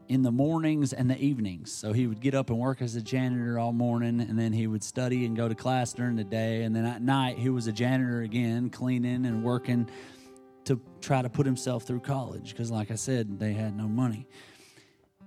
in 0.08 0.24
the 0.24 0.32
mornings 0.32 0.94
and 0.94 1.10
the 1.10 1.18
evenings. 1.18 1.72
So 1.72 1.94
he 1.94 2.08
would 2.08 2.22
get 2.22 2.34
up 2.34 2.50
and 2.50 2.58
work 2.58 2.82
as 2.82 2.96
a 2.96 3.02
janitor 3.02 3.60
all 3.60 3.72
morning 3.72 4.20
and 4.22 4.38
then 4.38 4.52
he 4.52 4.68
would 4.68 4.84
study 4.84 5.26
and 5.26 5.36
go 5.36 5.48
to 5.48 5.56
class 5.56 5.94
during 5.94 6.16
the 6.16 6.24
day. 6.24 6.64
And 6.64 6.76
then 6.76 6.86
at 6.86 7.02
night 7.02 7.38
he 7.38 7.50
was 7.50 7.68
a 7.68 7.72
janitor 7.72 8.22
again 8.22 8.70
cleaning 8.70 9.26
and 9.26 9.44
working 9.44 9.88
to 10.66 10.80
try 11.02 11.22
to 11.22 11.30
put 11.30 11.46
himself 11.46 11.84
through 11.84 12.02
college 12.02 12.52
because, 12.52 12.72
like 12.72 12.92
I 12.92 12.96
said, 12.96 13.40
they 13.40 13.54
had 13.54 13.76
no 13.76 13.88
money. 13.88 14.28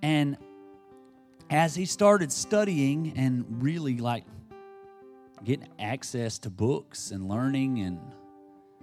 And 0.02 0.36
as 1.50 1.74
he 1.74 1.86
started 1.86 2.32
studying 2.32 3.12
and 3.16 3.44
really 3.62 3.98
like 3.98 4.24
getting 5.44 5.68
access 5.78 6.38
to 6.40 6.50
books 6.50 7.10
and 7.10 7.28
learning 7.28 7.80
and 7.80 8.00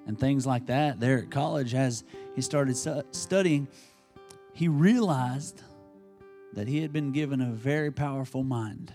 and 0.08 0.20
things 0.20 0.46
like 0.46 0.68
that 0.68 1.00
there 1.00 1.20
at 1.20 1.32
college 1.32 1.74
as 1.74 2.04
he 2.36 2.42
started 2.42 2.76
studying 3.12 3.68
he 4.54 4.68
realized 4.68 5.62
that 6.54 6.68
he 6.68 6.82
had 6.82 6.92
been 6.92 7.12
given 7.12 7.42
a 7.42 7.52
very 7.52 7.92
powerful 7.92 8.44
mind 8.44 8.94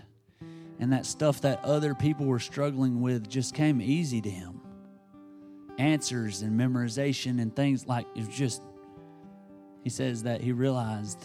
And 0.79 0.93
that 0.93 1.05
stuff 1.05 1.41
that 1.41 1.63
other 1.63 1.95
people 1.95 2.25
were 2.25 2.39
struggling 2.39 3.01
with 3.01 3.27
just 3.27 3.55
came 3.55 3.81
easy 3.81 4.21
to 4.21 4.29
him. 4.29 4.56
Answers 5.77 6.41
and 6.41 6.59
memorization 6.59 7.41
and 7.41 7.55
things 7.55 7.87
like 7.87 8.07
it 8.15 8.29
just, 8.29 8.63
he 9.83 9.89
says 9.89 10.23
that 10.23 10.41
he 10.41 10.51
realized 10.51 11.23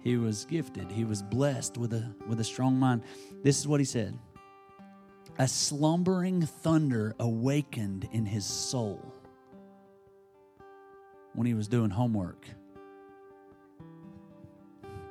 he 0.00 0.16
was 0.16 0.44
gifted. 0.44 0.92
He 0.92 1.04
was 1.04 1.22
blessed 1.22 1.78
with 1.78 1.92
a, 1.92 2.14
with 2.28 2.38
a 2.38 2.44
strong 2.44 2.78
mind. 2.78 3.02
This 3.42 3.58
is 3.58 3.66
what 3.66 3.80
he 3.80 3.86
said 3.86 4.18
A 5.38 5.48
slumbering 5.48 6.42
thunder 6.42 7.16
awakened 7.18 8.08
in 8.12 8.26
his 8.26 8.44
soul 8.44 9.12
when 11.34 11.46
he 11.46 11.54
was 11.54 11.66
doing 11.68 11.90
homework. 11.90 12.46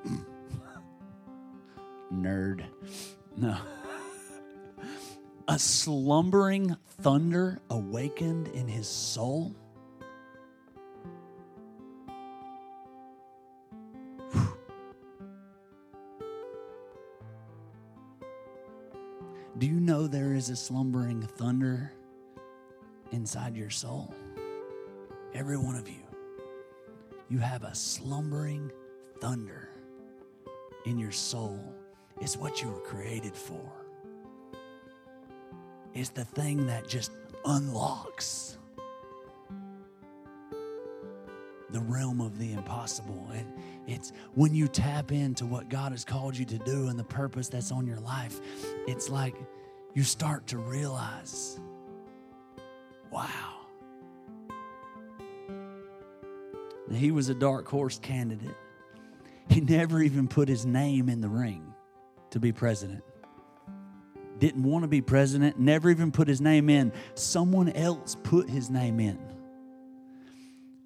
Nerd. 2.13 2.63
No. 3.35 3.57
A 5.49 5.59
slumbering 5.59 6.77
thunder 7.01 7.59
awakened 7.69 8.47
in 8.49 8.65
his 8.65 8.87
soul. 8.87 9.53
Do 19.57 19.67
you 19.67 19.81
know 19.81 20.07
there 20.07 20.33
is 20.33 20.49
a 20.49 20.55
slumbering 20.55 21.21
thunder 21.23 21.91
inside 23.11 23.57
your 23.57 23.69
soul? 23.69 24.13
Every 25.33 25.57
one 25.57 25.75
of 25.75 25.89
you. 25.89 26.03
You 27.29 27.39
have 27.39 27.63
a 27.63 27.75
slumbering 27.75 28.71
thunder 29.19 29.69
in 30.85 30.97
your 30.97 31.11
soul. 31.11 31.59
It's 32.21 32.37
what 32.37 32.61
you 32.61 32.69
were 32.69 32.79
created 32.79 33.35
for. 33.35 33.82
It's 35.93 36.09
the 36.09 36.25
thing 36.25 36.65
that 36.67 36.87
just 36.87 37.11
unlocks 37.45 38.57
the 41.69 41.79
realm 41.79 42.21
of 42.21 42.37
the 42.39 42.53
impossible. 42.53 43.27
And 43.33 43.51
it's 43.87 44.13
when 44.35 44.53
you 44.53 44.67
tap 44.67 45.11
into 45.11 45.45
what 45.45 45.69
God 45.69 45.91
has 45.91 46.05
called 46.05 46.37
you 46.37 46.45
to 46.45 46.57
do 46.59 46.87
and 46.87 46.97
the 46.97 47.03
purpose 47.03 47.49
that's 47.49 47.71
on 47.71 47.85
your 47.85 47.99
life, 47.99 48.39
it's 48.87 49.09
like 49.09 49.35
you 49.93 50.03
start 50.03 50.47
to 50.47 50.57
realize, 50.57 51.59
wow. 53.11 53.49
He 56.91 57.11
was 57.11 57.29
a 57.29 57.33
dark 57.33 57.67
horse 57.67 57.99
candidate. 57.99 58.55
He 59.49 59.61
never 59.61 60.01
even 60.01 60.27
put 60.27 60.47
his 60.47 60.65
name 60.65 61.09
in 61.09 61.21
the 61.21 61.29
ring 61.29 61.73
to 62.29 62.39
be 62.39 62.51
president. 62.51 63.03
Didn't 64.39 64.63
want 64.63 64.83
to 64.83 64.87
be 64.87 65.01
president, 65.01 65.59
never 65.59 65.89
even 65.89 66.11
put 66.11 66.27
his 66.27 66.41
name 66.41 66.69
in. 66.69 66.91
Someone 67.15 67.69
else 67.69 68.15
put 68.23 68.49
his 68.49 68.69
name 68.69 68.99
in. 68.99 69.17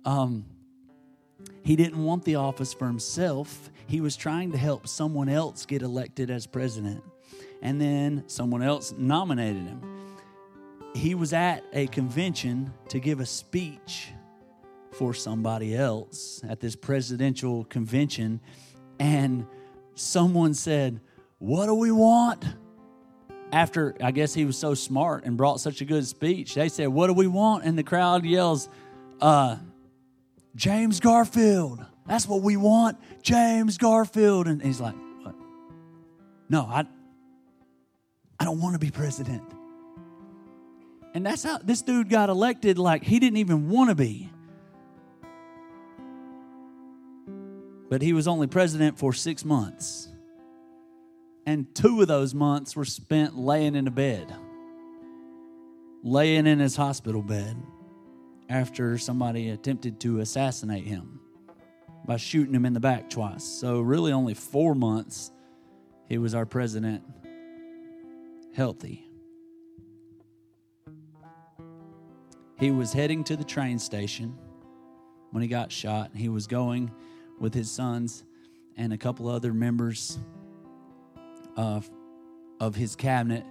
Um, 0.06 0.46
he 1.64 1.76
didn't 1.76 2.04
want 2.04 2.24
the 2.24 2.36
office 2.36 2.74
for 2.74 2.88
himself. 2.88 3.70
He 3.88 4.00
was 4.00 4.16
trying 4.16 4.52
to 4.52 4.58
help 4.58 4.88
someone 4.88 5.30
else 5.30 5.66
get 5.66 5.82
elected 5.82 6.30
as 6.30 6.48
president. 6.48 7.04
And 7.62 7.82
then 7.82 8.24
someone 8.28 8.62
else 8.62 8.94
nominated 8.98 9.64
him. 9.64 9.82
He 10.94 11.16
was 11.16 11.34
at 11.34 11.64
a 11.74 11.88
convention 11.88 12.74
to 12.90 13.00
give 13.00 13.20
a 13.20 13.26
speech 13.26 14.10
for 14.94 15.14
somebody 15.14 15.76
else 15.76 16.42
at 16.48 16.60
this 16.60 16.76
presidential 16.76 17.66
convention. 17.66 18.40
And 19.00 19.46
someone 19.94 20.54
said, 20.54 21.02
What 21.38 21.68
do 21.68 21.76
we 21.76 21.92
want? 21.92 22.46
After 23.52 23.96
I 24.02 24.12
guess 24.12 24.34
he 24.34 24.46
was 24.46 24.58
so 24.58 24.74
smart 24.74 25.24
and 25.24 25.38
brought 25.38 25.60
such 25.60 25.82
a 25.82 25.86
good 25.86 26.06
speech, 26.06 26.56
they 26.56 26.70
said, 26.70 26.90
What 26.90 27.08
do 27.08 27.14
we 27.14 27.28
want? 27.28 27.64
And 27.64 27.78
the 27.78 27.84
crowd 27.84 28.26
yells, 28.26 28.68
uh, 29.22 29.58
James 30.56 31.00
Garfield. 31.00 31.86
That's 32.08 32.28
what 32.28 32.42
we 32.42 32.58
want, 32.58 32.98
James 33.22 33.78
Garfield. 33.78 34.48
And 34.48 34.62
he's 34.62 34.82
like, 34.82 34.96
what? 35.22 35.36
No, 36.50 36.62
I, 36.62 36.86
I 38.40 38.46
don't 38.46 38.62
want 38.62 38.74
to 38.74 38.80
be 38.80 38.90
president. 38.90 39.44
And 41.14 41.26
that's 41.26 41.44
how 41.44 41.58
this 41.58 41.82
dude 41.82 42.10
got 42.10 42.30
elected, 42.30 42.78
like 42.78 43.04
he 43.04 43.20
didn't 43.20 43.38
even 43.38 43.70
want 43.70 43.90
to 43.90 43.96
be. 43.96 44.32
But 47.90 48.02
he 48.02 48.14
was 48.14 48.28
only 48.28 48.48
president 48.48 48.98
for 48.98 49.14
six 49.14 49.46
months. 49.46 50.10
And 51.48 51.74
two 51.74 52.02
of 52.02 52.10
those 52.10 52.34
months 52.34 52.76
were 52.76 52.84
spent 52.84 53.38
laying 53.38 53.74
in 53.74 53.88
a 53.88 53.92
bed, 53.92 54.36
laying 56.04 56.46
in 56.46 56.60
his 56.60 56.76
hospital 56.76 57.22
bed 57.22 57.56
after 58.50 58.98
somebody 58.98 59.50
attempted 59.50 60.02
to 60.02 60.20
assassinate 60.20 60.84
him 60.84 61.22
by 62.06 62.18
shooting 62.18 62.54
him 62.54 62.66
in 62.66 62.74
the 62.74 62.82
back 62.82 63.10
twice. 63.10 63.46
So, 63.46 63.80
really, 63.80 64.12
only 64.12 64.34
four 64.34 64.76
months 64.76 65.32
he 66.10 66.18
was 66.18 66.36
our 66.36 66.46
president 66.46 67.02
healthy. 68.54 69.08
He 72.60 72.72
was 72.72 72.92
heading 72.92 73.24
to 73.24 73.38
the 73.38 73.46
train 73.46 73.80
station 73.80 74.36
when 75.32 75.42
he 75.42 75.48
got 75.48 75.72
shot. 75.72 76.12
He 76.14 76.28
was 76.28 76.46
going 76.46 76.92
with 77.40 77.54
his 77.54 77.72
sons 77.72 78.26
and 78.76 78.92
a 78.92 78.98
couple 78.98 79.30
other 79.30 79.54
members 79.54 80.20
of, 81.58 81.90
of 82.60 82.76
his 82.76 82.96
cabinet 82.96 83.44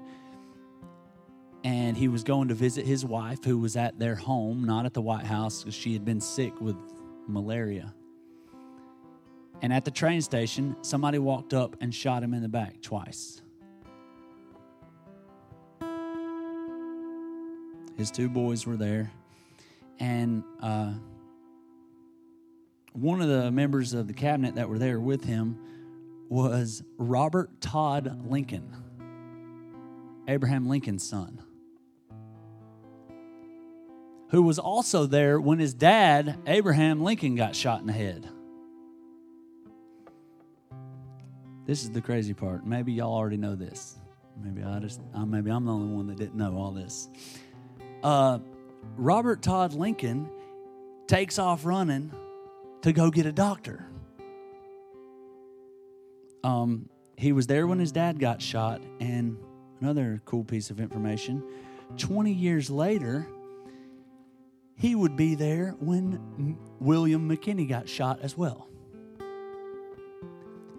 and 1.67 1.97
he 1.97 2.07
was 2.07 2.23
going 2.23 2.47
to 2.47 2.55
visit 2.55 2.87
his 2.87 3.05
wife 3.05 3.43
who 3.45 3.59
was 3.59 3.75
at 3.75 3.99
their 3.99 4.15
home, 4.15 4.65
not 4.65 4.87
at 4.87 4.95
the 4.95 5.03
White 5.03 5.27
House, 5.27 5.65
because 5.65 5.75
she 5.75 5.93
had 5.93 6.05
been 6.05 6.21
sick 6.21 6.61
with 6.61 6.77
malaria. 7.27 7.93
And 9.63 9.73
at 9.73 9.85
the 9.85 9.91
train 9.91 10.23
station, 10.23 10.77
somebody 10.83 11.19
walked 11.19 11.55
up 11.55 11.75
and 11.81 11.93
shot 11.93 12.23
him 12.23 12.35
in 12.35 12.43
the 12.43 12.49
back 12.49 12.81
twice. 12.83 13.43
His 17.97 18.13
two 18.13 18.29
boys 18.29 18.65
were 18.65 18.77
there, 18.77 19.11
and 19.99 20.45
uh, 20.63 20.93
one 22.93 23.21
of 23.21 23.29
the 23.29 23.51
members 23.51 23.93
of 23.93 24.07
the 24.07 24.15
cabinet 24.15 24.55
that 24.55 24.69
were 24.69 24.79
there 24.79 25.01
with 25.01 25.25
him 25.25 25.59
was 26.29 26.83
Robert 26.99 27.61
Todd 27.61 28.29
Lincoln, 28.29 28.77
Abraham 30.29 30.69
Lincoln's 30.69 31.09
son 31.09 31.43
who 34.31 34.43
was 34.43 34.59
also 34.59 35.07
there 35.07 35.41
when 35.41 35.59
his 35.59 35.75
dad, 35.75 36.39
Abraham 36.47 37.03
Lincoln, 37.03 37.37
got 37.37 37.55
shot 37.55 37.81
in 37.81 37.87
the 37.87 37.93
head. 37.93 38.29
This 41.65 41.83
is 41.83 41.91
the 41.91 42.01
crazy 42.01 42.35
part. 42.35 42.67
Maybe 42.67 42.93
y'all 42.93 43.15
already 43.15 43.37
know 43.37 43.55
this. 43.55 43.97
Maybe 44.43 44.63
I 44.63 44.79
just, 44.79 45.01
maybe 45.27 45.51
I'm 45.51 45.65
the 45.65 45.73
only 45.73 45.95
one 45.95 46.07
that 46.09 46.17
didn't 46.17 46.37
know 46.37 46.57
all 46.57 46.71
this. 46.71 47.09
Uh, 48.03 48.39
Robert 48.97 49.43
Todd 49.43 49.73
Lincoln 49.73 50.29
takes 51.07 51.39
off 51.39 51.65
running 51.65 52.13
to 52.83 52.93
go 52.93 53.11
get 53.11 53.27
a 53.27 53.33
doctor. 53.33 53.87
Um, 56.45 56.89
he 57.17 57.33
was 57.33 57.47
there 57.47 57.67
when 57.67 57.79
his 57.79 57.93
dad 57.93 58.19
got 58.19 58.43
shot, 58.43 58.81
and 59.01 59.37
another 59.81 60.21
cool 60.25 60.45
piece 60.45 60.71
of 60.71 60.81
information 60.81 61.43
20 61.99 62.33
years 62.33 62.69
later, 62.69 63.27
he 64.77 64.95
would 64.95 65.17
be 65.17 65.35
there 65.35 65.75
when 65.79 66.59
William 66.81 67.29
McKinley 67.29 67.67
got 67.67 67.89
shot 67.89 68.21
as 68.23 68.37
well. 68.37 68.69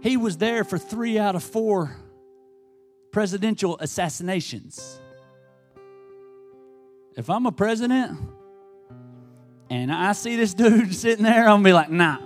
He 0.01 0.17
was 0.17 0.37
there 0.37 0.63
for 0.63 0.77
three 0.77 1.17
out 1.17 1.35
of 1.35 1.43
four 1.43 1.95
presidential 3.11 3.77
assassinations. 3.79 5.01
If 7.15 7.29
I'm 7.29 7.47
a 7.47 7.51
president 7.51 8.19
and 9.71 9.91
I 9.91 10.11
see 10.11 10.35
this 10.35 10.53
dude 10.53 10.93
sitting 10.93 11.23
there, 11.23 11.43
I'm 11.43 11.63
gonna 11.63 11.63
be 11.63 11.73
like, 11.73 11.89
nah, 11.89 12.19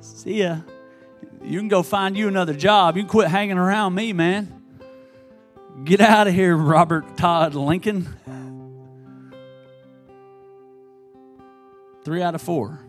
see 0.00 0.42
ya. 0.42 0.58
You 1.42 1.58
can 1.58 1.68
go 1.68 1.82
find 1.82 2.16
you 2.16 2.28
another 2.28 2.54
job. 2.54 2.96
You 2.96 3.02
can 3.02 3.10
quit 3.10 3.28
hanging 3.28 3.58
around 3.58 3.94
me, 3.94 4.12
man. 4.12 4.62
Get 5.84 6.00
out 6.00 6.26
of 6.26 6.34
here, 6.34 6.56
Robert 6.56 7.16
Todd 7.16 7.54
Lincoln. 7.54 8.06
Three 12.04 12.22
out 12.22 12.34
of 12.34 12.42
four. 12.42 12.80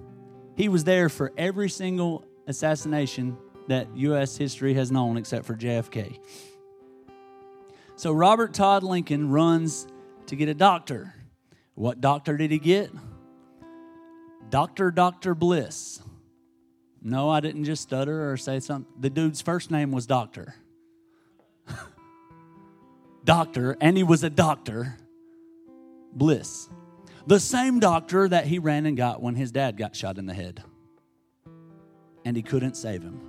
He 0.56 0.68
was 0.68 0.84
there 0.84 1.10
for 1.10 1.32
every 1.38 1.70
single 1.70 2.26
assassination 2.48 3.38
that 3.68 3.88
U.S. 3.96 4.36
history 4.36 4.74
has 4.74 4.92
known 4.92 5.18
except 5.18 5.46
for 5.46 5.56
JFK. 5.56 6.20
So 7.96 8.12
Robert 8.12 8.54
Todd 8.54 8.84
Lincoln 8.84 9.30
runs 9.30 9.88
to 10.28 10.36
get 10.36 10.50
a 10.50 10.54
doctor. 10.54 11.14
What 11.76 12.02
doctor 12.02 12.36
did 12.36 12.52
he 12.52 12.60
get? 12.60 12.90
Dr. 14.50 14.92
Dr. 14.92 15.36
Bliss. 15.36 16.02
No, 17.02 17.30
I 17.30 17.40
didn't 17.40 17.64
just 17.64 17.82
stutter 17.82 18.32
or 18.32 18.38
say 18.38 18.60
something. 18.60 18.92
The 19.00 19.10
dude's 19.10 19.42
first 19.42 19.72
name 19.72 19.92
was 19.92 20.06
Doctor. 20.06 20.54
doctor, 23.24 23.76
and 23.82 23.98
he 23.98 24.04
was 24.04 24.24
a 24.24 24.30
doctor, 24.30 24.98
Bliss. 26.14 26.70
The 27.26 27.40
same 27.40 27.80
doctor 27.80 28.28
that 28.28 28.46
he 28.46 28.60
ran 28.60 28.86
and 28.86 28.96
got 28.96 29.22
when 29.22 29.36
his 29.36 29.52
dad 29.52 29.78
got 29.78 29.96
shot 29.96 30.18
in 30.18 30.26
the 30.26 30.34
head. 30.34 30.64
And 32.24 32.36
he 32.36 32.44
couldn't 32.44 32.76
save 32.76 33.02
him. 33.02 33.20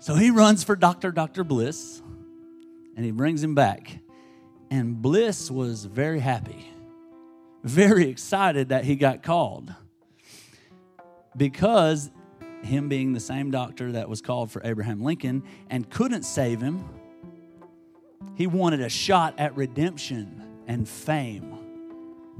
So 0.00 0.14
he 0.14 0.30
runs 0.30 0.64
for 0.64 0.76
Dr. 0.76 1.10
Dr. 1.10 1.44
Bliss 1.44 2.02
and 2.94 3.04
he 3.04 3.10
brings 3.10 3.42
him 3.42 3.54
back. 3.54 3.98
And 4.70 5.00
Bliss 5.00 5.50
was 5.50 5.84
very 5.84 6.20
happy, 6.20 6.70
very 7.64 8.08
excited 8.08 8.68
that 8.68 8.84
he 8.84 8.96
got 8.96 9.22
called 9.22 9.74
because 11.38 12.10
him 12.62 12.88
being 12.88 13.12
the 13.12 13.20
same 13.20 13.50
doctor 13.50 13.92
that 13.92 14.08
was 14.08 14.20
called 14.20 14.50
for 14.50 14.60
Abraham 14.64 15.00
Lincoln 15.02 15.42
and 15.70 15.88
couldn't 15.88 16.24
save 16.24 16.60
him, 16.60 16.84
he 18.34 18.46
wanted 18.46 18.80
a 18.80 18.88
shot 18.88 19.34
at 19.38 19.56
redemption 19.56 20.42
and 20.66 20.88
fame 20.88 21.58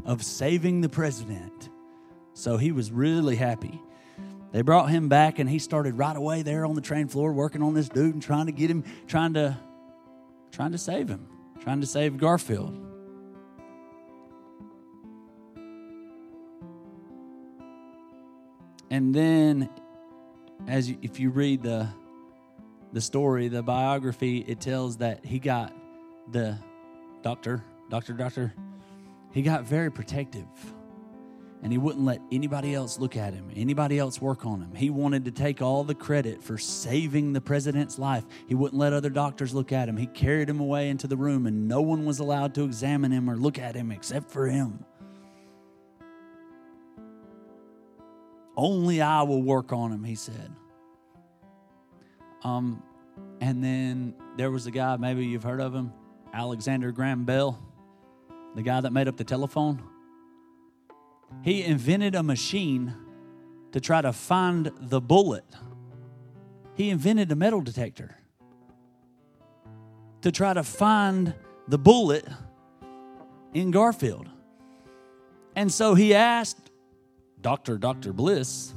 of 0.04 0.22
saving 0.22 0.80
the 0.80 0.88
president. 0.88 1.70
So 2.34 2.56
he 2.56 2.72
was 2.72 2.90
really 2.90 3.36
happy. 3.36 3.80
They 4.52 4.62
brought 4.62 4.90
him 4.90 5.08
back 5.08 5.38
and 5.38 5.48
he 5.48 5.58
started 5.58 5.98
right 5.98 6.16
away 6.16 6.42
there 6.42 6.64
on 6.64 6.74
the 6.74 6.80
train 6.80 7.08
floor 7.08 7.32
working 7.32 7.62
on 7.62 7.74
this 7.74 7.88
dude 7.88 8.14
and 8.14 8.22
trying 8.22 8.46
to 8.46 8.52
get 8.52 8.70
him, 8.70 8.84
trying 9.06 9.34
to 9.34 9.56
trying 10.50 10.72
to 10.72 10.78
save 10.78 11.08
him, 11.08 11.26
trying 11.60 11.80
to 11.80 11.86
save 11.86 12.16
Garfield. 12.16 12.87
And 18.90 19.14
then 19.14 19.68
as 20.66 20.90
you, 20.90 20.98
if 21.02 21.20
you 21.20 21.30
read 21.30 21.62
the 21.62 21.88
the 22.92 23.00
story, 23.00 23.48
the 23.48 23.62
biography, 23.62 24.38
it 24.38 24.60
tells 24.60 24.96
that 24.98 25.24
he 25.24 25.38
got 25.38 25.74
the 26.32 26.58
doctor, 27.22 27.62
doctor, 27.90 28.14
doctor, 28.14 28.54
he 29.30 29.42
got 29.42 29.64
very 29.64 29.90
protective 29.90 30.46
and 31.62 31.72
he 31.72 31.78
wouldn't 31.78 32.04
let 32.04 32.20
anybody 32.30 32.74
else 32.74 32.98
look 32.98 33.16
at 33.16 33.34
him, 33.34 33.50
anybody 33.54 33.98
else 33.98 34.20
work 34.20 34.46
on 34.46 34.60
him. 34.60 34.74
He 34.74 34.90
wanted 34.90 35.24
to 35.24 35.32
take 35.32 35.60
all 35.60 35.82
the 35.82 35.94
credit 35.94 36.42
for 36.42 36.56
saving 36.56 37.32
the 37.32 37.40
president's 37.40 37.98
life. 37.98 38.24
He 38.46 38.54
wouldn't 38.54 38.78
let 38.78 38.92
other 38.92 39.10
doctors 39.10 39.52
look 39.52 39.72
at 39.72 39.88
him. 39.88 39.96
He 39.96 40.06
carried 40.06 40.48
him 40.48 40.60
away 40.60 40.88
into 40.88 41.08
the 41.08 41.16
room, 41.16 41.46
and 41.46 41.66
no 41.66 41.80
one 41.80 42.04
was 42.04 42.20
allowed 42.20 42.54
to 42.54 42.64
examine 42.64 43.10
him 43.10 43.28
or 43.28 43.36
look 43.36 43.58
at 43.58 43.74
him 43.74 43.90
except 43.90 44.30
for 44.30 44.46
him. 44.46 44.84
Only 48.58 49.00
I 49.00 49.22
will 49.22 49.40
work 49.40 49.72
on 49.72 49.92
him, 49.92 50.02
he 50.02 50.16
said. 50.16 50.50
Um, 52.42 52.82
and 53.40 53.62
then 53.62 54.14
there 54.36 54.50
was 54.50 54.66
a 54.66 54.72
guy, 54.72 54.96
maybe 54.96 55.24
you've 55.24 55.44
heard 55.44 55.60
of 55.60 55.72
him, 55.72 55.92
Alexander 56.34 56.90
Graham 56.90 57.24
Bell, 57.24 57.56
the 58.56 58.62
guy 58.62 58.80
that 58.80 58.92
made 58.92 59.06
up 59.06 59.16
the 59.16 59.22
telephone. 59.22 59.80
He 61.42 61.62
invented 61.62 62.16
a 62.16 62.22
machine 62.24 62.96
to 63.70 63.80
try 63.80 64.02
to 64.02 64.12
find 64.12 64.72
the 64.80 65.00
bullet. 65.00 65.44
He 66.74 66.90
invented 66.90 67.30
a 67.30 67.36
metal 67.36 67.60
detector 67.60 68.16
to 70.22 70.32
try 70.32 70.52
to 70.52 70.64
find 70.64 71.32
the 71.68 71.78
bullet 71.78 72.26
in 73.54 73.70
Garfield. 73.70 74.28
And 75.54 75.70
so 75.70 75.94
he 75.94 76.12
asked 76.12 76.67
Dr. 77.42 77.78
Dr. 77.78 78.12
Bliss 78.12 78.74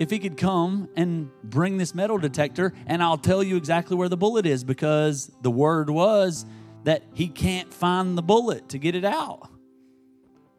if 0.00 0.08
he 0.08 0.18
could 0.18 0.38
come 0.38 0.88
and 0.96 1.30
bring 1.44 1.76
this 1.76 1.94
metal 1.94 2.16
detector, 2.16 2.72
and 2.86 3.02
I'll 3.02 3.18
tell 3.18 3.42
you 3.42 3.56
exactly 3.58 3.98
where 3.98 4.08
the 4.08 4.16
bullet 4.16 4.46
is 4.46 4.64
because 4.64 5.30
the 5.42 5.50
word 5.50 5.90
was 5.90 6.46
that 6.84 7.02
he 7.12 7.28
can't 7.28 7.72
find 7.72 8.16
the 8.16 8.22
bullet 8.22 8.70
to 8.70 8.78
get 8.78 8.94
it 8.94 9.04
out. 9.04 9.50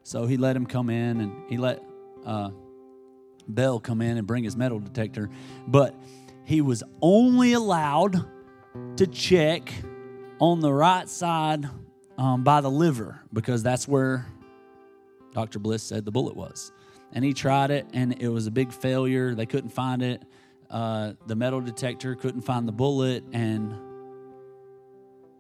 So 0.04 0.28
he 0.28 0.38
let 0.38 0.56
him 0.56 0.68
come 0.68 0.92
in 0.92 1.22
and 1.22 1.50
he 1.50 1.58
let 1.58 1.84
uh, 2.24 2.52
Bell 3.48 3.80
come 3.80 4.00
in 4.00 4.18
and 4.18 4.28
bring 4.28 4.44
his 4.44 4.56
metal 4.56 4.80
detector. 4.80 5.32
But 5.68 5.96
he 6.46 6.62
was 6.62 6.84
only 7.02 7.54
allowed 7.54 8.24
to 8.98 9.08
check 9.08 9.74
on 10.40 10.60
the 10.60 10.72
right 10.72 11.10
side 11.10 11.68
um, 12.16 12.44
by 12.44 12.62
the 12.62 12.70
liver 12.70 13.22
because 13.34 13.64
that's 13.64 13.88
where 13.88 14.28
Dr. 15.34 15.58
Bliss 15.58 15.82
said 15.82 16.06
the 16.06 16.12
bullet 16.12 16.36
was. 16.36 16.72
And 17.14 17.26
he 17.26 17.34
tried 17.34 17.72
it 17.72 17.88
and 17.94 18.22
it 18.22 18.30
was 18.30 18.48
a 18.48 18.52
big 18.52 18.72
failure. 18.72 19.36
They 19.36 19.46
couldn't 19.46 19.72
find 19.72 20.02
it. 20.02 20.24
Uh, 20.70 21.14
the 21.28 21.36
metal 21.36 21.60
detector 21.60 22.16
couldn't 22.16 22.42
find 22.42 22.68
the 22.68 22.72
bullet 22.72 23.24
and 23.34 23.76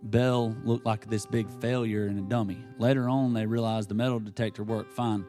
Bell 0.03 0.55
looked 0.63 0.86
like 0.86 1.09
this 1.09 1.26
big 1.26 1.49
failure 1.61 2.07
and 2.07 2.17
a 2.19 2.22
dummy. 2.24 2.63
Later 2.80 3.07
on, 3.07 3.34
they 3.34 3.45
realized 3.45 3.89
the 3.89 3.95
metal 3.95 4.19
detector 4.19 4.63
worked 4.63 4.91
fine. 4.91 5.26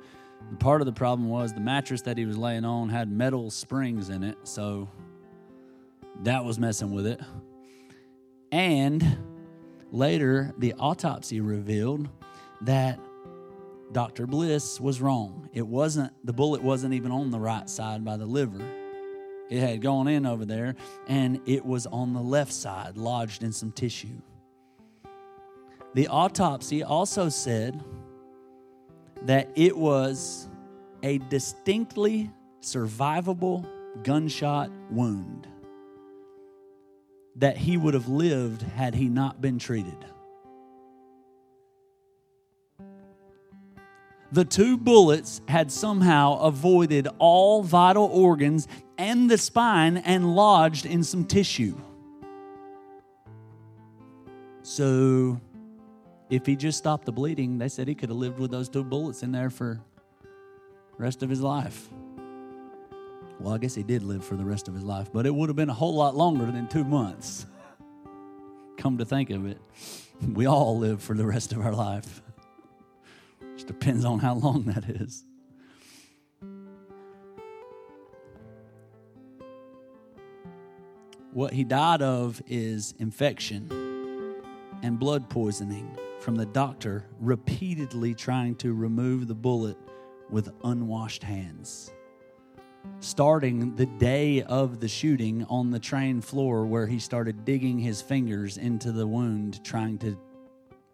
Part 0.58 0.80
of 0.80 0.86
the 0.86 0.92
problem 0.92 1.28
was 1.28 1.52
the 1.52 1.60
mattress 1.60 2.02
that 2.02 2.18
he 2.18 2.24
was 2.24 2.36
laying 2.36 2.64
on 2.64 2.88
had 2.88 3.10
metal 3.10 3.50
springs 3.50 4.08
in 4.08 4.24
it, 4.24 4.36
so 4.44 4.88
that 6.22 6.44
was 6.44 6.58
messing 6.58 6.92
with 6.92 7.06
it. 7.06 7.20
And 8.50 9.18
later, 9.90 10.52
the 10.58 10.74
autopsy 10.78 11.40
revealed 11.40 12.08
that 12.62 12.98
Dr. 13.92 14.26
Bliss 14.26 14.80
was 14.80 15.00
wrong. 15.00 15.48
It 15.52 15.66
wasn't, 15.66 16.12
the 16.24 16.32
bullet 16.32 16.62
wasn't 16.62 16.94
even 16.94 17.12
on 17.12 17.30
the 17.30 17.38
right 17.38 17.68
side 17.68 18.04
by 18.04 18.16
the 18.16 18.26
liver. 18.26 18.64
It 19.50 19.60
had 19.60 19.82
gone 19.82 20.08
in 20.08 20.24
over 20.24 20.46
there, 20.46 20.76
and 21.08 21.40
it 21.46 21.66
was 21.66 21.86
on 21.86 22.14
the 22.14 22.20
left 22.20 22.52
side, 22.52 22.96
lodged 22.96 23.42
in 23.42 23.52
some 23.52 23.70
tissue. 23.70 24.22
The 25.94 26.08
autopsy 26.08 26.82
also 26.82 27.28
said 27.28 27.82
that 29.26 29.50
it 29.54 29.76
was 29.76 30.48
a 31.02 31.18
distinctly 31.18 32.30
survivable 32.62 33.66
gunshot 34.02 34.70
wound, 34.90 35.46
that 37.36 37.58
he 37.58 37.76
would 37.76 37.92
have 37.92 38.08
lived 38.08 38.62
had 38.62 38.94
he 38.94 39.08
not 39.08 39.42
been 39.42 39.58
treated. 39.58 40.06
The 44.32 44.46
two 44.46 44.78
bullets 44.78 45.42
had 45.46 45.70
somehow 45.70 46.38
avoided 46.38 47.06
all 47.18 47.62
vital 47.62 48.06
organs 48.06 48.66
and 48.96 49.30
the 49.30 49.36
spine 49.36 49.98
and 49.98 50.34
lodged 50.34 50.86
in 50.86 51.04
some 51.04 51.26
tissue. 51.26 51.76
So 54.62 55.38
if 56.30 56.46
he 56.46 56.56
just 56.56 56.78
stopped 56.78 57.04
the 57.04 57.12
bleeding, 57.12 57.58
they 57.58 57.68
said 57.68 57.86
he 57.86 57.94
could 57.94 58.08
have 58.08 58.16
lived 58.16 58.38
with 58.38 58.50
those 58.50 58.70
two 58.70 58.82
bullets 58.82 59.22
in 59.22 59.32
there 59.32 59.50
for 59.50 59.78
the 60.22 61.02
rest 61.02 61.22
of 61.22 61.28
his 61.28 61.42
life. 61.42 61.90
Well, 63.38 63.52
I 63.52 63.58
guess 63.58 63.74
he 63.74 63.82
did 63.82 64.02
live 64.02 64.24
for 64.24 64.36
the 64.36 64.44
rest 64.44 64.66
of 64.66 64.72
his 64.72 64.84
life, 64.84 65.10
but 65.12 65.26
it 65.26 65.34
would 65.34 65.50
have 65.50 65.56
been 65.56 65.68
a 65.68 65.74
whole 65.74 65.94
lot 65.94 66.16
longer 66.16 66.46
than 66.46 66.68
two 66.68 66.84
months. 66.84 67.44
Come 68.78 68.96
to 68.96 69.04
think 69.04 69.28
of 69.28 69.44
it, 69.44 69.60
we 70.32 70.46
all 70.46 70.78
live 70.78 71.02
for 71.02 71.14
the 71.14 71.26
rest 71.26 71.52
of 71.52 71.60
our 71.60 71.74
life. 71.74 72.22
Depends 73.64 74.04
on 74.04 74.18
how 74.18 74.34
long 74.34 74.64
that 74.64 74.84
is. 74.88 75.24
What 81.32 81.54
he 81.54 81.64
died 81.64 82.02
of 82.02 82.42
is 82.46 82.92
infection 82.98 83.70
and 84.82 84.98
blood 84.98 85.30
poisoning 85.30 85.96
from 86.20 86.34
the 86.34 86.44
doctor 86.46 87.06
repeatedly 87.20 88.14
trying 88.14 88.54
to 88.56 88.74
remove 88.74 89.28
the 89.28 89.34
bullet 89.34 89.76
with 90.28 90.52
unwashed 90.64 91.22
hands. 91.22 91.92
Starting 93.00 93.74
the 93.76 93.86
day 93.86 94.42
of 94.42 94.80
the 94.80 94.88
shooting 94.88 95.44
on 95.48 95.70
the 95.70 95.78
train 95.78 96.20
floor, 96.20 96.66
where 96.66 96.86
he 96.86 96.98
started 96.98 97.44
digging 97.44 97.78
his 97.78 98.02
fingers 98.02 98.58
into 98.58 98.92
the 98.92 99.06
wound, 99.06 99.64
trying 99.64 99.98
to 99.98 100.18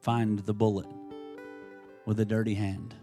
find 0.00 0.38
the 0.40 0.54
bullet 0.54 0.86
with 2.09 2.18
a 2.20 2.24
dirty 2.24 2.54
hand. 2.54 2.94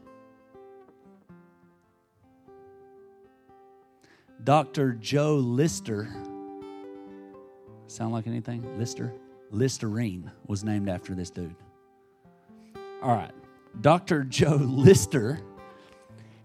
Dr. 4.43 4.93
Joe 4.93 5.36
Lister, 5.36 6.10
sound 7.86 8.14
like 8.14 8.26
anything? 8.26 8.80
Lister? 8.80 9.14
Listerine 9.51 10.32
was 10.47 10.64
named 10.64 10.89
after 10.89 11.14
this 11.14 11.30
dude. 11.30 11.56
All 13.03 13.16
right. 13.16 13.32
Dr. 13.80 14.24
Joe 14.24 14.56
Lister 14.60 15.39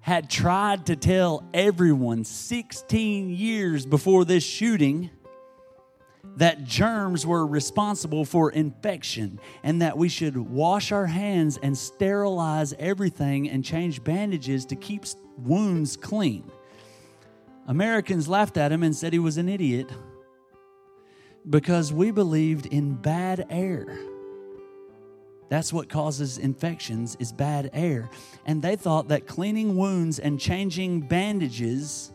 had 0.03 0.29
tried 0.29 0.85
to 0.85 0.97
tell 0.97 1.43
everyone 1.55 2.25
16 2.25 3.31
years 3.31 3.87
before 3.87 4.27
this 4.27 4.45
shooting 4.45 5.09
that 6.37 6.65
germs 6.65 7.27
were 7.27 7.47
responsible 7.47 8.25
for 8.25 8.51
infection 8.51 9.39
and 9.63 9.83
that 9.83 9.99
we 9.99 10.09
should 10.09 10.37
wash 10.37 10.93
our 10.93 11.07
hands 11.07 11.59
and 11.63 11.77
sterilize 11.77 12.73
everything 12.79 13.51
and 13.51 13.65
change 13.65 14.03
bandages 14.05 14.65
to 14.67 14.77
keep 14.77 15.05
wounds 15.39 15.97
clean. 15.97 16.51
Americans 17.67 18.29
laughed 18.29 18.57
at 18.57 18.73
him 18.73 18.83
and 18.83 18.95
said 18.95 19.13
he 19.13 19.19
was 19.19 19.37
an 19.37 19.49
idiot 19.49 19.91
because 21.49 21.93
we 21.93 22.11
believed 22.11 22.67
in 22.67 22.95
bad 22.95 23.47
air. 23.51 23.87
That's 25.49 25.73
what 25.73 25.89
causes 25.89 26.39
infections 26.39 27.17
is 27.19 27.33
bad 27.33 27.71
air. 27.73 28.09
And 28.47 28.63
they 28.63 28.77
thought 28.77 29.09
that 29.09 29.27
cleaning 29.27 29.77
wounds 29.77 30.19
and 30.21 30.39
changing 30.39 31.03
bandages 31.03 32.13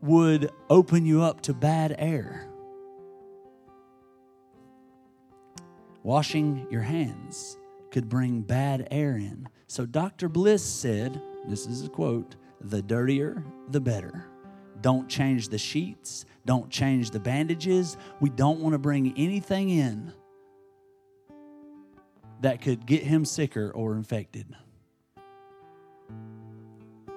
would 0.00 0.50
open 0.70 1.06
you 1.06 1.22
up 1.22 1.40
to 1.42 1.54
bad 1.54 1.94
air. 1.98 2.48
Washing 6.02 6.66
your 6.70 6.82
hands 6.82 7.58
could 7.90 8.08
bring 8.08 8.40
bad 8.40 8.88
air 8.90 9.16
in. 9.16 9.48
So 9.66 9.84
Dr. 9.84 10.28
Bliss 10.28 10.64
said, 10.64 11.20
this 11.46 11.66
is 11.66 11.84
a 11.84 11.88
quote, 11.88 12.36
the 12.60 12.82
dirtier, 12.82 13.44
the 13.68 13.80
better. 13.80 14.26
Don't 14.80 15.08
change 15.08 15.48
the 15.48 15.58
sheets, 15.58 16.24
don't 16.46 16.70
change 16.70 17.10
the 17.10 17.20
bandages. 17.20 17.96
We 18.20 18.30
don't 18.30 18.60
want 18.60 18.74
to 18.74 18.78
bring 18.78 19.12
anything 19.16 19.70
in 19.70 20.12
that 22.40 22.62
could 22.62 22.86
get 22.86 23.02
him 23.02 23.24
sicker 23.24 23.70
or 23.72 23.96
infected. 23.96 24.46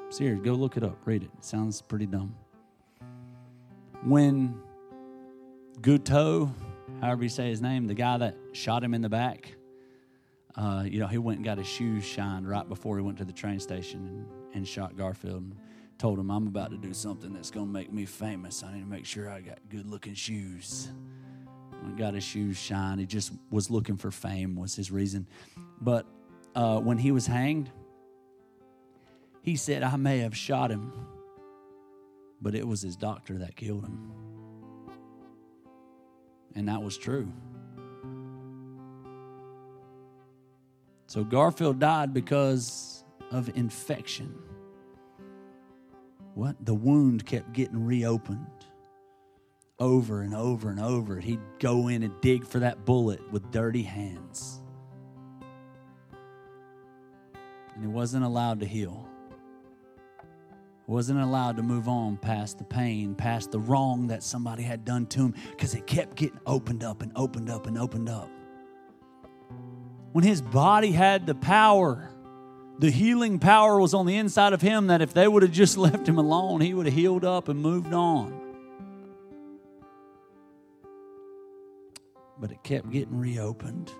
Serious, 0.09 0.41
go 0.43 0.53
look 0.53 0.75
it 0.75 0.83
up, 0.83 0.97
read 1.05 1.23
it. 1.23 1.29
it 1.37 1.45
sounds 1.45 1.81
pretty 1.81 2.05
dumb. 2.05 2.35
When 4.03 4.61
Guto, 5.81 6.51
however 7.01 7.23
you 7.23 7.29
say 7.29 7.49
his 7.49 7.61
name, 7.61 7.87
the 7.87 7.93
guy 7.93 8.17
that 8.17 8.35
shot 8.51 8.83
him 8.83 8.93
in 8.93 9.01
the 9.01 9.09
back, 9.09 9.53
uh, 10.55 10.83
you 10.85 10.99
know, 10.99 11.07
he 11.07 11.17
went 11.17 11.37
and 11.37 11.45
got 11.45 11.57
his 11.57 11.67
shoes 11.67 12.03
shined 12.03 12.47
right 12.47 12.67
before 12.67 12.97
he 12.97 13.03
went 13.03 13.17
to 13.19 13.25
the 13.25 13.33
train 13.33 13.59
station 13.59 14.07
and, 14.07 14.55
and 14.55 14.67
shot 14.67 14.97
Garfield. 14.97 15.43
And 15.43 15.55
told 16.01 16.17
him, 16.17 16.31
I'm 16.31 16.47
about 16.47 16.71
to 16.71 16.77
do 16.77 16.95
something 16.95 17.31
that's 17.31 17.51
going 17.51 17.67
to 17.67 17.71
make 17.71 17.93
me 17.93 18.05
famous. 18.05 18.63
I 18.63 18.73
need 18.73 18.79
to 18.79 18.87
make 18.87 19.05
sure 19.05 19.29
I 19.29 19.39
got 19.39 19.59
good 19.69 19.85
looking 19.85 20.15
shoes. 20.15 20.89
When 21.79 21.95
got 21.95 22.15
his 22.15 22.23
shoes 22.23 22.57
shined, 22.57 22.99
he 22.99 23.05
just 23.05 23.31
was 23.51 23.69
looking 23.69 23.97
for 23.97 24.09
fame, 24.09 24.55
was 24.55 24.75
his 24.75 24.89
reason. 24.89 25.27
But 25.79 26.07
uh, 26.55 26.79
when 26.79 26.97
he 26.97 27.11
was 27.11 27.27
hanged, 27.27 27.69
he 29.43 29.55
said, 29.55 29.83
I 29.83 29.95
may 29.95 30.19
have 30.19 30.35
shot 30.35 30.71
him, 30.71 30.91
but 32.41 32.55
it 32.55 32.67
was 32.67 32.81
his 32.81 32.95
doctor 32.95 33.37
that 33.39 33.55
killed 33.55 33.85
him. 33.85 34.11
And 36.55 36.67
that 36.67 36.81
was 36.81 36.97
true. 36.97 37.31
So 41.07 41.23
Garfield 41.23 41.79
died 41.79 42.13
because 42.13 43.03
of 43.31 43.49
infection. 43.55 44.33
What? 46.35 46.55
The 46.65 46.73
wound 46.73 47.25
kept 47.25 47.53
getting 47.53 47.85
reopened 47.85 48.47
over 49.79 50.21
and 50.21 50.33
over 50.33 50.69
and 50.69 50.79
over. 50.79 51.19
He'd 51.19 51.41
go 51.59 51.87
in 51.89 52.03
and 52.03 52.13
dig 52.21 52.45
for 52.45 52.59
that 52.59 52.85
bullet 52.85 53.19
with 53.31 53.51
dirty 53.51 53.83
hands. 53.83 54.61
And 57.73 57.83
he 57.83 57.87
wasn't 57.87 58.23
allowed 58.23 58.59
to 58.61 58.65
heal. 58.65 59.10
Wasn't 60.91 61.19
allowed 61.19 61.55
to 61.55 61.63
move 61.63 61.87
on 61.87 62.17
past 62.17 62.57
the 62.57 62.65
pain, 62.65 63.15
past 63.15 63.51
the 63.51 63.59
wrong 63.59 64.07
that 64.07 64.23
somebody 64.23 64.63
had 64.63 64.83
done 64.83 65.05
to 65.07 65.19
him, 65.21 65.35
because 65.51 65.73
it 65.73 65.87
kept 65.87 66.15
getting 66.15 66.39
opened 66.45 66.83
up 66.83 67.01
and 67.01 67.11
opened 67.15 67.49
up 67.49 67.65
and 67.65 67.77
opened 67.77 68.09
up 68.09 68.29
when 70.11 70.23
his 70.23 70.41
body 70.41 70.91
had 70.91 71.25
the 71.25 71.35
power, 71.35 72.09
the 72.79 72.91
healing 72.91 73.39
power 73.39 73.79
was 73.79 73.93
on 73.93 74.05
the 74.05 74.17
inside 74.17 74.53
of 74.53 74.61
him 74.61 74.87
that 74.87 75.01
if 75.01 75.13
they 75.13 75.27
would 75.27 75.43
have 75.43 75.51
just 75.51 75.77
left 75.77 76.07
him 76.07 76.17
alone, 76.17 76.61
he 76.61 76.73
would 76.73 76.85
have 76.85 76.95
healed 76.95 77.25
up 77.25 77.47
and 77.47 77.61
moved 77.61 77.93
on. 77.93 78.39
But 82.39 82.51
it 82.51 82.63
kept 82.63 82.89
getting 82.89 83.17
reopened. 83.17 83.91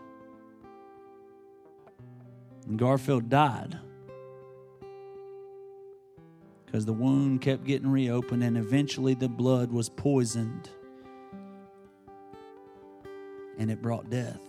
And 2.67 2.77
Garfield 2.77 3.29
died 3.29 3.77
because 6.71 6.85
the 6.85 6.93
wound 6.93 7.41
kept 7.41 7.65
getting 7.65 7.91
reopened 7.91 8.41
and 8.41 8.57
eventually 8.57 9.13
the 9.13 9.27
blood 9.27 9.69
was 9.73 9.89
poisoned 9.89 10.69
and 13.57 13.69
it 13.69 13.81
brought 13.81 14.09
death. 14.09 14.39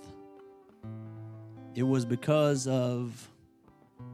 It 1.75 1.83
was 1.83 2.05
because 2.05 2.68
of 2.68 3.29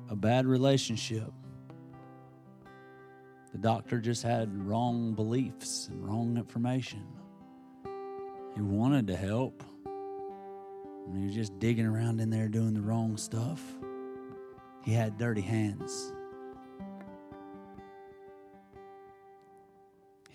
a 0.08 0.16
bad 0.16 0.46
relationship. 0.46 1.30
The 3.52 3.58
doctor 3.58 3.98
just 3.98 4.22
had 4.22 4.56
wrong 4.66 5.12
beliefs 5.12 5.88
and 5.88 6.02
wrong 6.02 6.38
information. 6.38 7.04
He 8.54 8.62
wanted 8.62 9.06
to 9.08 9.16
help, 9.16 9.62
and 9.84 11.18
he 11.18 11.26
was 11.26 11.34
just 11.34 11.58
digging 11.58 11.84
around 11.84 12.20
in 12.20 12.30
there 12.30 12.48
doing 12.48 12.72
the 12.72 12.80
wrong 12.80 13.18
stuff. 13.18 13.62
He 14.82 14.92
had 14.94 15.18
dirty 15.18 15.42
hands. 15.42 16.14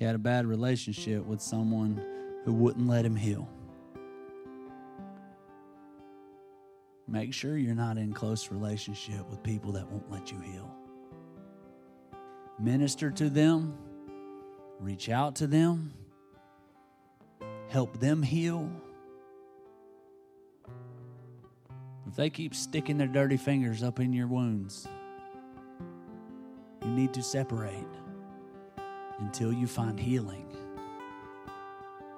Had 0.03 0.15
a 0.15 0.19
bad 0.19 0.45
relationship 0.45 1.25
with 1.25 1.41
someone 1.41 2.03
who 2.43 2.51
wouldn't 2.51 2.89
let 2.89 3.05
him 3.05 3.15
heal. 3.15 3.49
Make 7.07 7.33
sure 7.33 7.57
you're 7.57 7.73
not 7.73 7.97
in 7.97 8.11
close 8.11 8.51
relationship 8.51 9.25
with 9.29 9.41
people 9.43 9.71
that 9.71 9.89
won't 9.89 10.11
let 10.11 10.29
you 10.29 10.41
heal. 10.41 10.69
Minister 12.59 13.11
to 13.11 13.29
them, 13.29 13.77
reach 14.81 15.07
out 15.07 15.37
to 15.37 15.47
them, 15.47 15.93
help 17.69 17.97
them 18.01 18.21
heal. 18.21 18.69
If 22.07 22.17
they 22.17 22.29
keep 22.29 22.53
sticking 22.53 22.97
their 22.97 23.07
dirty 23.07 23.37
fingers 23.37 23.83
up 23.83 24.01
in 24.01 24.11
your 24.11 24.27
wounds, 24.27 24.85
you 26.83 26.91
need 26.91 27.13
to 27.13 27.23
separate 27.23 27.87
until 29.25 29.51
you 29.51 29.67
find 29.67 29.99
healing. 29.99 30.45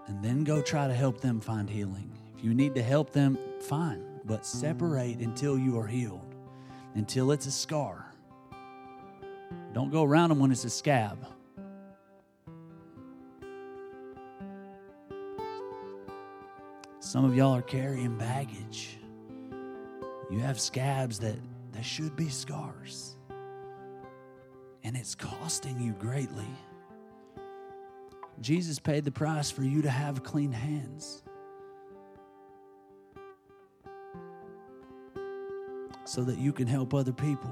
And 0.08 0.24
then 0.24 0.44
go 0.44 0.62
try 0.62 0.88
to 0.88 0.94
help 0.94 1.22
them 1.22 1.40
find 1.40 1.70
healing. 1.70 2.12
If 2.38 2.44
you 2.44 2.54
need 2.54 2.76
to 2.76 2.84
help 2.84 3.12
them, 3.12 3.38
fine 3.62 4.16
but 4.26 4.46
separate 4.46 5.20
until 5.20 5.58
you 5.58 5.80
are 5.80 5.88
healed, 5.88 6.36
until 6.96 7.32
it's 7.32 7.46
a 7.46 7.52
scar. 7.52 8.12
Don't 9.74 9.92
go 9.92 10.04
around 10.04 10.30
them 10.30 10.40
when 10.40 10.52
it's 10.52 10.66
a 10.66 10.70
scab. 10.70 11.26
Some 17.00 17.24
of 17.24 17.36
y'all 17.36 17.56
are 17.56 17.62
carrying 17.62 18.18
baggage. 18.18 18.98
You 20.32 20.40
have 20.40 20.60
scabs 20.60 21.20
that, 21.20 21.36
that 21.74 21.86
should 21.86 22.16
be 22.16 22.30
scars. 22.30 23.16
And 24.84 24.96
it's 24.96 25.14
costing 25.14 25.80
you 25.80 25.94
greatly. 25.94 26.48
Jesus 28.42 28.80
paid 28.80 29.06
the 29.06 29.12
price 29.12 29.50
for 29.50 29.64
you 29.64 29.82
to 29.82 29.90
have 29.90 30.24
clean 30.24 30.52
hands. 30.52 31.24
so 36.06 36.24
that 36.24 36.38
you 36.38 36.54
can 36.54 36.68
help 36.68 36.94
other 36.94 37.12
people. 37.12 37.52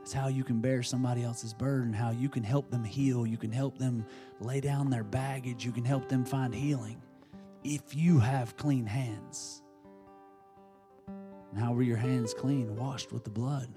It's 0.00 0.12
how 0.12 0.28
you 0.28 0.42
can 0.42 0.60
bear 0.60 0.82
somebody 0.82 1.22
else's 1.22 1.52
burden, 1.52 1.92
how 1.92 2.12
you 2.12 2.28
can 2.28 2.42
help 2.42 2.70
them 2.70 2.84
heal. 2.84 3.26
You 3.26 3.36
can 3.36 3.52
help 3.52 3.76
them 3.76 4.06
lay 4.40 4.60
down 4.60 4.88
their 4.88 5.04
baggage. 5.04 5.66
You 5.66 5.72
can 5.72 5.84
help 5.84 6.08
them 6.08 6.24
find 6.24 6.54
healing 6.54 7.02
if 7.64 7.94
you 7.94 8.18
have 8.18 8.56
clean 8.56 8.86
hands. 8.86 9.62
And 11.50 11.60
how 11.60 11.74
were 11.74 11.82
your 11.82 11.96
hands 11.96 12.32
clean? 12.32 12.74
Washed 12.76 13.12
with 13.12 13.24
the 13.24 13.30
blood. 13.30 13.68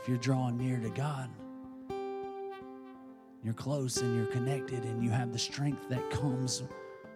If 0.00 0.08
you're 0.08 0.16
drawing 0.16 0.56
near 0.56 0.78
to 0.78 0.90
God, 0.90 1.28
you're 3.44 3.54
close 3.54 3.98
and 3.98 4.16
you're 4.16 4.26
connected 4.26 4.84
and 4.84 5.04
you 5.04 5.10
have 5.10 5.30
the 5.30 5.38
strength 5.38 5.86
that 5.90 6.10
comes 6.10 6.62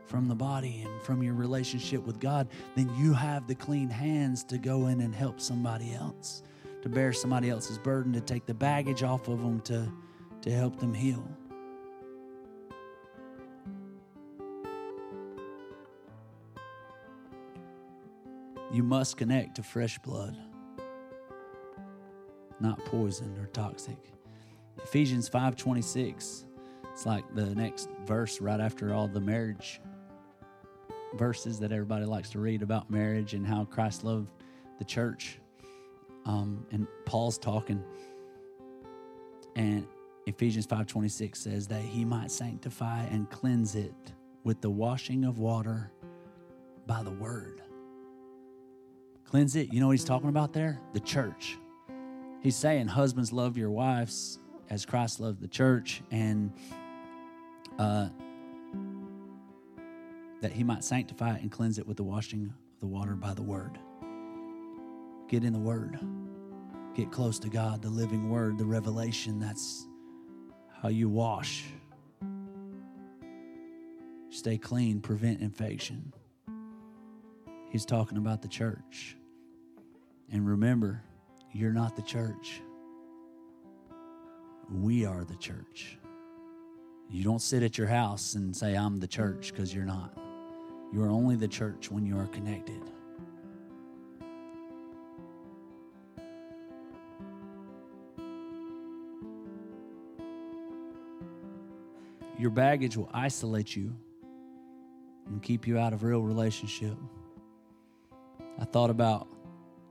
from 0.06 0.28
the 0.28 0.34
body 0.34 0.82
and 0.84 1.02
from 1.02 1.22
your 1.22 1.34
relationship 1.34 2.06
with 2.06 2.20
God, 2.20 2.48
then 2.76 2.90
you 2.96 3.14
have 3.14 3.46
the 3.46 3.54
clean 3.54 3.88
hands 3.88 4.44
to 4.44 4.58
go 4.58 4.86
in 4.88 5.00
and 5.00 5.14
help 5.14 5.40
somebody 5.40 5.94
else, 5.94 6.42
to 6.82 6.88
bear 6.88 7.14
somebody 7.14 7.48
else's 7.48 7.78
burden, 7.78 8.12
to 8.12 8.20
take 8.20 8.44
the 8.44 8.54
baggage 8.54 9.02
off 9.02 9.28
of 9.28 9.40
them, 9.40 9.60
to, 9.62 9.90
to 10.42 10.50
help 10.50 10.78
them 10.78 10.92
heal. 10.92 11.26
You 18.70 18.82
must 18.82 19.16
connect 19.16 19.56
to 19.56 19.62
fresh 19.62 19.98
blood, 19.98 20.36
not 22.60 22.78
poison 22.84 23.34
or 23.38 23.46
toxic. 23.46 23.96
Ephesians 24.82 25.28
5:26. 25.28 26.44
It's 26.92 27.06
like 27.06 27.24
the 27.34 27.54
next 27.54 27.88
verse 28.06 28.40
right 28.40 28.60
after 28.60 28.92
all 28.92 29.06
the 29.06 29.20
marriage 29.20 29.80
verses 31.14 31.58
that 31.60 31.72
everybody 31.72 32.04
likes 32.04 32.30
to 32.30 32.38
read 32.38 32.62
about 32.62 32.90
marriage 32.90 33.34
and 33.34 33.46
how 33.46 33.64
Christ 33.64 34.04
loved 34.04 34.30
the 34.78 34.84
church. 34.84 35.38
Um, 36.26 36.66
and 36.72 36.86
Paul's 37.06 37.38
talking, 37.38 37.82
and 39.56 39.86
Ephesians 40.26 40.66
5:26 40.66 41.40
says 41.40 41.68
that 41.68 41.82
he 41.82 42.04
might 42.04 42.30
sanctify 42.30 43.04
and 43.04 43.30
cleanse 43.30 43.74
it 43.74 43.94
with 44.44 44.60
the 44.60 44.70
washing 44.70 45.24
of 45.24 45.38
water 45.38 45.90
by 46.86 47.02
the 47.02 47.10
word. 47.10 47.62
Cleanse 49.24 49.56
it. 49.56 49.72
You 49.72 49.80
know 49.80 49.86
what 49.86 49.92
he's 49.92 50.04
talking 50.04 50.30
about 50.30 50.52
there? 50.52 50.80
The 50.94 51.00
church. 51.00 51.58
He's 52.40 52.56
saying, 52.56 52.88
Husbands, 52.88 53.32
love 53.32 53.56
your 53.56 53.70
wives 53.70 54.38
as 54.70 54.84
Christ 54.84 55.20
loved 55.20 55.40
the 55.40 55.48
church, 55.48 56.02
and 56.10 56.52
uh, 57.78 58.08
that 60.40 60.52
he 60.52 60.62
might 60.62 60.84
sanctify 60.84 61.34
it 61.36 61.42
and 61.42 61.50
cleanse 61.50 61.78
it 61.78 61.86
with 61.86 61.96
the 61.96 62.02
washing 62.02 62.44
of 62.44 62.80
the 62.80 62.86
water 62.86 63.14
by 63.14 63.34
the 63.34 63.42
word. 63.42 63.78
Get 65.28 65.44
in 65.44 65.52
the 65.52 65.58
word. 65.58 65.98
Get 66.94 67.12
close 67.12 67.38
to 67.40 67.48
God, 67.48 67.82
the 67.82 67.90
living 67.90 68.28
word, 68.28 68.58
the 68.58 68.64
revelation. 68.64 69.38
That's 69.38 69.86
how 70.82 70.88
you 70.88 71.08
wash. 71.08 71.64
Stay 74.30 74.58
clean, 74.58 75.00
prevent 75.00 75.40
infection. 75.40 76.12
He's 77.70 77.84
talking 77.84 78.18
about 78.18 78.42
the 78.42 78.48
church. 78.48 79.16
And 80.30 80.46
remember, 80.46 81.02
you're 81.52 81.72
not 81.72 81.96
the 81.96 82.02
church. 82.02 82.60
We 84.70 85.06
are 85.06 85.24
the 85.24 85.36
church. 85.36 85.98
You 87.10 87.24
don't 87.24 87.40
sit 87.40 87.62
at 87.62 87.78
your 87.78 87.86
house 87.86 88.34
and 88.34 88.54
say, 88.54 88.74
I'm 88.74 88.98
the 88.98 89.06
church, 89.06 89.50
because 89.50 89.74
you're 89.74 89.86
not. 89.86 90.12
You 90.92 91.02
are 91.02 91.08
only 91.08 91.36
the 91.36 91.48
church 91.48 91.90
when 91.90 92.04
you 92.04 92.18
are 92.18 92.26
connected. 92.26 92.82
Your 102.38 102.50
baggage 102.50 102.96
will 102.96 103.10
isolate 103.12 103.74
you 103.74 103.96
and 105.26 105.42
keep 105.42 105.66
you 105.66 105.78
out 105.78 105.92
of 105.92 106.04
real 106.04 106.22
relationship. 106.22 106.96
I 108.60 108.64
thought 108.64 108.90
about 108.90 109.28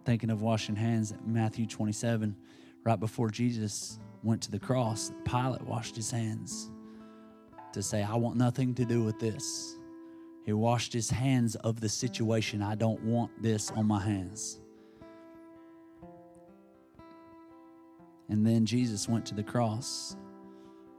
thinking 0.05 0.30
of 0.30 0.41
washing 0.41 0.75
hands 0.75 1.11
at 1.11 1.28
Matthew 1.28 1.65
27, 1.65 2.36
right 2.84 2.99
before 2.99 3.30
Jesus 3.30 3.99
went 4.28 4.41
to 4.43 4.51
the 4.51 4.59
cross. 4.59 5.13
Pilate 5.23 5.61
washed 5.61 5.95
his 5.95 6.11
hands 6.11 6.69
to 7.71 7.82
say, 7.82 8.03
I 8.03 8.15
want 8.15 8.36
nothing 8.36 8.75
to 8.75 8.84
do 8.84 9.01
with 9.01 9.17
this. 9.19 9.78
He 10.45 10.51
washed 10.51 10.91
his 10.91 11.09
hands 11.09 11.55
of 11.55 11.80
the 11.80 11.88
situation. 11.88 12.61
I 12.61 12.75
don't 12.75 13.01
want 13.03 13.32
this 13.41 13.71
on 13.71 13.88
my 13.88 14.01
hands. 14.01 14.59
And 18.30 18.45
then 18.45 18.65
Jesus 18.65 19.07
went 19.07 19.25
to 19.28 19.34
the 19.34 19.43
cross 19.43 20.17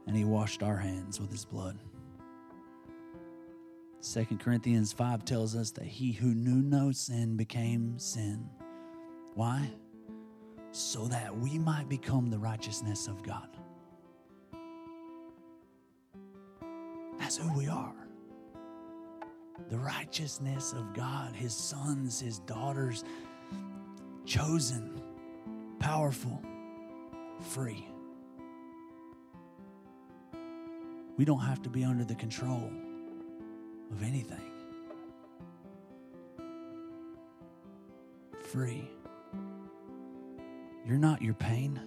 and 0.07 0.17
he 0.17 0.25
washed 0.25 0.63
our 0.63 0.77
hands 0.77 1.19
with 1.19 1.31
his 1.31 1.45
blood. 1.45 1.77
Second 3.99 4.39
Corinthians 4.39 4.91
5 4.91 5.23
tells 5.23 5.55
us 5.55 5.69
that 5.71 5.85
he 5.85 6.13
who 6.13 6.33
knew 6.33 6.63
no 6.63 6.91
sin 6.91 7.35
became 7.35 7.99
sin. 7.99 8.49
Why? 9.35 9.69
So 10.71 11.07
that 11.07 11.35
we 11.35 11.57
might 11.57 11.89
become 11.89 12.29
the 12.29 12.39
righteousness 12.39 13.07
of 13.07 13.23
God. 13.23 13.49
That's 17.17 17.37
who 17.37 17.51
we 17.57 17.67
are. 17.67 17.93
The 19.69 19.77
righteousness 19.77 20.73
of 20.73 20.93
God, 20.93 21.35
his 21.35 21.53
sons, 21.53 22.19
his 22.19 22.39
daughters, 22.39 23.03
chosen, 24.25 25.01
powerful, 25.79 26.41
free. 27.41 27.85
We 31.17 31.25
don't 31.25 31.41
have 31.41 31.61
to 31.63 31.69
be 31.69 31.83
under 31.83 32.05
the 32.05 32.15
control 32.15 32.71
of 33.91 34.03
anything. 34.03 34.41
Free. 38.41 38.89
You're 40.89 40.97
not 40.97 41.21
your 41.21 41.35
pain. 41.35 41.79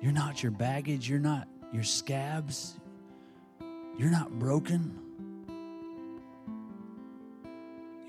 You're 0.00 0.10
not 0.12 0.42
your 0.42 0.52
baggage. 0.52 1.06
You're 1.06 1.18
not 1.18 1.46
your 1.70 1.82
scabs. 1.82 2.80
You're 3.98 4.10
not 4.10 4.30
broken. 4.38 4.98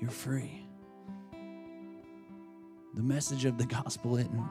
You're 0.00 0.10
free. 0.10 0.64
The 2.94 3.02
message 3.02 3.44
of 3.44 3.58
the 3.58 3.66
gospel 3.66 4.16
isn't 4.16 4.48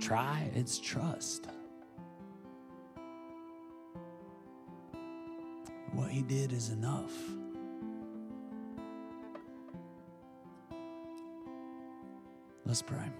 try, 0.00 0.50
it's 0.54 0.78
trust. 0.78 1.46
What 5.92 6.10
he 6.10 6.20
did 6.20 6.52
is 6.52 6.68
enough. 6.68 7.12
Let's 12.66 12.82
pray. 12.82 13.10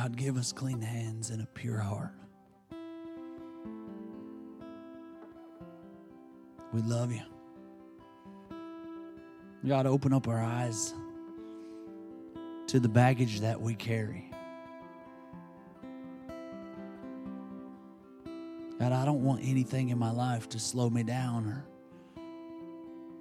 God, 0.00 0.16
give 0.16 0.38
us 0.38 0.50
clean 0.50 0.80
hands 0.80 1.28
and 1.28 1.42
a 1.42 1.46
pure 1.46 1.76
heart. 1.76 2.14
We 6.72 6.80
love 6.80 7.12
you. 7.12 7.20
God, 9.68 9.84
open 9.84 10.14
up 10.14 10.26
our 10.26 10.42
eyes 10.42 10.94
to 12.68 12.80
the 12.80 12.88
baggage 12.88 13.40
that 13.40 13.60
we 13.60 13.74
carry. 13.74 14.30
God, 18.78 18.92
I 18.92 19.04
don't 19.04 19.22
want 19.22 19.42
anything 19.44 19.90
in 19.90 19.98
my 19.98 20.12
life 20.12 20.48
to 20.48 20.58
slow 20.58 20.88
me 20.88 21.02
down 21.02 21.46
or 21.46 21.66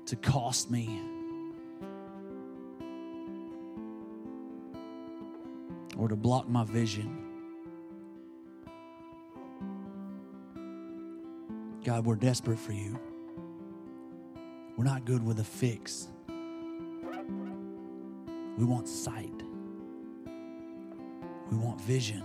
to 0.05 0.15
cost 0.15 0.71
me 0.71 1.01
or 5.99 6.07
to 6.07 6.15
block 6.15 6.47
my 6.47 6.63
vision. 6.63 7.25
God, 11.83 12.05
we're 12.05 12.15
desperate 12.15 12.57
for 12.57 12.71
you. 12.71 12.97
We're 14.77 14.85
not 14.85 15.03
good 15.03 15.25
with 15.25 15.39
a 15.39 15.43
fix. 15.43 16.07
We 18.57 18.63
want 18.63 18.87
sight. 18.87 19.43
We 21.51 21.57
want 21.57 21.81
vision. 21.81 22.23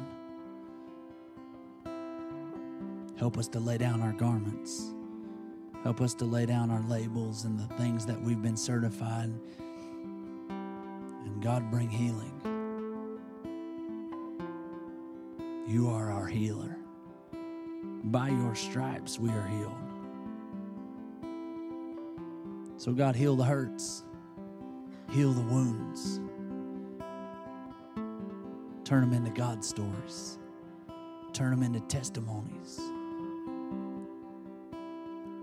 Help 3.16 3.38
us 3.38 3.48
to 3.48 3.58
lay 3.58 3.78
down 3.78 4.00
our 4.02 4.12
garments. 4.12 4.92
Help 5.82 6.00
us 6.00 6.14
to 6.14 6.24
lay 6.24 6.46
down 6.46 6.70
our 6.70 6.82
labels 6.82 7.44
and 7.44 7.58
the 7.58 7.66
things 7.74 8.06
that 8.06 8.20
we've 8.22 8.42
been 8.42 8.56
certified. 8.56 9.32
And 10.48 11.42
God, 11.42 11.70
bring 11.70 11.88
healing. 11.88 12.33
You 15.74 15.90
are 15.90 16.08
our 16.08 16.28
healer. 16.28 16.76
By 18.04 18.28
your 18.28 18.54
stripes, 18.54 19.18
we 19.18 19.28
are 19.30 19.48
healed. 19.48 19.72
So, 22.76 22.92
God, 22.92 23.16
heal 23.16 23.34
the 23.34 23.42
hurts, 23.42 24.04
heal 25.10 25.32
the 25.32 25.40
wounds, 25.40 26.20
turn 28.84 29.00
them 29.00 29.14
into 29.14 29.32
God 29.32 29.64
stories, 29.64 30.38
turn 31.32 31.50
them 31.50 31.64
into 31.64 31.80
testimonies. 31.88 32.78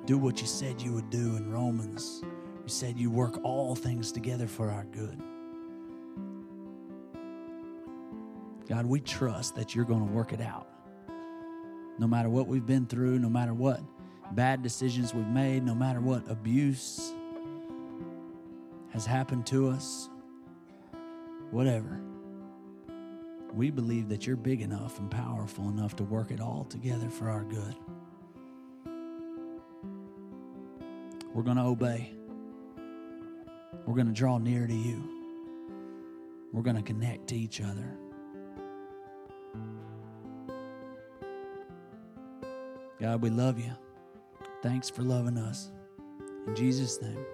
Do 0.05 0.17
what 0.17 0.39
you 0.39 0.47
said 0.47 0.81
you 0.81 0.93
would 0.93 1.09
do 1.09 1.35
in 1.35 1.51
Romans. 1.51 2.21
You 2.23 2.69
said 2.69 2.97
you 2.97 3.11
work 3.11 3.43
all 3.43 3.75
things 3.75 4.13
together 4.13 4.47
for 4.47 4.71
our 4.71 4.85
good. 4.85 5.21
God, 8.67 8.85
we 8.85 8.99
trust 8.99 9.55
that 9.55 9.75
you're 9.75 9.85
going 9.85 10.07
to 10.07 10.13
work 10.13 10.33
it 10.33 10.41
out. 10.41 10.67
No 11.99 12.07
matter 12.07 12.29
what 12.29 12.47
we've 12.47 12.65
been 12.65 12.85
through, 12.85 13.19
no 13.19 13.29
matter 13.29 13.53
what 13.53 13.81
bad 14.33 14.63
decisions 14.63 15.13
we've 15.13 15.27
made, 15.27 15.63
no 15.63 15.75
matter 15.75 15.99
what 15.99 16.29
abuse 16.29 17.13
has 18.93 19.05
happened 19.05 19.45
to 19.47 19.69
us, 19.69 20.09
whatever. 21.51 22.01
We 23.53 23.69
believe 23.69 24.07
that 24.09 24.25
you're 24.25 24.37
big 24.37 24.61
enough 24.61 24.99
and 24.99 25.11
powerful 25.11 25.67
enough 25.67 25.95
to 25.97 26.03
work 26.03 26.31
it 26.31 26.39
all 26.39 26.65
together 26.65 27.09
for 27.09 27.29
our 27.29 27.43
good. 27.43 27.75
We're 31.33 31.43
going 31.43 31.57
to 31.57 31.63
obey. 31.63 32.13
We're 33.85 33.95
going 33.95 34.07
to 34.07 34.13
draw 34.13 34.37
near 34.37 34.67
to 34.67 34.73
you. 34.73 35.03
We're 36.53 36.63
going 36.63 36.75
to 36.75 36.81
connect 36.81 37.27
to 37.27 37.35
each 37.35 37.61
other. 37.61 37.97
God, 43.01 43.23
we 43.23 43.31
love 43.31 43.57
you. 43.57 43.71
Thanks 44.61 44.87
for 44.87 45.01
loving 45.01 45.35
us. 45.35 45.71
In 46.45 46.55
Jesus' 46.55 47.01
name, 47.01 47.25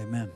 amen. 0.00 0.28